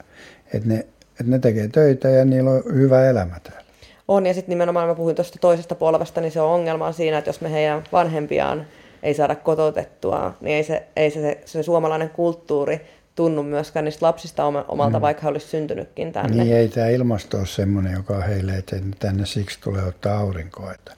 että, 0.54 0.70
ne, 0.70 0.76
että 0.76 1.24
ne 1.26 1.40
tekee 1.40 1.68
töitä 1.68 2.10
ja 2.10 2.26
niillä 2.26 2.52
on 2.52 2.64
hyvä 2.74 3.10
elämä 3.10 3.40
täällä. 3.44 3.62
On, 4.08 4.26
ja 4.26 4.34
sitten 4.34 4.50
nimenomaan 4.50 4.88
mä 4.88 4.96
puhuin 4.96 5.16
tuosta 5.16 5.38
toisesta 5.42 5.76
polvesta, 5.76 6.22
niin 6.22 6.32
se 6.32 6.42
on 6.42 6.52
ongelma 6.52 6.92
siinä, 6.92 7.18
että 7.18 7.30
jos 7.30 7.42
me 7.42 7.52
heidän 7.52 7.84
vanhempiaan 7.92 8.66
ei 9.04 9.14
saada 9.14 9.36
kotoutettua, 9.36 10.34
niin 10.42 10.58
ei 10.58 10.64
se, 10.64 10.84
ei 10.96 11.12
se, 11.12 11.22
se, 11.22 11.42
se 11.46 11.64
suomalainen 11.64 12.10
kulttuuri 12.10 12.82
tunnu 13.16 13.44
myöskään 13.44 13.86
niistä 13.86 14.06
lapsista 14.06 14.46
omalta, 14.46 15.00
mm. 15.00 15.02
vaikka 15.02 15.22
he 15.22 15.28
olisi 15.28 15.48
syntynytkin 15.48 16.14
tänne. 16.14 16.44
Niin 16.44 16.56
ei 16.56 16.68
tämä 16.68 16.88
ilmasto 16.88 17.38
ole 17.38 17.46
semmoinen, 17.46 17.94
joka 17.94 18.16
on 18.16 18.24
heille, 18.24 18.54
että 18.54 18.76
tänne 19.00 19.26
siksi 19.26 19.60
tulee 19.62 19.84
ottaa 19.84 20.20
aurinkoa. 20.20 20.74
Että, 20.74 20.94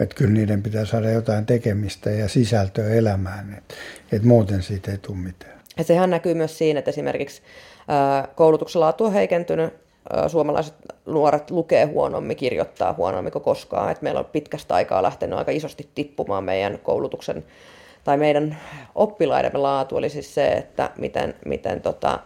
että 0.00 0.14
kyllä 0.14 0.30
niiden 0.30 0.62
pitää 0.62 0.84
saada 0.84 1.10
jotain 1.10 1.46
tekemistä 1.46 2.10
ja 2.10 2.28
sisältöä 2.28 2.88
elämään, 2.88 3.54
että, 3.58 3.74
että 4.12 4.28
muuten 4.28 4.62
siitä 4.62 4.90
ei 4.90 4.98
tule 4.98 5.18
mitään. 5.18 5.54
Ja 5.78 5.84
sehän 5.84 6.10
näkyy 6.10 6.34
myös 6.34 6.58
siinä, 6.58 6.78
että 6.78 6.90
esimerkiksi 6.90 7.42
koulutuksen 8.34 8.80
laatu 8.80 9.04
on 9.04 9.12
heikentynyt 9.12 9.83
suomalaiset 10.28 10.74
nuoret 11.06 11.50
lukee 11.50 11.84
huonommin, 11.84 12.36
kirjoittaa 12.36 12.92
huonommin 12.92 13.32
kuin 13.32 13.44
koskaan. 13.44 13.90
Et 13.90 14.02
meillä 14.02 14.20
on 14.20 14.26
pitkästä 14.26 14.74
aikaa 14.74 15.02
lähtenyt 15.02 15.38
aika 15.38 15.50
isosti 15.50 15.88
tippumaan 15.94 16.44
meidän 16.44 16.78
koulutuksen 16.82 17.44
tai 18.04 18.16
meidän 18.16 18.56
oppilaidemme 18.94 19.58
laatu, 19.58 19.98
eli 19.98 20.08
siis 20.10 20.34
se, 20.34 20.46
että 20.48 20.90
miten, 20.98 21.34
miten 21.44 21.80
tota, 21.80 22.18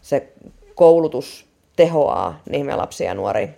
se 0.00 0.32
koulutus 0.74 1.46
tehoaa 1.76 2.42
niihin 2.48 2.66
meidän 2.66 2.80
lapsia 2.80 3.06
ja 3.06 3.14
nuoria. 3.14 3.48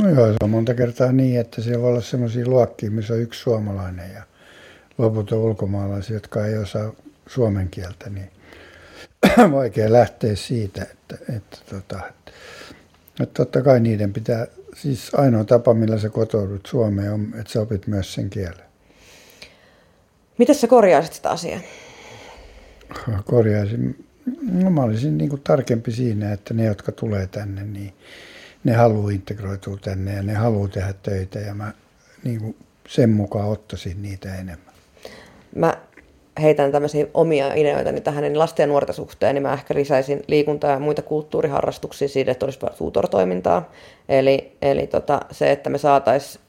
No 0.00 0.08
joo, 0.08 0.26
se 0.26 0.36
on 0.42 0.50
monta 0.50 0.74
kertaa 0.74 1.12
niin, 1.12 1.40
että 1.40 1.62
siellä 1.62 1.82
voi 1.82 1.90
olla 1.90 2.00
sellaisia 2.00 2.46
luokkia, 2.46 2.90
missä 2.90 3.14
on 3.14 3.20
yksi 3.20 3.40
suomalainen 3.40 4.10
ja 4.14 4.22
loput 4.98 5.32
on 5.32 5.38
ulkomaalaisia, 5.38 6.16
jotka 6.16 6.46
ei 6.46 6.58
osaa 6.58 6.92
suomen 7.26 7.68
kieltä, 7.70 8.10
niin 8.10 8.30
vaikea 9.52 9.92
lähteä 9.92 10.36
siitä, 10.36 10.82
että, 10.82 11.16
että, 11.36 11.58
tota, 11.70 12.00
että, 12.08 12.32
että 13.20 13.34
totta 13.34 13.62
kai 13.62 13.80
niiden 13.80 14.12
pitää, 14.12 14.46
siis 14.76 15.14
ainoa 15.14 15.44
tapa, 15.44 15.74
millä 15.74 15.98
sä 15.98 16.08
kotoudut 16.08 16.66
Suomeen 16.66 17.12
on, 17.12 17.28
että 17.40 17.52
sä 17.52 17.60
opit 17.60 17.86
myös 17.86 18.14
sen 18.14 18.30
kielen. 18.30 18.64
Miten 20.38 20.54
sä 20.54 20.66
korjaisit 20.66 21.12
sitä 21.12 21.30
asiaa? 21.30 21.60
Korjaisin, 23.24 24.06
no 24.52 24.70
mä 24.70 24.82
olisin 24.82 25.18
niin 25.18 25.40
tarkempi 25.44 25.92
siinä, 25.92 26.32
että 26.32 26.54
ne, 26.54 26.64
jotka 26.64 26.92
tulee 26.92 27.26
tänne, 27.26 27.64
niin 27.64 27.92
ne 28.64 28.72
haluaa 28.72 29.10
integroitua 29.10 29.76
tänne 29.76 30.14
ja 30.14 30.22
ne 30.22 30.34
haluaa 30.34 30.68
tehdä 30.68 30.94
töitä 31.02 31.38
ja 31.38 31.54
mä 31.54 31.72
niin 32.24 32.40
kuin 32.40 32.56
sen 32.88 33.10
mukaan 33.10 33.48
ottaisin 33.48 34.02
niitä 34.02 34.34
enemmän. 34.34 34.74
Mä 35.54 35.76
heitän 36.42 36.72
tämmöisiä 36.72 37.06
omia 37.14 37.54
ideoitani 37.54 38.00
tähän 38.00 38.22
niin 38.22 38.38
lasten 38.38 38.62
ja 38.62 38.66
nuorten 38.66 38.94
suhteen, 38.94 39.34
niin 39.34 39.42
mä 39.42 39.52
ehkä 39.52 39.74
lisäisin 39.74 40.22
liikuntaa 40.26 40.70
ja 40.70 40.78
muita 40.78 41.02
kulttuuriharrastuksia 41.02 42.08
siitä, 42.08 42.30
että 42.30 42.46
olisi 42.46 42.58
tutor-toimintaa. 42.78 43.72
Eli, 44.08 44.52
eli 44.62 44.86
tota, 44.86 45.20
se, 45.30 45.52
että 45.52 45.70
me 45.70 45.78
saataisiin 45.78 46.44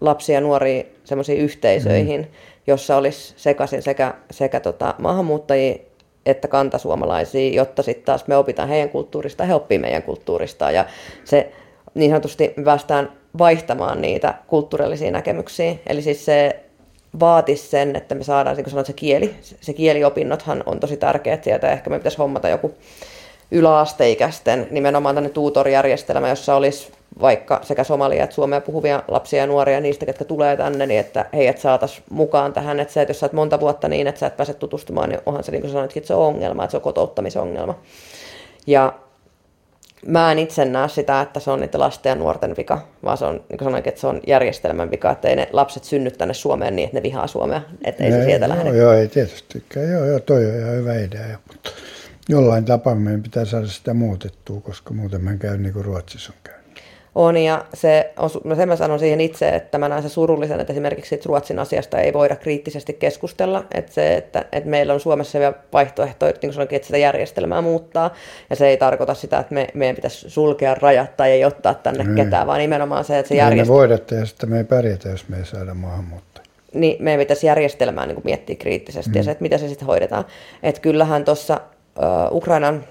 lapsia 0.00 0.34
ja 0.34 0.40
nuoria 0.40 0.84
semmoisiin 1.04 1.38
yhteisöihin, 1.38 2.20
mm. 2.20 2.26
jossa 2.66 2.96
olisi 2.96 3.34
sekaisin 3.36 3.82
sekä, 3.82 4.14
sekä 4.30 4.60
tota, 4.60 4.94
maahanmuuttajia 4.98 5.78
että 6.26 6.48
kantasuomalaisia, 6.48 7.54
jotta 7.54 7.82
sitten 7.82 8.04
taas 8.04 8.26
me 8.26 8.36
opitaan 8.36 8.68
heidän 8.68 8.88
kulttuurista 8.88 9.42
ja 9.42 9.46
he 9.46 9.54
oppii 9.54 9.78
meidän 9.78 10.02
kulttuurista. 10.02 10.70
Ja 10.70 10.84
se 11.24 11.52
niin 11.94 12.10
sanotusti 12.10 12.54
päästään 12.64 13.12
vaihtamaan 13.38 14.00
niitä 14.00 14.34
kulttuurillisia 14.46 15.10
näkemyksiä. 15.10 15.74
Eli 15.86 16.02
siis 16.02 16.24
se 16.24 16.60
vaatisi 17.20 17.68
sen, 17.68 17.96
että 17.96 18.14
me 18.14 18.24
saadaan, 18.24 18.56
niin 18.56 18.64
kuin 18.64 18.70
sanoit, 18.70 18.86
se 18.86 18.92
kieli, 18.92 19.34
se 19.60 19.72
kieliopinnothan 19.72 20.62
on 20.66 20.80
tosi 20.80 20.96
tärkeät 20.96 21.44
sieltä, 21.44 21.72
ehkä 21.72 21.90
me 21.90 21.98
pitäisi 21.98 22.18
hommata 22.18 22.48
joku 22.48 22.74
yläasteikäisten 23.50 24.68
nimenomaan 24.70 25.14
tänne 25.14 25.30
tuutorjärjestelmä, 25.30 26.28
jossa 26.28 26.54
olisi 26.54 26.92
vaikka 27.20 27.60
sekä 27.62 27.84
somalia 27.84 28.24
että 28.24 28.34
suomea 28.34 28.60
puhuvia 28.60 29.02
lapsia 29.08 29.38
ja 29.38 29.46
nuoria 29.46 29.80
niistä, 29.80 30.06
ketkä 30.06 30.24
tulee 30.24 30.56
tänne, 30.56 30.86
niin 30.86 31.00
että 31.00 31.26
heidät 31.32 31.58
saataisiin 31.58 32.02
mukaan 32.10 32.52
tähän, 32.52 32.80
että 32.80 32.94
se, 32.94 33.02
että 33.02 33.10
jos 33.10 33.20
sä 33.20 33.26
et 33.26 33.32
monta 33.32 33.60
vuotta 33.60 33.88
niin, 33.88 34.06
että 34.06 34.18
sä 34.18 34.26
et 34.26 34.36
pääse 34.36 34.54
tutustumaan, 34.54 35.08
niin 35.08 35.20
onhan 35.26 35.44
se 35.44 35.52
niin 35.52 35.60
kuin 35.60 35.70
sanoitkin, 35.70 36.00
että 36.00 36.08
se 36.08 36.14
on 36.14 36.26
ongelma, 36.26 36.64
että 36.64 36.70
se 36.70 36.76
on 36.76 36.82
kotouttamisongelma. 36.82 37.74
Ja 38.66 38.92
mä 40.06 40.32
en 40.32 40.38
itse 40.38 40.64
näe 40.64 40.88
sitä, 40.88 41.20
että 41.20 41.40
se 41.40 41.50
on 41.50 41.60
niiden 41.60 41.80
lasten 41.80 42.10
ja 42.10 42.16
nuorten 42.16 42.54
vika, 42.56 42.88
vaan 43.04 43.18
se 43.18 43.24
on, 43.24 43.34
niin 43.34 43.58
kuin 43.58 43.66
sanoin, 43.66 43.82
että 43.86 44.00
se 44.00 44.06
on 44.06 44.20
järjestelmän 44.26 44.90
vika, 44.90 45.10
että 45.10 45.28
ei 45.28 45.36
ne 45.36 45.48
lapset 45.52 45.84
synny 45.84 46.10
tänne 46.10 46.34
Suomeen 46.34 46.76
niin, 46.76 46.86
että 46.86 46.96
ne 46.96 47.02
vihaa 47.02 47.26
Suomea, 47.26 47.60
että 47.84 48.04
ei, 48.04 48.12
ei 48.12 48.18
se 48.18 48.24
sieltä 48.24 48.46
joo, 48.46 48.56
lähde. 48.56 48.70
Joo, 48.70 48.92
ei 48.92 49.08
tietystikään. 49.08 49.90
Joo, 49.90 50.04
joo, 50.04 50.20
toi 50.20 50.46
on 50.46 50.58
ihan 50.58 50.74
hyvä 50.74 50.94
idea, 50.94 51.38
mutta 51.48 51.70
jollain 52.28 52.64
tapaa 52.64 52.94
meidän 52.94 53.22
pitää 53.22 53.44
saada 53.44 53.66
sitä 53.66 53.94
muutettua, 53.94 54.60
koska 54.60 54.94
muuten 54.94 55.24
mä 55.24 55.36
käy 55.36 55.58
niin 55.58 55.72
kuin 55.72 55.84
Ruotsissa 55.84 56.32
on 56.32 56.38
käynyt 56.42 56.57
on. 57.14 57.36
Ja 57.36 57.64
se 57.74 58.12
on, 58.16 58.30
no 58.44 58.54
sen 58.54 58.68
mä 58.68 58.76
sanon 58.76 58.98
siihen 58.98 59.20
itse, 59.20 59.48
että 59.48 59.78
mä 59.78 59.88
näen 59.88 60.02
se 60.02 60.08
surullisen, 60.08 60.60
että 60.60 60.72
esimerkiksi 60.72 61.14
että 61.14 61.28
Ruotsin 61.28 61.58
asiasta 61.58 61.98
ei 62.00 62.12
voida 62.12 62.36
kriittisesti 62.36 62.92
keskustella. 62.92 63.64
Että 63.74 63.92
se, 63.92 64.14
että, 64.14 64.44
että 64.52 64.70
meillä 64.70 64.94
on 64.94 65.00
Suomessa 65.00 65.38
vielä 65.38 65.54
vaihtoehtoja, 65.72 66.32
niin 66.42 66.54
kuin 66.54 66.68
että 66.70 66.86
sitä 66.86 66.98
järjestelmää 66.98 67.60
muuttaa. 67.60 68.14
Ja 68.50 68.56
se 68.56 68.68
ei 68.68 68.76
tarkoita 68.76 69.14
sitä, 69.14 69.38
että 69.38 69.54
me, 69.54 69.68
meidän 69.74 69.96
pitäisi 69.96 70.30
sulkea 70.30 70.74
rajat 70.74 71.16
tai 71.16 71.30
ei 71.30 71.44
ottaa 71.44 71.74
tänne 71.74 72.04
mm. 72.04 72.14
ketään, 72.14 72.46
vaan 72.46 72.58
nimenomaan 72.58 73.04
se, 73.04 73.18
että 73.18 73.28
se 73.28 73.34
järjestelmä... 73.34 73.72
Me 73.72 73.78
voida 73.78 73.98
tehdä 73.98 74.24
sitä, 74.24 74.46
me 74.46 74.58
ei 74.58 74.64
pärjätä, 74.64 75.08
jos 75.08 75.28
me 75.28 75.36
ei 75.36 75.44
saada 75.44 75.74
maahanmuuttajia. 75.74 76.48
Niin 76.74 77.04
meidän 77.04 77.18
pitäisi 77.18 77.46
järjestelmää 77.46 78.06
niin 78.06 78.20
miettiä 78.24 78.56
kriittisesti 78.56 79.10
mm. 79.10 79.16
ja 79.16 79.22
se, 79.22 79.30
että 79.30 79.42
miten 79.42 79.58
se 79.58 79.68
sitten 79.68 79.86
hoidetaan. 79.86 80.24
Että 80.62 80.80
kyllähän 80.80 81.24
tuossa 81.24 81.60
uh, 81.98 82.36
Ukrainan 82.36 82.84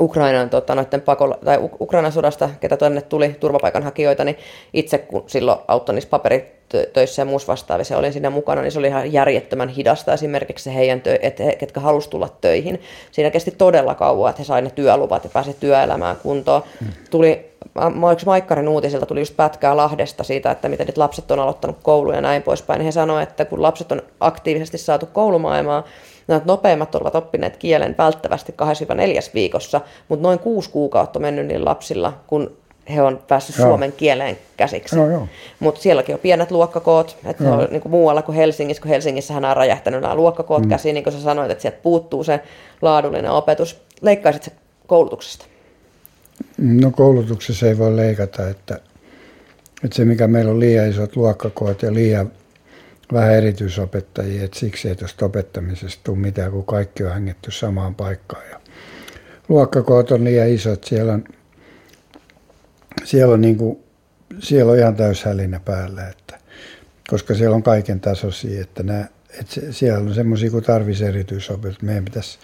Ukrainan, 0.00 0.50
tota, 0.50 0.74
noiden 0.74 1.00
pakola- 1.00 1.38
tai 1.44 1.58
Ukrainan 1.80 2.12
sodasta, 2.12 2.50
ketä 2.60 2.76
tänne 2.76 3.02
tuli 3.02 3.36
turvapaikanhakijoita, 3.40 4.24
niin 4.24 4.38
itse 4.72 4.98
kun 4.98 5.24
silloin 5.26 5.58
auttoi 5.68 5.94
niissä 5.94 6.10
paperitöissä 6.10 7.22
ja 7.22 7.26
muussa 7.26 7.52
vastaavissa 7.52 7.98
olin 7.98 8.12
siinä 8.12 8.30
mukana, 8.30 8.62
niin 8.62 8.72
se 8.72 8.78
oli 8.78 8.86
ihan 8.86 9.12
järjettömän 9.12 9.68
hidasta 9.68 10.12
esimerkiksi 10.12 10.64
se 10.64 10.74
heidän, 10.74 10.98
tö- 11.00 11.18
että 11.22 11.42
he, 11.42 11.56
ketkä 11.56 11.80
halusivat 11.80 12.10
tulla 12.10 12.28
töihin. 12.40 12.80
Siinä 13.12 13.30
kesti 13.30 13.50
todella 13.50 13.94
kauan, 13.94 14.30
että 14.30 14.42
he 14.42 14.46
saivat 14.46 14.64
ne 14.64 14.70
työluvat 14.74 15.24
ja 15.24 15.30
pääsivät 15.32 15.60
työelämään 15.60 16.16
kuntoon. 16.22 16.62
Hmm. 16.80 16.92
Tuli 17.10 17.54
Yksi 18.12 18.26
Maikkarin 18.26 18.68
uutisilta 18.68 19.06
tuli 19.06 19.20
just 19.20 19.36
pätkää 19.36 19.76
Lahdesta 19.76 20.24
siitä, 20.24 20.50
että 20.50 20.68
miten 20.68 20.86
nyt 20.86 20.98
lapset 20.98 21.30
on 21.30 21.38
aloittanut 21.38 21.76
kouluja 21.82 22.16
ja 22.16 22.20
näin 22.22 22.42
poispäin. 22.42 22.78
Niin 22.78 22.84
he 22.84 22.92
sanoivat, 22.92 23.28
että 23.28 23.44
kun 23.44 23.62
lapset 23.62 23.92
on 23.92 24.02
aktiivisesti 24.20 24.78
saatu 24.78 25.06
koulumaailmaan, 25.06 25.84
No, 26.28 26.42
nopeimmat 26.44 26.94
ovat 26.94 27.14
oppineet 27.14 27.56
kielen 27.56 27.94
välttävästi 27.98 28.54
2-4 29.28 29.30
viikossa, 29.34 29.80
mutta 30.08 30.22
noin 30.22 30.38
kuusi 30.38 30.70
kuukautta 30.70 31.18
on 31.18 31.22
mennyt 31.22 31.46
niillä 31.46 31.64
lapsilla, 31.64 32.18
kun 32.26 32.56
he 32.94 33.02
on 33.02 33.22
päässyt 33.28 33.58
joo. 33.58 33.68
suomen 33.68 33.92
kieleen 33.92 34.38
käsiksi. 34.56 34.96
Mutta 35.60 35.80
sielläkin 35.80 36.14
on 36.14 36.20
pienet 36.20 36.50
luokkakoot, 36.50 37.16
että 37.24 37.52
on 37.52 37.68
niin 37.70 37.80
kuin 37.80 37.92
muualla 37.92 38.22
kuin 38.22 38.36
Helsingissä, 38.36 38.82
kun 38.82 38.88
Helsingissä 38.88 39.34
hän 39.34 39.44
on 39.44 39.56
räjähtänyt 39.56 40.00
nämä 40.00 40.14
luokkakoot 40.14 40.62
mm. 40.62 40.68
käsiin, 40.68 40.94
niin 40.94 41.04
kuin 41.04 41.14
sä 41.14 41.20
sanoit, 41.20 41.50
että 41.50 41.62
sieltä 41.62 41.78
puuttuu 41.82 42.24
se 42.24 42.40
laadullinen 42.82 43.30
opetus. 43.30 43.80
Leikkaisit 44.00 44.42
se 44.42 44.52
koulutuksesta? 44.86 45.46
No 46.58 46.90
koulutuksessa 46.90 47.66
ei 47.66 47.78
voi 47.78 47.96
leikata, 47.96 48.48
että, 48.48 48.80
että 49.84 49.96
se 49.96 50.04
mikä 50.04 50.26
meillä 50.26 50.50
on 50.50 50.60
liian 50.60 50.88
isot 50.88 51.16
luokkakoot 51.16 51.82
ja 51.82 51.94
liian 51.94 52.32
vähän 53.12 53.34
erityisopettajia, 53.34 54.44
että 54.44 54.58
siksi 54.58 54.88
ei 54.88 54.96
tuosta 54.96 55.26
opettamisesta 55.26 56.00
tule 56.04 56.18
mitään, 56.18 56.52
kun 56.52 56.64
kaikki 56.64 57.04
on 57.04 57.12
hängetty 57.12 57.50
samaan 57.50 57.94
paikkaan. 57.94 58.48
Ja 58.50 58.60
luokkakoot 59.48 60.10
on 60.10 60.24
liian 60.24 60.48
isot, 60.48 60.84
siellä 60.84 61.12
on, 61.12 61.24
siellä 63.04 63.34
on, 63.34 63.40
niin 63.40 63.56
kuin, 63.56 63.78
siellä 64.38 64.72
on 64.72 64.78
ihan 64.78 64.96
täyshälinä 64.96 65.60
päällä, 65.60 66.08
että, 66.08 66.38
koska 67.08 67.34
siellä 67.34 67.56
on 67.56 67.62
kaiken 67.62 68.00
tasoisia, 68.00 68.62
että, 68.62 68.82
nämä, 68.82 69.04
että 69.40 69.60
siellä 69.70 69.98
on 69.98 70.14
semmoisia, 70.14 70.50
kun 70.50 70.62
tarvitsisi 70.62 71.04
erityisopettajia. 71.04 71.86
Meidän 71.86 72.04
pitäisi 72.04 72.38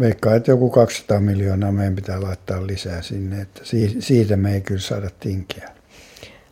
veikkaa, 0.00 0.34
että 0.34 0.50
joku 0.50 0.70
200 0.70 1.20
miljoonaa 1.20 1.72
meidän 1.72 1.96
pitää 1.96 2.22
laittaa 2.22 2.66
lisää 2.66 3.02
sinne, 3.02 3.40
että 3.40 3.60
siitä 3.98 4.36
me 4.36 4.54
ei 4.54 4.60
kyllä 4.60 4.80
saada 4.80 5.10
tinkiä. 5.20 5.70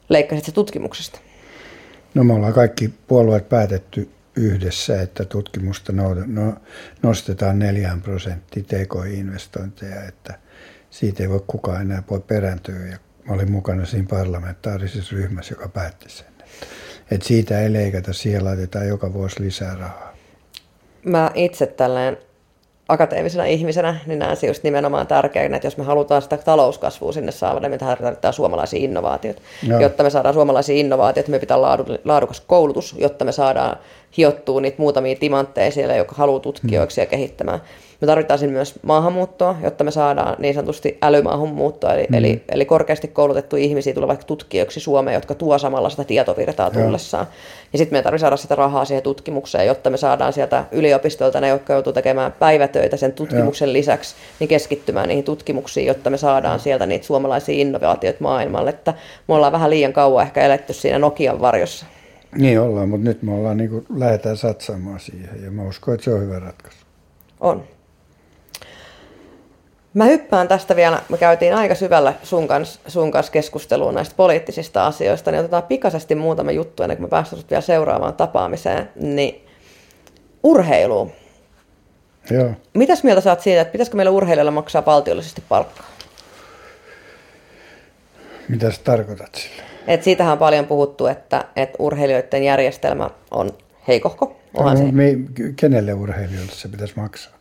Leikkasit 0.08 0.44
se 0.44 0.52
tutkimuksesta? 0.52 1.20
No 2.14 2.24
me 2.24 2.32
ollaan 2.32 2.52
kaikki 2.52 2.94
puolueet 3.06 3.48
päätetty 3.48 4.10
yhdessä, 4.36 5.02
että 5.02 5.24
tutkimusta 5.24 5.92
no, 5.92 6.54
nostetaan 7.02 7.58
4 7.58 7.98
prosenttia 8.02 8.62
TK-investointeja, 8.62 10.04
että 10.04 10.38
siitä 10.90 11.22
ei 11.22 11.28
voi 11.28 11.44
kukaan 11.46 11.80
enää 11.80 12.02
voi 12.10 12.20
perääntyä. 12.20 12.86
Ja 12.90 12.98
mä 13.28 13.34
olin 13.34 13.52
mukana 13.52 13.86
siinä 13.86 14.06
parlamentaarisessa 14.10 15.16
ryhmässä, 15.16 15.52
joka 15.52 15.68
päätti 15.68 16.08
sen. 16.08 16.26
Että, 17.10 17.26
siitä 17.26 17.60
ei 17.60 17.72
leikata, 17.72 18.12
siihen 18.12 18.44
laitetaan 18.44 18.88
joka 18.88 19.12
vuosi 19.12 19.42
lisää 19.42 19.74
rahaa. 19.74 20.16
Mä 21.04 21.30
itse 21.34 21.66
tällainen 21.66 22.16
akateemisena 22.88 23.44
ihmisenä, 23.44 23.96
niin 24.06 24.18
näen 24.18 24.36
se 24.36 24.46
just 24.46 24.62
nimenomaan 24.62 25.06
tärkeänä, 25.06 25.56
että 25.56 25.66
jos 25.66 25.76
me 25.76 25.84
halutaan 25.84 26.22
sitä 26.22 26.36
talouskasvua 26.36 27.12
sinne 27.12 27.32
saada, 27.32 27.60
niin 27.60 27.70
me 27.70 27.78
tarvitaan 27.78 28.34
suomalaisia 28.34 28.84
innovaatioita. 28.84 29.42
Joo. 29.68 29.80
Jotta 29.80 30.02
me 30.02 30.10
saadaan 30.10 30.34
suomalaisia 30.34 30.76
innovaatioita, 30.76 31.30
me 31.30 31.38
pitää 31.38 31.62
laadukas 32.04 32.42
koulutus, 32.46 32.96
jotta 32.98 33.24
me 33.24 33.32
saadaan 33.32 33.76
hiottua 34.16 34.60
niitä 34.60 34.82
muutamia 34.82 35.16
timantteja 35.16 35.70
siellä, 35.70 35.96
jotka 35.96 36.14
haluaa 36.16 36.40
tutkijoiksi 36.40 37.00
ja 37.00 37.06
kehittämään. 37.06 37.60
Me 38.00 38.06
tarvitaan 38.06 38.50
myös 38.50 38.74
maahanmuuttoa, 38.82 39.56
jotta 39.62 39.84
me 39.84 39.90
saadaan 39.90 40.36
niin 40.38 40.54
sanotusti 40.54 40.98
älymaahanmuuttoa, 41.02 41.94
eli, 41.94 42.06
mm. 42.08 42.14
eli, 42.14 42.42
eli 42.48 42.64
korkeasti 42.64 43.08
koulutettuja 43.08 43.62
ihmisiä 43.62 43.94
tulee 43.94 44.08
vaikka 44.08 44.24
tutkijoiksi 44.24 44.80
Suomeen, 44.80 45.14
jotka 45.14 45.34
tuo 45.34 45.58
samalla 45.58 45.90
sitä 45.90 46.04
tietovirtaa 46.04 46.70
tullessaan. 46.70 47.26
Joo. 47.26 47.34
Ja 47.72 47.78
sitten 47.78 47.98
me 47.98 48.02
tarvitsee 48.02 48.24
saada 48.24 48.36
sitä 48.36 48.54
rahaa 48.54 48.84
siihen 48.84 49.02
tutkimukseen, 49.02 49.66
jotta 49.66 49.90
me 49.90 49.96
saadaan 49.96 50.32
sieltä 50.32 50.64
yliopistoilta 50.72 51.40
ne, 51.40 51.48
jotka 51.48 51.72
joutuu 51.72 51.92
tekemään 51.92 52.32
päivätöitä 52.32 52.96
sen 52.96 53.12
tutkimuksen 53.12 53.68
Joo. 53.68 53.72
lisäksi, 53.72 54.14
niin 54.40 54.48
keskittymään 54.48 55.08
niihin 55.08 55.24
tutkimuksiin, 55.24 55.86
jotta 55.86 56.10
me 56.10 56.16
saadaan 56.16 56.60
sieltä 56.60 56.86
niitä 56.86 57.06
suomalaisia 57.06 57.54
innovaatioita 57.54 58.22
maailmalle. 58.22 58.70
Että 58.70 58.94
me 59.28 59.34
ollaan 59.34 59.52
vähän 59.52 59.70
liian 59.70 59.92
kauan 59.92 60.26
ehkä 60.26 60.42
eletty 60.42 60.72
siinä 60.72 60.98
Nokian 60.98 61.40
varjossa. 61.40 61.86
Niin 62.36 62.60
ollaan, 62.60 62.88
mutta 62.88 63.08
nyt 63.08 63.22
me 63.22 63.32
ollaan 63.32 63.56
niin 63.56 63.70
kuin, 63.70 63.86
lähdetään 63.96 64.36
satsaamaan 64.36 65.00
siihen 65.00 65.44
ja 65.44 65.50
mä 65.50 65.68
uskon, 65.68 65.94
että 65.94 66.04
se 66.04 66.14
on 66.14 66.20
hyvä 66.20 66.38
ratkaisu. 66.38 66.78
On. 67.40 67.64
Mä 69.94 70.04
hyppään 70.04 70.48
tästä 70.48 70.76
vielä, 70.76 71.02
me 71.08 71.18
käytiin 71.18 71.54
aika 71.54 71.74
syvällä 71.74 72.14
sun 72.22 72.48
kanssa, 72.48 72.80
sun 72.86 73.10
kanssa 73.10 73.32
keskusteluun 73.32 73.94
näistä 73.94 74.14
poliittisista 74.16 74.86
asioista, 74.86 75.30
niin 75.30 75.40
otetaan 75.40 75.62
pikaisesti 75.62 76.14
muutama 76.14 76.50
juttu 76.50 76.82
ennen 76.82 76.96
kuin 76.96 77.06
me 77.06 77.10
päästään 77.10 77.42
vielä 77.50 77.60
seuraavaan 77.60 78.14
tapaamiseen. 78.14 78.88
Niin 78.96 79.46
urheiluun. 80.42 81.12
Joo. 82.30 82.50
Mitäs 82.74 83.04
mieltä 83.04 83.20
saat 83.20 83.40
siitä, 83.40 83.60
että 83.60 83.72
pitäisikö 83.72 83.96
meillä 83.96 84.10
urheilijoilla 84.10 84.50
maksaa 84.50 84.86
valtiollisesti 84.86 85.42
palkkaa? 85.48 85.86
Mitä 88.48 88.70
sä 88.70 88.80
tarkoitat 88.84 89.34
sillä? 89.34 89.62
Et 89.86 90.02
siitähän 90.02 90.32
on 90.32 90.38
paljon 90.38 90.66
puhuttu, 90.66 91.06
että, 91.06 91.44
että 91.56 91.76
urheilijoiden 91.78 92.44
järjestelmä 92.44 93.10
on 93.30 93.50
heikohko. 93.88 94.36
Onhan 94.54 94.78
no, 94.78 94.86
se. 94.86 94.92
me, 94.92 95.16
kenelle 95.56 95.94
urheilijoille 95.94 96.52
se 96.52 96.68
pitäisi 96.68 96.94
maksaa? 96.96 97.37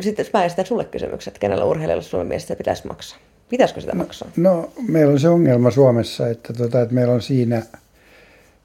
Sitten 0.00 0.26
mä 0.34 0.44
esitän 0.44 0.66
sulle 0.66 0.84
kysymyksen, 0.84 1.30
että 1.30 1.40
kenellä 1.40 1.64
urheilijalle 1.64 2.02
sun 2.02 2.26
mielestä 2.26 2.56
pitäisi 2.56 2.86
maksaa. 2.86 3.18
Pitäisikö 3.48 3.80
sitä 3.80 3.94
maksaa? 3.94 4.28
No, 4.36 4.70
meillä 4.88 5.12
on 5.12 5.20
se 5.20 5.28
ongelma 5.28 5.70
Suomessa, 5.70 6.28
että, 6.28 6.52
tota, 6.52 6.80
että 6.82 6.94
meillä 6.94 7.14
on 7.14 7.22
siinä, 7.22 7.62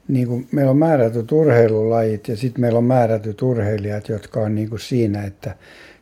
niin 0.08 0.28
kuin, 0.28 0.48
meillä 0.52 0.70
on 0.70 0.76
määrätyt 0.76 1.32
urheilulajit 1.32 2.28
ja 2.28 2.36
sitten 2.36 2.60
meillä 2.60 2.78
on 2.78 2.84
määrätyt 2.84 3.42
urheilijat, 3.42 4.08
jotka 4.08 4.40
on 4.40 4.54
niin 4.54 4.68
kuin 4.68 4.80
siinä, 4.80 5.24
että 5.24 5.54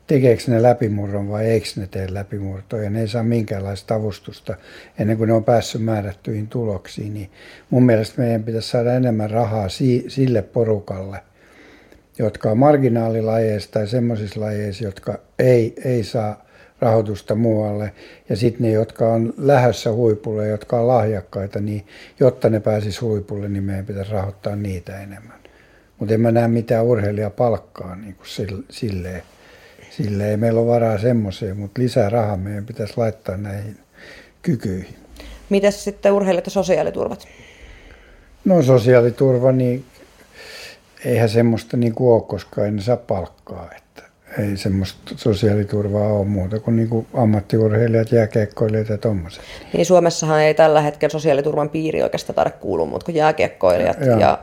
tekeekö 0.06 0.42
ne 0.46 0.62
läpimurron 0.62 1.28
vai 1.28 1.46
eikö 1.46 1.66
ne 1.76 1.86
tee 1.86 2.14
läpimurtoa 2.14 2.82
ja 2.82 2.90
ne 2.90 3.00
ei 3.00 3.08
saa 3.08 3.22
minkäänlaista 3.22 3.94
avustusta 3.94 4.56
ennen 4.98 5.16
kuin 5.16 5.28
ne 5.28 5.34
on 5.34 5.44
päässyt 5.44 5.82
määrättyihin 5.82 6.46
tuloksiin. 6.46 7.14
Niin 7.14 7.30
mun 7.70 7.82
mielestä 7.82 8.22
meidän 8.22 8.42
pitäisi 8.42 8.68
saada 8.68 8.94
enemmän 8.94 9.30
rahaa 9.30 9.68
si- 9.68 10.04
sille 10.08 10.42
porukalle, 10.42 11.18
jotka 12.18 12.50
on 12.50 12.58
marginaalilajeissa 12.58 13.70
tai 13.70 13.86
semmoisissa 13.86 14.40
lajeissa, 14.40 14.84
jotka 14.84 15.18
ei, 15.38 15.74
ei 15.84 16.04
saa 16.04 16.44
rahoitusta 16.80 17.34
muualle. 17.34 17.92
Ja 18.28 18.36
sitten 18.36 18.62
ne, 18.62 18.72
jotka 18.72 19.12
on 19.12 19.34
lähdössä 19.38 19.92
huipulle, 19.92 20.48
jotka 20.48 20.80
on 20.80 20.88
lahjakkaita, 20.88 21.60
niin 21.60 21.86
jotta 22.20 22.50
ne 22.50 22.60
pääsis 22.60 23.00
huipulle, 23.02 23.48
niin 23.48 23.64
meidän 23.64 23.86
pitäisi 23.86 24.12
rahoittaa 24.12 24.56
niitä 24.56 25.02
enemmän. 25.02 25.38
Mutta 25.98 26.14
en 26.14 26.20
mä 26.20 26.32
näe 26.32 26.48
mitään 26.48 26.84
urheilijapalkkaa 26.84 27.96
niin 27.96 28.14
kuin 28.14 28.26
sille, 28.26 28.64
silleen. 28.70 29.22
Silleen 29.90 30.40
meillä 30.40 30.60
on 30.60 30.66
varaa 30.66 30.98
semmoiseen, 30.98 31.56
mutta 31.56 31.82
lisää 31.82 32.08
rahaa 32.08 32.36
meidän 32.36 32.66
pitäisi 32.66 32.94
laittaa 32.96 33.36
näihin 33.36 33.78
kykyihin. 34.42 34.96
Mitäs 35.48 35.84
sitten 35.84 36.12
urheilijat 36.12 36.46
ja 36.46 36.50
sosiaaliturvat? 36.50 37.28
No 38.44 38.62
sosiaaliturva, 38.62 39.52
niin 39.52 39.84
eihän 41.04 41.28
semmoista 41.28 41.76
niin 41.76 41.94
kuin 41.94 42.14
ole, 42.14 42.22
koska 42.22 42.64
ei 42.64 42.70
ne 42.70 42.80
saa 42.80 42.96
palkkaa. 42.96 43.68
Että 43.76 44.02
ei 44.38 44.56
semmoista 44.56 45.14
sosiaaliturvaa 45.16 46.12
ole 46.12 46.24
muuta 46.24 46.60
kuin, 46.60 46.76
niin 46.76 46.88
kuin 46.88 47.06
ammattiurheilijat, 47.14 48.12
jääkiekkoilijat 48.12 48.88
ja 48.88 48.98
tuommoiset. 48.98 49.42
Niin 49.72 49.86
Suomessahan 49.86 50.40
ei 50.40 50.54
tällä 50.54 50.80
hetkellä 50.80 51.12
sosiaaliturvan 51.12 51.70
piiri 51.70 52.02
oikeastaan 52.02 52.34
tarvitse 52.34 52.60
kuulua 52.60 52.86
muut 52.86 53.04
kuin 53.04 53.14
jääkiekkoilijat 53.14 54.00
ja, 54.00 54.06
Joo. 54.06 54.20
ja 54.20 54.38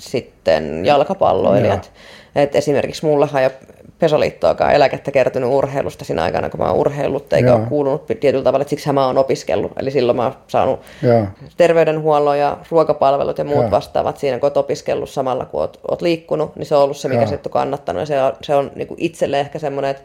sitten 0.00 0.86
jalkapalloilijat. 0.86 1.92
Et 2.34 2.56
esimerkiksi 2.56 3.06
mullahan 3.06 3.42
ei 3.42 3.46
ole 3.46 3.74
Pesoliittoakaan 3.98 4.74
eläkettä 4.74 5.10
kertynyt 5.10 5.50
urheilusta 5.52 6.04
siinä 6.04 6.22
aikana, 6.22 6.50
kun 6.50 6.60
mä 6.60 6.66
oon 6.66 6.76
urheillut, 6.76 7.32
eikä 7.32 7.48
Joo. 7.48 7.56
ole 7.56 7.66
kuulunut 7.66 8.06
tietyllä 8.06 8.44
tavalla, 8.44 8.62
että 8.62 8.70
siksi 8.70 8.92
mä 8.92 9.06
oon 9.06 9.18
opiskellut. 9.18 9.72
Eli 9.76 9.90
silloin 9.90 10.16
mä 10.16 10.22
oon 10.22 10.34
saanut 10.48 10.80
Joo. 11.02 11.26
terveydenhuollon 11.56 12.38
ja 12.38 12.56
ruokapalvelut 12.70 13.38
ja 13.38 13.44
muut 13.44 13.62
Joo. 13.62 13.70
vastaavat 13.70 14.18
siinä, 14.18 14.38
kun 14.38 14.46
oot 14.46 14.56
opiskellut 14.56 15.10
samalla, 15.10 15.44
kun 15.44 15.60
oot, 15.60 15.80
oot 15.90 16.02
liikkunut, 16.02 16.56
niin 16.56 16.66
se 16.66 16.76
on 16.76 16.82
ollut 16.82 16.96
se, 16.96 17.08
mikä 17.08 17.26
sitten 17.26 17.50
on 17.50 17.52
kannattanut. 17.52 18.00
Ja 18.00 18.06
se 18.06 18.22
on, 18.22 18.32
se 18.42 18.54
on 18.54 18.70
niin 18.74 18.88
kuin 18.88 19.00
itselle 19.00 19.40
ehkä 19.40 19.58
semmoinen, 19.58 19.90
että 19.90 20.02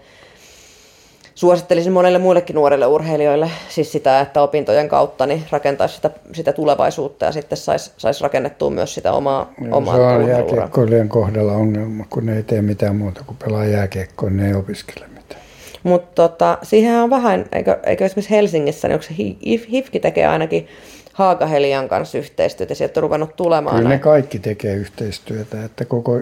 suosittelisin 1.39 1.93
monelle 1.93 2.17
muillekin 2.17 2.53
nuorille 2.53 2.85
urheilijoille 2.85 3.51
siis 3.69 3.91
sitä, 3.91 4.19
että 4.19 4.41
opintojen 4.41 4.89
kautta 4.89 5.25
niin 5.25 5.43
rakentaisi 5.51 5.95
sitä, 5.95 6.11
sitä 6.33 6.53
tulevaisuutta 6.53 7.25
ja 7.25 7.31
sitten 7.31 7.57
saisi 7.57 7.91
sais 7.97 8.21
rakennettua 8.21 8.69
myös 8.69 8.93
sitä 8.93 9.11
omaa, 9.11 9.53
omaa 9.71 9.95
se 9.95 10.01
on 10.01 10.27
jääkiekkoilijan 10.27 11.09
kohdalla 11.09 11.53
ongelma, 11.53 12.05
kun 12.09 12.25
ne 12.25 12.35
ei 12.35 12.43
tee 12.43 12.61
mitään 12.61 12.95
muuta 12.95 13.23
kuin 13.25 13.37
pelaa 13.37 13.65
jääkiekkoa, 13.65 14.29
ne 14.29 14.47
ei 14.47 14.53
opiskele 14.53 15.05
mitään. 15.07 15.41
Mutta 15.83 16.27
tota, 16.27 16.57
siihen 16.63 16.95
on 16.95 17.09
vähän, 17.09 17.45
eikö, 17.51 17.79
eikö 17.85 18.05
esimerkiksi 18.05 18.35
Helsingissä, 18.35 18.87
niin 18.87 18.93
onko 18.93 19.05
se 19.05 19.15
HIF, 19.17 19.63
HIFKI 19.71 19.99
tekee 19.99 20.27
ainakin 20.27 20.67
Haagahelian 21.13 21.89
kanssa 21.89 22.17
yhteistyötä, 22.17 22.71
ja 22.71 22.75
sieltä 22.75 22.99
on 22.99 23.03
ruvennut 23.03 23.35
tulemaan 23.35 23.75
Kyllä 23.75 23.89
ne 23.89 23.95
näin. 23.95 24.01
kaikki 24.01 24.39
tekee 24.39 24.75
yhteistyötä, 24.75 25.63
että 25.63 25.85
koko 25.85 26.19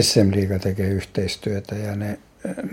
SM 0.00 0.30
Liiga 0.34 0.58
tekee 0.58 0.88
yhteistyötä 0.88 1.74
ja 1.74 1.96
ne, 1.96 2.18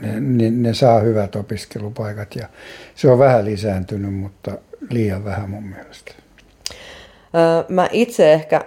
ne, 0.02 0.20
ne, 0.20 0.50
ne 0.50 0.74
saa 0.74 1.00
hyvät 1.00 1.36
opiskelupaikat 1.36 2.36
ja 2.36 2.48
se 2.96 3.12
on 3.12 3.20
vähän 3.20 3.46
lisääntynyt, 3.46 4.14
mutta 4.14 4.52
liian 4.90 5.26
vähän 5.26 5.50
mun 5.50 5.64
mielestä. 5.64 6.12
Öö, 7.36 7.64
Mä 7.70 7.90
itse 7.92 8.34
ehkä, 8.34 8.62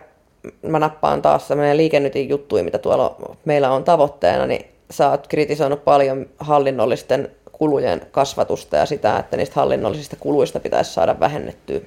mä 0.63 0.79
nappaan 0.79 1.23
taas 1.23 1.49
meidän 1.49 1.77
liikennytin 1.77 2.29
juttuja, 2.29 2.65
mitä 2.65 2.79
tuolla 2.79 3.37
meillä 3.45 3.71
on 3.71 3.85
tavoitteena, 3.85 4.47
niin 4.47 4.67
sä 4.91 5.11
oot 5.11 5.27
kritisoinut 5.27 5.85
paljon 5.85 6.27
hallinnollisten 6.39 7.29
kulujen 7.53 8.01
kasvatusta 8.11 8.77
ja 8.77 8.87
sitä, 8.87 9.19
että 9.19 9.37
niistä 9.37 9.55
hallinnollisista 9.55 10.17
kuluista 10.17 10.61
pitäisi 10.61 10.93
saada 10.93 11.21
vähennettyä. 11.21 11.81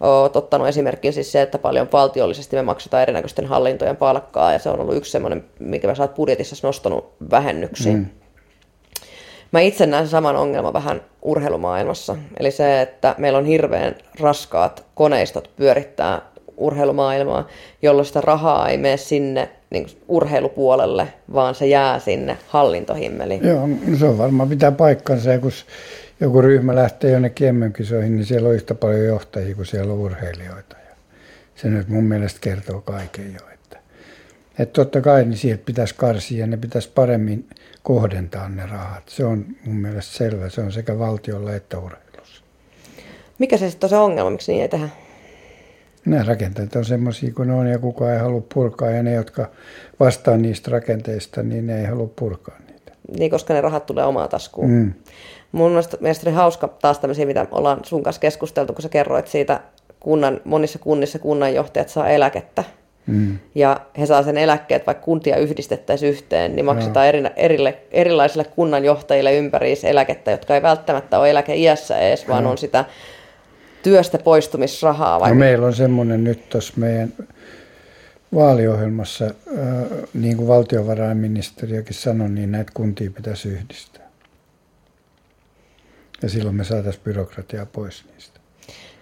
Oot 0.00 0.36
ottanut 0.36 0.68
esimerkkin 0.68 1.12
siis 1.12 1.32
se, 1.32 1.42
että 1.42 1.58
paljon 1.58 1.88
valtiollisesti 1.92 2.56
me 2.56 2.62
maksetaan 2.62 3.02
erinäköisten 3.02 3.46
hallintojen 3.46 3.96
palkkaa 3.96 4.52
ja 4.52 4.58
se 4.58 4.68
on 4.68 4.80
ollut 4.80 4.96
yksi 4.96 5.10
semmoinen, 5.10 5.44
mikä 5.58 5.94
sä 5.94 6.02
oot 6.02 6.14
budjetissa 6.14 6.66
nostanut 6.66 7.12
vähennyksiin. 7.30 7.96
Mm. 7.96 8.06
Mä 9.52 9.60
itse 9.60 9.86
näen 9.86 10.08
saman 10.08 10.36
ongelman 10.36 10.72
vähän 10.72 11.00
urheilumaailmassa. 11.22 12.16
Eli 12.40 12.50
se, 12.50 12.82
että 12.82 13.14
meillä 13.18 13.38
on 13.38 13.44
hirveän 13.44 13.94
raskaat 14.20 14.84
koneistot 14.94 15.50
pyörittää 15.56 16.22
urheilumaailmaa, 16.56 17.48
jolloin 17.82 18.06
sitä 18.06 18.20
rahaa 18.20 18.68
ei 18.68 18.78
mene 18.78 18.96
sinne 18.96 19.50
niin 19.70 19.84
kuin 19.84 20.02
urheilupuolelle, 20.08 21.08
vaan 21.34 21.54
se 21.54 21.66
jää 21.66 21.98
sinne 21.98 22.38
hallintohimmeliin. 22.48 23.48
Joo, 23.48 23.68
se 23.98 24.06
on 24.06 24.18
varmaan 24.18 24.48
pitää 24.48 24.72
paikkansa 24.72 25.30
ja 25.30 25.38
kun 25.38 25.52
joku 26.20 26.40
ryhmä 26.40 26.74
lähtee 26.74 27.10
jonnekin 27.10 27.54
MM-kisoihin, 27.54 28.16
niin 28.16 28.26
siellä 28.26 28.48
on 28.48 28.54
yhtä 28.54 28.74
paljon 28.74 29.04
johtajia 29.04 29.54
kuin 29.54 29.66
siellä 29.66 29.92
on 29.92 29.98
urheilijoita. 29.98 30.76
Ja 30.88 30.96
se 31.54 31.68
nyt 31.68 31.88
mun 31.88 32.04
mielestä 32.04 32.40
kertoo 32.40 32.80
kaiken 32.80 33.34
jo. 33.34 33.40
Että, 33.54 33.78
että 34.58 34.72
totta 34.72 35.00
kai 35.00 35.24
niin 35.24 35.38
sieltä 35.38 35.62
pitäisi 35.66 35.94
karsia 35.94 36.40
ja 36.40 36.46
ne 36.46 36.56
pitäisi 36.56 36.90
paremmin 36.94 37.46
kohdentaa 37.82 38.48
ne 38.48 38.66
rahat. 38.66 39.08
Se 39.08 39.24
on 39.24 39.44
mun 39.64 39.76
mielestä 39.76 40.12
selvä. 40.12 40.48
Se 40.48 40.60
on 40.60 40.72
sekä 40.72 40.98
valtiolla 40.98 41.54
että 41.54 41.78
urheilussa. 41.78 42.44
Mikä 43.38 43.56
se 43.56 43.70
sitten 43.70 43.86
on 43.86 43.90
se 43.90 43.96
ongelma, 43.96 44.30
miksi 44.30 44.52
niin 44.52 44.62
ei 44.62 44.68
tehdä? 44.68 44.88
Nämä 46.04 46.22
rakenteet 46.22 46.76
on 46.76 46.84
semmoisia 46.84 47.32
kuin 47.32 47.48
ne 47.48 47.54
on 47.54 47.66
ja 47.66 47.78
kukaan 47.78 48.12
ei 48.12 48.18
halua 48.18 48.42
purkaa 48.54 48.90
ja 48.90 49.02
ne, 49.02 49.12
jotka 49.12 49.50
vastaa 50.00 50.36
niistä 50.36 50.70
rakenteista, 50.70 51.42
niin 51.42 51.66
ne 51.66 51.80
ei 51.80 51.86
halua 51.86 52.10
purkaa 52.16 52.58
niitä. 52.66 52.92
Niin, 53.18 53.30
koska 53.30 53.54
ne 53.54 53.60
rahat 53.60 53.86
tulee 53.86 54.04
omaan 54.04 54.28
taskuun. 54.28 54.70
Mm. 54.70 54.94
Mun 55.52 55.70
mielestä, 55.70 55.96
mielestäni 56.00 56.36
hauska 56.36 56.68
taas 56.68 56.98
tämmöisiä, 56.98 57.26
mitä 57.26 57.46
ollaan 57.50 57.80
sun 57.84 58.02
kanssa 58.02 58.20
keskusteltu, 58.20 58.72
kun 58.72 58.82
sä 58.82 58.88
kerroit 58.88 59.26
siitä, 59.28 59.60
kunnan, 60.00 60.40
monissa 60.44 60.78
kunnissa 60.78 61.18
kunnanjohtajat 61.18 61.88
saa 61.88 62.08
eläkettä. 62.08 62.64
Mm. 63.06 63.38
Ja 63.54 63.80
he 63.98 64.06
saa 64.06 64.22
sen 64.22 64.38
eläkkeet, 64.38 64.86
vaikka 64.86 65.04
kuntia 65.04 65.36
yhdistettäisiin 65.36 66.12
yhteen, 66.12 66.56
niin 66.56 66.64
maksetaan 66.64 67.06
eri, 67.06 67.22
erille, 67.36 67.78
erilaisille 67.90 68.44
kunnanjohtajille 68.44 69.36
ympäri 69.36 69.74
eläkettä, 69.84 70.30
jotka 70.30 70.54
ei 70.54 70.62
välttämättä 70.62 71.18
ole 71.18 71.30
eläkeiässä 71.30 71.98
edes, 71.98 72.28
vaan 72.28 72.46
on 72.46 72.58
sitä 72.58 72.84
työstä 73.82 74.18
poistumisrahaa. 74.18 75.14
No 75.14 75.20
Vaikka 75.20 75.38
meillä 75.38 75.66
on 75.66 75.74
semmoinen 75.74 76.24
nyt 76.24 76.48
tuossa 76.48 76.72
meidän 76.76 77.12
vaaliohjelmassa, 78.34 79.24
äh, 79.24 79.32
niin 80.14 80.36
kuin 80.36 80.48
valtiovarainministeriökin 80.48 81.94
sanoi, 81.94 82.28
niin 82.28 82.52
näitä 82.52 82.72
kuntia 82.74 83.10
pitäisi 83.10 83.48
yhdistää. 83.48 84.10
Ja 86.22 86.28
silloin 86.28 86.56
me 86.56 86.64
saataisiin 86.64 87.04
byrokratiaa 87.04 87.66
pois 87.66 88.04
niistä. 88.12 88.40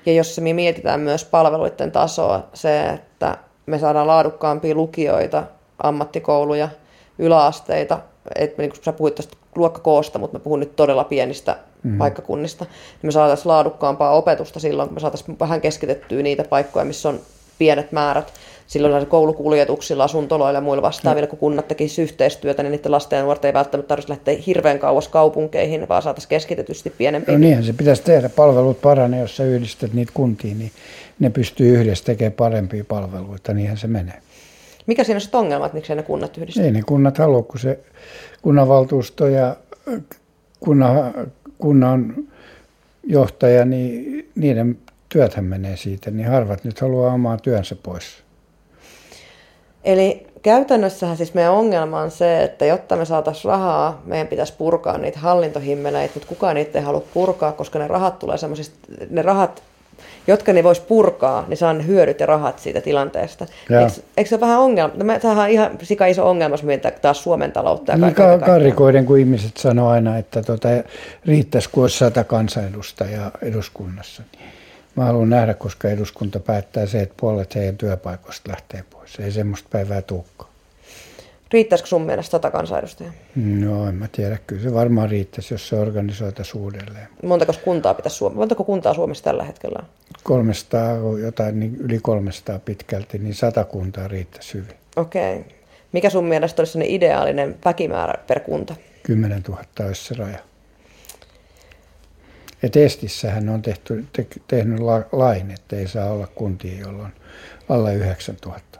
Ja 0.06 0.12
jos 0.12 0.40
me 0.40 0.52
mietitään 0.52 1.00
myös 1.00 1.24
palveluiden 1.24 1.92
tasoa, 1.92 2.48
se, 2.54 2.88
että 2.88 3.38
me 3.68 3.78
saadaan 3.78 4.06
laadukkaampia 4.06 4.74
lukioita, 4.74 5.44
ammattikouluja, 5.82 6.68
yläasteita, 7.18 7.98
että 8.34 8.62
niin 8.62 8.70
kuin 8.70 8.84
sä 8.84 8.92
puhuit 8.92 9.14
tästä 9.14 9.36
luokkakoosta, 9.56 10.18
mutta 10.18 10.38
mä 10.38 10.44
puhun 10.44 10.60
nyt 10.60 10.76
todella 10.76 11.04
pienistä 11.04 11.56
mm. 11.82 11.98
paikkakunnista, 11.98 12.64
niin 12.64 13.08
me 13.08 13.12
saataisiin 13.12 13.48
laadukkaampaa 13.48 14.10
opetusta 14.10 14.60
silloin, 14.60 14.88
kun 14.88 14.96
me 14.96 15.00
saataisiin 15.00 15.38
vähän 15.38 15.60
keskitettyä 15.60 16.22
niitä 16.22 16.44
paikkoja, 16.44 16.84
missä 16.84 17.08
on 17.08 17.20
pienet 17.58 17.92
määrät. 17.92 18.32
Silloin 18.66 18.92
näillä 18.92 19.08
koulukuljetuksilla, 19.08 20.04
asuntoloilla 20.04 20.58
ja 20.58 20.60
muilla 20.60 20.82
vastaavilla, 20.82 21.26
kun 21.26 21.38
kunnat 21.38 21.68
tekisivät 21.68 22.08
yhteistyötä, 22.08 22.62
niin 22.62 22.70
niiden 22.70 22.92
lasten 22.92 23.16
ja 23.16 23.22
nuorten 23.22 23.48
ei 23.48 23.54
välttämättä 23.54 23.88
tarvitsisi 23.88 24.10
lähteä 24.10 24.42
hirveän 24.46 24.78
kauas 24.78 25.08
kaupunkeihin, 25.08 25.88
vaan 25.88 26.02
saataisiin 26.02 26.28
keskitetysti 26.28 26.90
pienempiin 26.90 27.34
No 27.34 27.40
niinhän 27.40 27.64
se 27.64 27.72
pitäisi 27.72 28.02
tehdä. 28.02 28.28
Palvelut 28.28 28.80
paranee, 28.80 29.20
jos 29.20 29.36
sä 29.36 29.44
yhdistät 29.44 29.92
niitä 29.92 30.12
kuntiin, 30.14 30.58
niin 30.58 30.72
ne 31.18 31.30
pystyy 31.30 31.80
yhdessä 31.80 32.04
tekemään 32.04 32.32
parempia 32.32 32.84
palveluita. 32.84 33.54
Niinhän 33.54 33.76
se 33.76 33.86
menee. 33.86 34.22
Mikä 34.86 35.04
siinä 35.04 35.16
on 35.16 35.20
sitten 35.20 35.40
ongelma, 35.40 35.66
että 35.66 35.76
miksei 35.76 35.96
ne 35.96 36.02
kunnat 36.02 36.38
yhdisty? 36.38 36.62
Ei 36.62 36.70
ne 36.70 36.82
kunnat 36.82 37.18
halua, 37.18 37.42
kun 37.42 37.60
se 37.60 37.78
kunnanvaltuusto 38.42 39.26
ja 39.26 39.56
kunnan, 40.60 41.14
kunnan 41.58 42.14
johtaja, 43.02 43.64
niin 43.64 44.30
niiden 44.34 44.78
työthän 45.08 45.44
menee 45.44 45.76
siitä, 45.76 46.10
niin 46.10 46.28
harvat 46.28 46.64
nyt 46.64 46.80
haluaa 46.80 47.14
omaa 47.14 47.36
työnsä 47.36 47.76
pois. 47.82 48.04
Eli 49.84 50.26
käytännössähän 50.42 51.16
siis 51.16 51.34
meidän 51.34 51.52
ongelma 51.52 52.00
on 52.00 52.10
se, 52.10 52.42
että 52.42 52.64
jotta 52.64 52.96
me 52.96 53.04
saataisiin 53.04 53.44
rahaa, 53.44 54.02
meidän 54.04 54.26
pitäisi 54.26 54.54
purkaa 54.58 54.98
niitä 54.98 55.18
hallintohimmeleitä, 55.18 56.14
mutta 56.14 56.28
kukaan 56.28 56.54
niitä 56.54 56.78
ei 56.78 56.84
halua 56.84 57.04
purkaa, 57.14 57.52
koska 57.52 57.78
ne 57.78 57.88
rahat 57.88 58.18
tulee 58.18 58.38
semmoisista, 58.38 58.78
ne 59.10 59.22
rahat 59.22 59.62
jotka 60.26 60.52
ne 60.52 60.64
voisi 60.64 60.82
purkaa, 60.82 61.44
niin 61.48 61.56
saa 61.56 61.72
ne 61.72 61.86
hyödyt 61.86 62.20
ja 62.20 62.26
rahat 62.26 62.58
siitä 62.58 62.80
tilanteesta. 62.80 63.46
Eikö, 63.70 63.92
eikö, 64.16 64.28
se 64.28 64.34
ole 64.34 64.40
vähän 64.40 64.60
ongelma? 64.60 64.94
No, 64.96 65.18
Tämähän 65.18 65.44
on 65.44 65.50
ihan 65.50 65.78
sika 65.82 66.06
iso 66.06 66.28
ongelma, 66.30 66.52
jos 66.52 66.62
mietitään 66.62 66.94
taas 67.02 67.22
Suomen 67.22 67.52
taloutta. 67.52 67.92
Ja 67.92 67.98
niin 67.98 68.14
ka- 68.14 68.38
karikoiden, 68.38 69.06
kun 69.06 69.18
ihmiset 69.18 69.56
sanoo 69.56 69.88
aina, 69.88 70.18
että 70.18 70.42
tota, 70.42 70.68
riittäisi 71.26 71.68
kuin 71.70 71.82
olisi 71.82 71.98
sata 71.98 72.24
kansanedustajaa 72.24 73.30
eduskunnassa. 73.42 74.22
Niin 74.32 74.50
mä 74.96 75.04
haluan 75.04 75.30
nähdä, 75.30 75.54
koska 75.54 75.88
eduskunta 75.88 76.40
päättää 76.40 76.86
se, 76.86 77.00
että 77.00 77.14
puolet 77.20 77.54
heidän 77.54 77.76
työpaikoista 77.76 78.50
lähtee 78.50 78.84
pois. 78.90 79.20
Ei 79.20 79.30
semmoista 79.30 79.68
päivää 79.72 80.02
tuukkaa. 80.02 80.48
Riittäisikö 81.52 81.88
sun 81.88 82.02
mielestä 82.02 82.30
sata 82.30 82.50
kansanedustajaa? 82.50 83.12
No 83.36 83.88
en 83.88 83.94
mä 83.94 84.08
tiedä, 84.12 84.38
kyllä 84.46 84.62
se 84.62 84.74
varmaan 84.74 85.10
riittäisi, 85.10 85.54
jos 85.54 85.68
se 85.68 85.76
organisoitaisiin 85.76 86.62
uudelleen. 86.62 87.08
Montako 87.22 87.52
kuntaa 87.64 87.94
pitäisi 87.94 88.16
Suomessa? 88.16 88.38
Montako 88.38 88.64
kuntaa 88.64 88.94
Suomessa 88.94 89.24
tällä 89.24 89.44
hetkellä 89.44 89.82
300, 90.22 90.96
jotain 91.22 91.60
niin 91.60 91.76
yli 91.76 91.98
300 92.02 92.58
pitkälti, 92.58 93.18
niin 93.18 93.34
sata 93.34 93.64
kuntaa 93.64 94.08
riittäisi 94.08 94.54
hyvin. 94.54 94.76
Okei. 94.96 95.36
Okay. 95.36 95.52
Mikä 95.92 96.10
sun 96.10 96.24
mielestä 96.24 96.62
olisi 96.62 96.94
ideaalinen 96.94 97.56
väkimäärä 97.64 98.14
per 98.26 98.40
kunta? 98.40 98.74
10 99.02 99.42
000 99.48 99.62
olisi 99.86 100.04
se 100.04 100.14
raja. 100.14 100.38
Et 102.62 102.76
Estissähän 102.76 103.48
on 103.48 103.62
tehty, 103.62 104.04
te, 104.12 104.26
tehnyt 104.48 104.80
lain, 105.12 105.50
että 105.50 105.76
ei 105.76 105.88
saa 105.88 106.10
olla 106.10 106.26
kuntia, 106.26 106.80
jolla 106.80 107.02
on 107.02 107.12
alle 107.68 107.94
9000. 107.94 108.77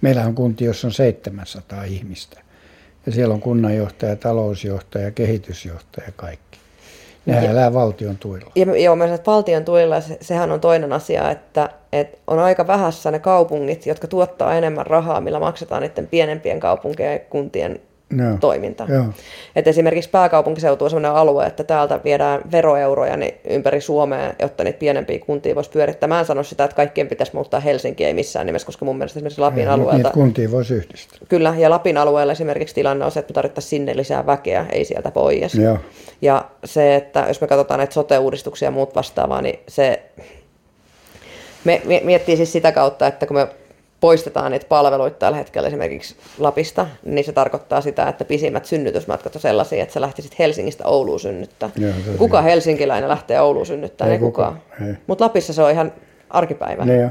Meillä 0.00 0.22
on 0.22 0.34
kunti, 0.34 0.64
jossa 0.64 0.86
on 0.86 0.92
700 0.92 1.84
ihmistä. 1.84 2.40
Ja 3.06 3.12
siellä 3.12 3.34
on 3.34 3.40
kunnanjohtaja, 3.40 4.16
talousjohtaja, 4.16 5.10
kehitysjohtaja, 5.10 6.12
kaikki. 6.16 6.58
Nehän 7.26 7.44
ja, 7.44 7.50
elää 7.50 7.74
valtion 7.74 8.16
tuilla. 8.18 8.52
Ja, 8.54 8.76
joo, 8.76 8.96
mä 8.96 9.04
että 9.04 9.30
valtion 9.30 9.64
tuilla 9.64 10.00
se, 10.00 10.18
sehän 10.20 10.50
on 10.50 10.60
toinen 10.60 10.92
asia, 10.92 11.30
että, 11.30 11.70
että 11.92 12.18
on 12.26 12.38
aika 12.38 12.66
vähässä 12.66 13.10
ne 13.10 13.18
kaupungit, 13.18 13.86
jotka 13.86 14.08
tuottaa 14.08 14.54
enemmän 14.54 14.86
rahaa, 14.86 15.20
millä 15.20 15.40
maksetaan 15.40 15.82
niiden 15.82 16.06
pienempien 16.06 16.60
kaupunkien 16.60 17.12
ja 17.12 17.18
kuntien 17.18 17.80
no, 18.10 18.38
toiminta. 18.40 18.86
Joo. 18.88 19.04
Et 19.56 19.68
esimerkiksi 19.68 20.10
pääkaupunkiseutu 20.10 20.84
on 20.84 20.90
sellainen 20.90 21.20
alue, 21.20 21.46
että 21.46 21.64
täältä 21.64 22.00
viedään 22.04 22.40
veroeuroja 22.52 23.16
niin 23.16 23.34
ympäri 23.48 23.80
Suomea, 23.80 24.32
jotta 24.38 24.64
niitä 24.64 24.78
pienempiä 24.78 25.18
kuntia 25.18 25.54
voisi 25.54 25.70
pyörittää. 25.70 26.08
Mä 26.08 26.18
en 26.18 26.24
sano 26.24 26.42
sitä, 26.42 26.64
että 26.64 26.76
kaikkien 26.76 27.08
pitäisi 27.08 27.34
muuttaa 27.34 27.60
Helsinkiä, 27.60 28.06
ei 28.06 28.14
missään 28.14 28.46
nimessä, 28.46 28.66
koska 28.66 28.84
mun 28.84 28.98
mielestä 28.98 29.18
esimerkiksi 29.18 29.40
Lapin 29.40 29.62
ei, 29.62 29.68
alueelta... 29.68 29.96
Niitä 29.96 30.10
kuntia 30.10 30.50
voisi 30.50 30.74
yhdistää. 30.74 31.18
Kyllä, 31.28 31.54
ja 31.58 31.70
Lapin 31.70 31.98
alueella 31.98 32.32
esimerkiksi 32.32 32.74
tilanne 32.74 33.04
on 33.04 33.10
se, 33.10 33.20
että 33.20 33.32
me 33.32 33.34
tarvittaisiin 33.34 33.70
sinne 33.70 33.96
lisää 33.96 34.26
väkeä, 34.26 34.66
ei 34.72 34.84
sieltä 34.84 35.10
pois. 35.10 35.54
Joo. 35.54 35.78
Ja 36.22 36.44
se, 36.64 36.96
että 36.96 37.24
jos 37.28 37.40
me 37.40 37.46
katsotaan 37.46 37.78
näitä 37.78 37.94
sote-uudistuksia 37.94 38.66
ja 38.66 38.70
muut 38.70 38.94
vastaavaa, 38.94 39.42
niin 39.42 39.58
se 39.68 40.02
me 41.64 41.82
miettii 42.04 42.36
siis 42.36 42.52
sitä 42.52 42.72
kautta, 42.72 43.06
että 43.06 43.26
kun 43.26 43.36
me 43.36 43.48
poistetaan 44.00 44.52
niitä 44.52 44.66
palveluita 44.68 45.16
tällä 45.18 45.38
hetkellä 45.38 45.68
esimerkiksi 45.68 46.16
Lapista, 46.38 46.86
niin 47.04 47.24
se 47.24 47.32
tarkoittaa 47.32 47.80
sitä, 47.80 48.08
että 48.08 48.24
pisimmät 48.24 48.66
synnytysmatkat 48.66 49.34
on 49.34 49.40
sellaisia, 49.40 49.82
että 49.82 49.92
sä 49.92 50.00
lähtisit 50.00 50.38
Helsingistä 50.38 50.86
Ouluun 50.86 51.20
synnyttää. 51.20 51.70
Joo, 51.76 51.92
kuka 52.18 52.42
helsinkiläinen 52.42 53.08
lähtee 53.08 53.40
Ouluun 53.40 53.66
synnyttää? 53.66 54.06
Ei, 54.06 54.12
ei 54.12 54.18
kukaan. 54.18 54.62
kukaan. 54.70 54.98
Mutta 55.06 55.24
Lapissa 55.24 55.52
se 55.52 55.62
on 55.62 55.70
ihan 55.70 55.92
arkipäivä. 56.30 56.84
Niin, 56.84 57.10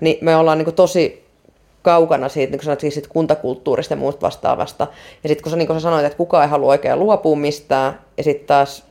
niin 0.00 0.18
me 0.20 0.36
ollaan 0.36 0.58
niin 0.58 0.74
tosi 0.74 1.24
kaukana 1.82 2.28
siitä, 2.28 2.50
niin 2.50 2.58
kuin 2.58 2.64
sanoit, 2.64 2.80
siitä 2.80 3.08
kuntakulttuurista 3.08 3.94
ja 3.94 3.98
muusta 3.98 4.20
vastaavasta. 4.20 4.86
Ja 5.22 5.28
sitten 5.28 5.42
kun, 5.42 5.50
sä, 5.50 5.56
niin 5.56 5.66
kun 5.66 5.76
sä 5.76 5.80
sanoit, 5.80 6.04
että 6.04 6.16
kukaan 6.16 6.44
ei 6.44 6.50
halua 6.50 6.70
oikein 6.70 6.98
luopua 6.98 7.36
mistään, 7.36 7.98
ja 8.16 8.22
sitten 8.24 8.46
taas 8.46 8.84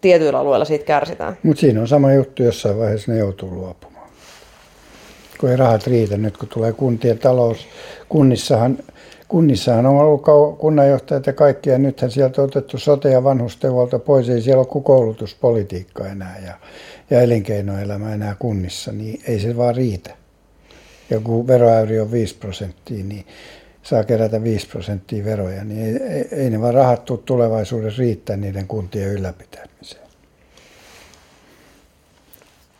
tietyillä 0.00 0.38
alueilla 0.38 0.64
siitä 0.64 0.84
kärsitään. 0.84 1.38
Mutta 1.42 1.60
siinä 1.60 1.80
on 1.80 1.88
sama 1.88 2.12
juttu, 2.12 2.42
jossain 2.42 2.78
vaiheessa 2.78 3.12
ne 3.12 3.18
joutuu 3.18 3.50
luopumaan 3.50 3.97
kun 5.38 5.50
ei 5.50 5.56
rahat 5.56 5.86
riitä 5.86 6.16
nyt, 6.16 6.36
kun 6.36 6.48
tulee 6.48 6.72
kuntien 6.72 7.18
talous. 7.18 7.66
Kunnissahan, 8.08 8.78
kunnissahan 9.28 9.86
on 9.86 10.00
ollut 10.00 10.22
kunnanjohtajat 10.58 11.26
ja 11.26 11.32
kaikki, 11.32 11.70
ja 11.70 11.78
nythän 11.78 12.10
sieltä 12.10 12.42
on 12.42 12.48
otettu 12.48 12.76
sote- 12.76 13.10
ja 13.10 13.24
vanhustenhuolto 13.24 13.98
pois, 13.98 14.28
ei 14.28 14.42
siellä 14.42 14.60
ole 14.60 14.66
kuin 14.66 14.84
koulutuspolitiikka 14.84 16.06
enää 16.06 16.38
ja, 16.46 16.54
ja 17.10 17.20
elinkeinoelämä 17.20 18.14
enää 18.14 18.36
kunnissa, 18.38 18.92
niin 18.92 19.20
ei 19.28 19.40
se 19.40 19.56
vaan 19.56 19.74
riitä. 19.74 20.10
Ja 21.10 21.20
kun 21.20 21.46
veroäyri 21.46 22.00
on 22.00 22.12
5 22.12 22.34
prosenttia, 22.34 23.04
niin 23.04 23.26
saa 23.82 24.04
kerätä 24.04 24.42
5 24.42 24.68
prosenttia 24.68 25.24
veroja, 25.24 25.64
niin 25.64 25.86
ei, 25.86 26.02
ei, 26.02 26.28
ei 26.30 26.50
ne 26.50 26.60
vaan 26.60 26.74
rahat 26.74 27.04
tule 27.04 27.18
tulevaisuudessa 27.24 28.00
riittää 28.00 28.36
niiden 28.36 28.66
kuntien 28.66 29.12
ylläpitämiseen. 29.12 30.07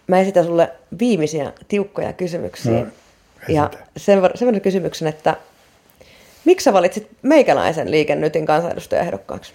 Mä 0.09 0.20
esitän 0.20 0.44
sulle 0.44 0.70
viimeisiä 0.98 1.52
tiukkoja 1.68 2.12
kysymyksiä. 2.12 2.80
No, 2.80 2.86
ja 3.48 3.70
sen, 3.96 4.20
sellainen 4.34 4.61
kysymyksen, 4.61 5.09
että 5.09 5.36
miksi 6.44 6.64
sä 6.64 6.72
valitsit 6.72 7.09
meikäläisen 7.22 7.90
liikennytin 7.90 8.46
kansanedustajaehdokkaaksi? 8.46 9.52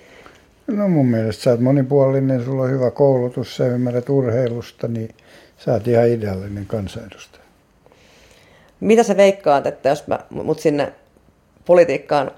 No 0.67 0.87
mun 0.87 1.05
mielestä 1.05 1.43
sä 1.43 1.49
oot 1.49 1.59
monipuolinen, 1.59 2.45
sulla 2.45 2.63
on 2.63 2.71
hyvä 2.71 2.91
koulutus, 2.91 3.55
sä 3.55 3.67
ymmärrät 3.67 4.09
urheilusta, 4.09 4.87
niin 4.87 5.09
sä 5.57 5.71
oot 5.71 5.87
ihan 5.87 6.07
ideaalinen 6.07 6.65
kansanedustaja. 6.65 7.43
Mitä 8.79 9.03
sä 9.03 9.17
veikkaat, 9.17 9.67
että 9.67 9.89
jos 9.89 10.07
mä, 10.07 10.19
mut 10.29 10.59
sinne 10.59 10.93
politiikkaan 11.65 12.31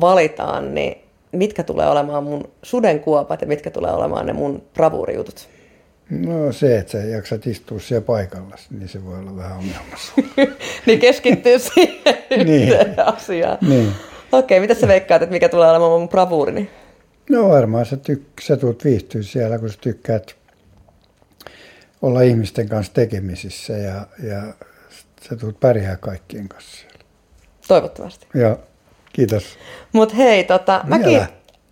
valitaan, 0.00 0.74
niin 0.74 0.98
mitkä 1.32 1.62
tulee 1.62 1.90
olemaan 1.90 2.24
mun 2.24 2.50
sudenkuopat 2.62 3.40
ja 3.40 3.46
mitkä 3.46 3.70
tulee 3.70 3.92
olemaan 3.92 4.26
ne 4.26 4.32
mun 4.32 4.62
bravuurijutut? 4.74 5.48
No 6.10 6.52
se, 6.52 6.78
että 6.78 6.92
sä 6.92 6.98
jaksat 6.98 7.46
istua 7.46 7.80
siellä 7.80 8.04
paikalla, 8.04 8.56
niin 8.70 8.88
se 8.88 9.04
voi 9.04 9.18
olla 9.18 9.36
vähän 9.36 9.58
ongelmassa. 9.58 10.12
niin 10.86 11.00
keskittyy 11.00 11.58
siihen 11.58 12.46
niin. 12.46 12.74
asiaan. 13.06 13.58
Niin. 13.60 13.92
Okei, 14.32 14.58
okay, 14.58 14.60
mitä 14.60 14.80
sä 14.80 14.88
veikkaat, 14.88 15.22
että 15.22 15.32
mikä 15.32 15.48
tulee 15.48 15.70
olemaan 15.70 16.00
mun 16.00 16.08
bravuurini? 16.08 16.70
No 17.30 17.48
varmaan 17.48 17.86
sä, 17.86 17.96
tyk- 17.96 18.42
sä 18.42 18.56
tulet 18.56 18.84
viihtyä 18.84 19.22
siellä, 19.22 19.58
kun 19.58 19.70
sä 19.70 19.78
tykkäät 19.80 20.36
olla 22.02 22.22
ihmisten 22.22 22.68
kanssa 22.68 22.92
tekemisissä 22.92 23.72
ja, 23.72 24.06
ja 24.22 24.42
sä 25.28 25.36
tulet 25.36 25.60
pärjää 25.60 25.96
kaikkien 25.96 26.48
kanssa 26.48 26.76
siellä. 26.76 27.04
Toivottavasti. 27.68 28.26
Joo, 28.34 28.60
kiitos. 29.12 29.44
Mutta 29.92 30.14
hei, 30.14 30.44
tota, 30.44 30.80
mäkin, 30.86 31.20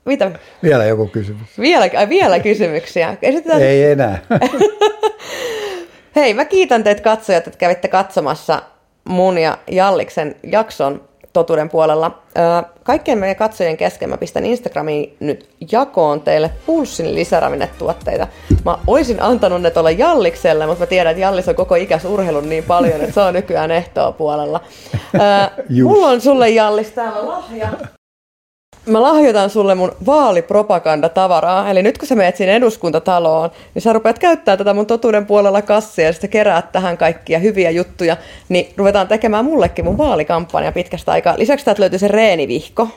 mitä? 0.09 0.31
Vielä 0.63 0.85
joku 0.85 1.07
kysymys. 1.07 1.59
Vielä, 1.61 1.91
ai, 1.97 2.09
vielä 2.09 2.39
kysymyksiä. 2.39 3.17
Esitetään... 3.23 3.63
Ei 3.63 3.85
enää. 3.85 4.19
Hei, 6.17 6.35
mä 6.35 6.45
kiitän 6.45 6.85
teitä 6.85 7.03
katsojat, 7.03 7.47
että 7.47 7.59
kävitte 7.59 7.89
katsomassa 7.89 8.63
mun 9.05 9.39
ja 9.39 9.59
Jalliksen 9.71 10.37
jakson 10.43 11.09
totuuden 11.33 11.69
puolella. 11.69 12.23
Kaikkien 12.83 13.19
meidän 13.19 13.37
katsojien 13.37 13.77
kesken 13.77 14.09
mä 14.09 14.17
pistän 14.17 14.47
Instagramiin 14.47 15.17
nyt 15.21 15.49
jakoon 15.73 16.21
teille 16.21 16.51
Pulssin 16.67 17.15
lisäravinnetuotteita. 17.15 18.27
Mä 18.65 18.79
olisin 18.87 19.23
antanut 19.23 19.63
ne 19.63 19.71
tuolla 19.71 19.91
Jallikselle, 19.91 20.67
mutta 20.67 20.83
mä 20.83 20.87
tiedän, 20.87 21.11
että 21.11 21.21
Jallis 21.21 21.49
on 21.49 21.55
koko 21.55 21.75
ikäs 21.75 22.05
urheilun 22.05 22.49
niin 22.49 22.65
paljon, 22.65 23.01
että 23.01 23.15
se 23.15 23.21
on 23.21 23.35
nykyään 23.35 23.71
ehtoa 23.71 24.13
puolella. 24.13 24.61
mulla 25.83 26.07
on 26.07 26.21
sulle 26.21 26.51
Jallis 26.51 26.91
täällä 26.91 27.29
lahja 27.29 27.69
mä 28.89 29.03
lahjoitan 29.03 29.51
sulle 29.51 29.75
mun 29.75 29.93
vaalipropagandatavaraa. 30.07 31.71
Eli 31.71 31.83
nyt 31.83 31.99
kun 31.99 32.09
sä 32.09 32.15
menet 32.15 32.37
sinne 32.37 32.57
eduskuntataloon, 32.57 33.51
niin 33.75 33.83
sä 33.83 33.93
rupeat 33.93 34.19
käyttää 34.19 34.57
tätä 34.57 34.75
mun 34.75 34.87
totuuden 34.87 35.27
puolella 35.27 35.63
kassia 35.63 36.07
ja 36.07 36.13
sitten 36.13 36.31
keräät 36.31 36.73
tähän 36.73 36.99
kaikkia 36.99 37.39
hyviä 37.39 37.71
juttuja, 37.71 38.17
niin 38.49 38.73
ruvetaan 38.77 39.09
tekemään 39.09 39.45
mullekin 39.45 39.85
mun 39.85 39.99
vaalikampanja 39.99 40.73
pitkästä 40.73 41.13
aikaa. 41.13 41.39
Lisäksi 41.39 41.65
täältä 41.65 41.81
löytyy 41.81 41.99
se 41.99 42.09
reenivihko, 42.09 42.89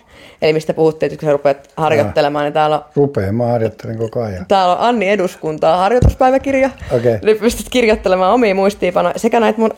eli 0.42 0.54
mistä 0.54 0.74
puhuttiin, 0.74 1.08
että 1.08 1.20
kun 1.20 1.28
sä 1.28 1.32
rupeat 1.32 1.70
harjoittelemaan, 1.78 2.46
niin 2.46 2.54
täällä 2.54 2.76
on... 2.76 2.86
Rupee, 2.96 3.32
mä 3.32 3.46
harjoittelen 3.46 3.98
koko 3.98 4.22
ajan. 4.22 4.46
Täällä 4.48 4.76
on 4.76 4.82
Anni 4.88 5.10
Eduskuntaa 5.10 5.78
harjoituspäiväkirja. 5.78 6.70
Okay. 6.92 7.20
Eli 7.22 7.36
pystyt 7.36 7.70
kirjoittelemaan 7.70 8.34
omia 8.34 8.56
muistiinpanoja 8.56 9.20
sekä 9.20 9.40
näitä 9.40 9.60
mun 9.60 9.74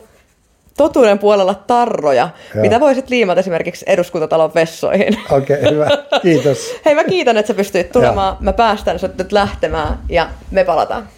totuuden 0.76 1.18
puolella 1.18 1.54
tarroja, 1.54 2.28
Joo. 2.54 2.62
mitä 2.62 2.80
voisit 2.80 3.10
liimata 3.10 3.40
esimerkiksi 3.40 3.84
eduskuntatalon 3.88 4.54
vessoihin. 4.54 5.18
Okei, 5.30 5.58
okay, 5.58 5.70
hyvä. 5.74 5.88
Kiitos. 6.22 6.74
Hei, 6.84 6.94
mä 6.94 7.04
kiitän, 7.04 7.36
että 7.36 7.46
sä 7.46 7.54
pystyit 7.54 7.92
tulemaan. 7.92 8.34
Joo. 8.34 8.38
Mä 8.40 8.52
päästän 8.52 8.98
sut 8.98 9.18
nyt 9.18 9.32
lähtemään 9.32 9.98
ja 10.08 10.28
me 10.50 10.64
palataan. 10.64 11.08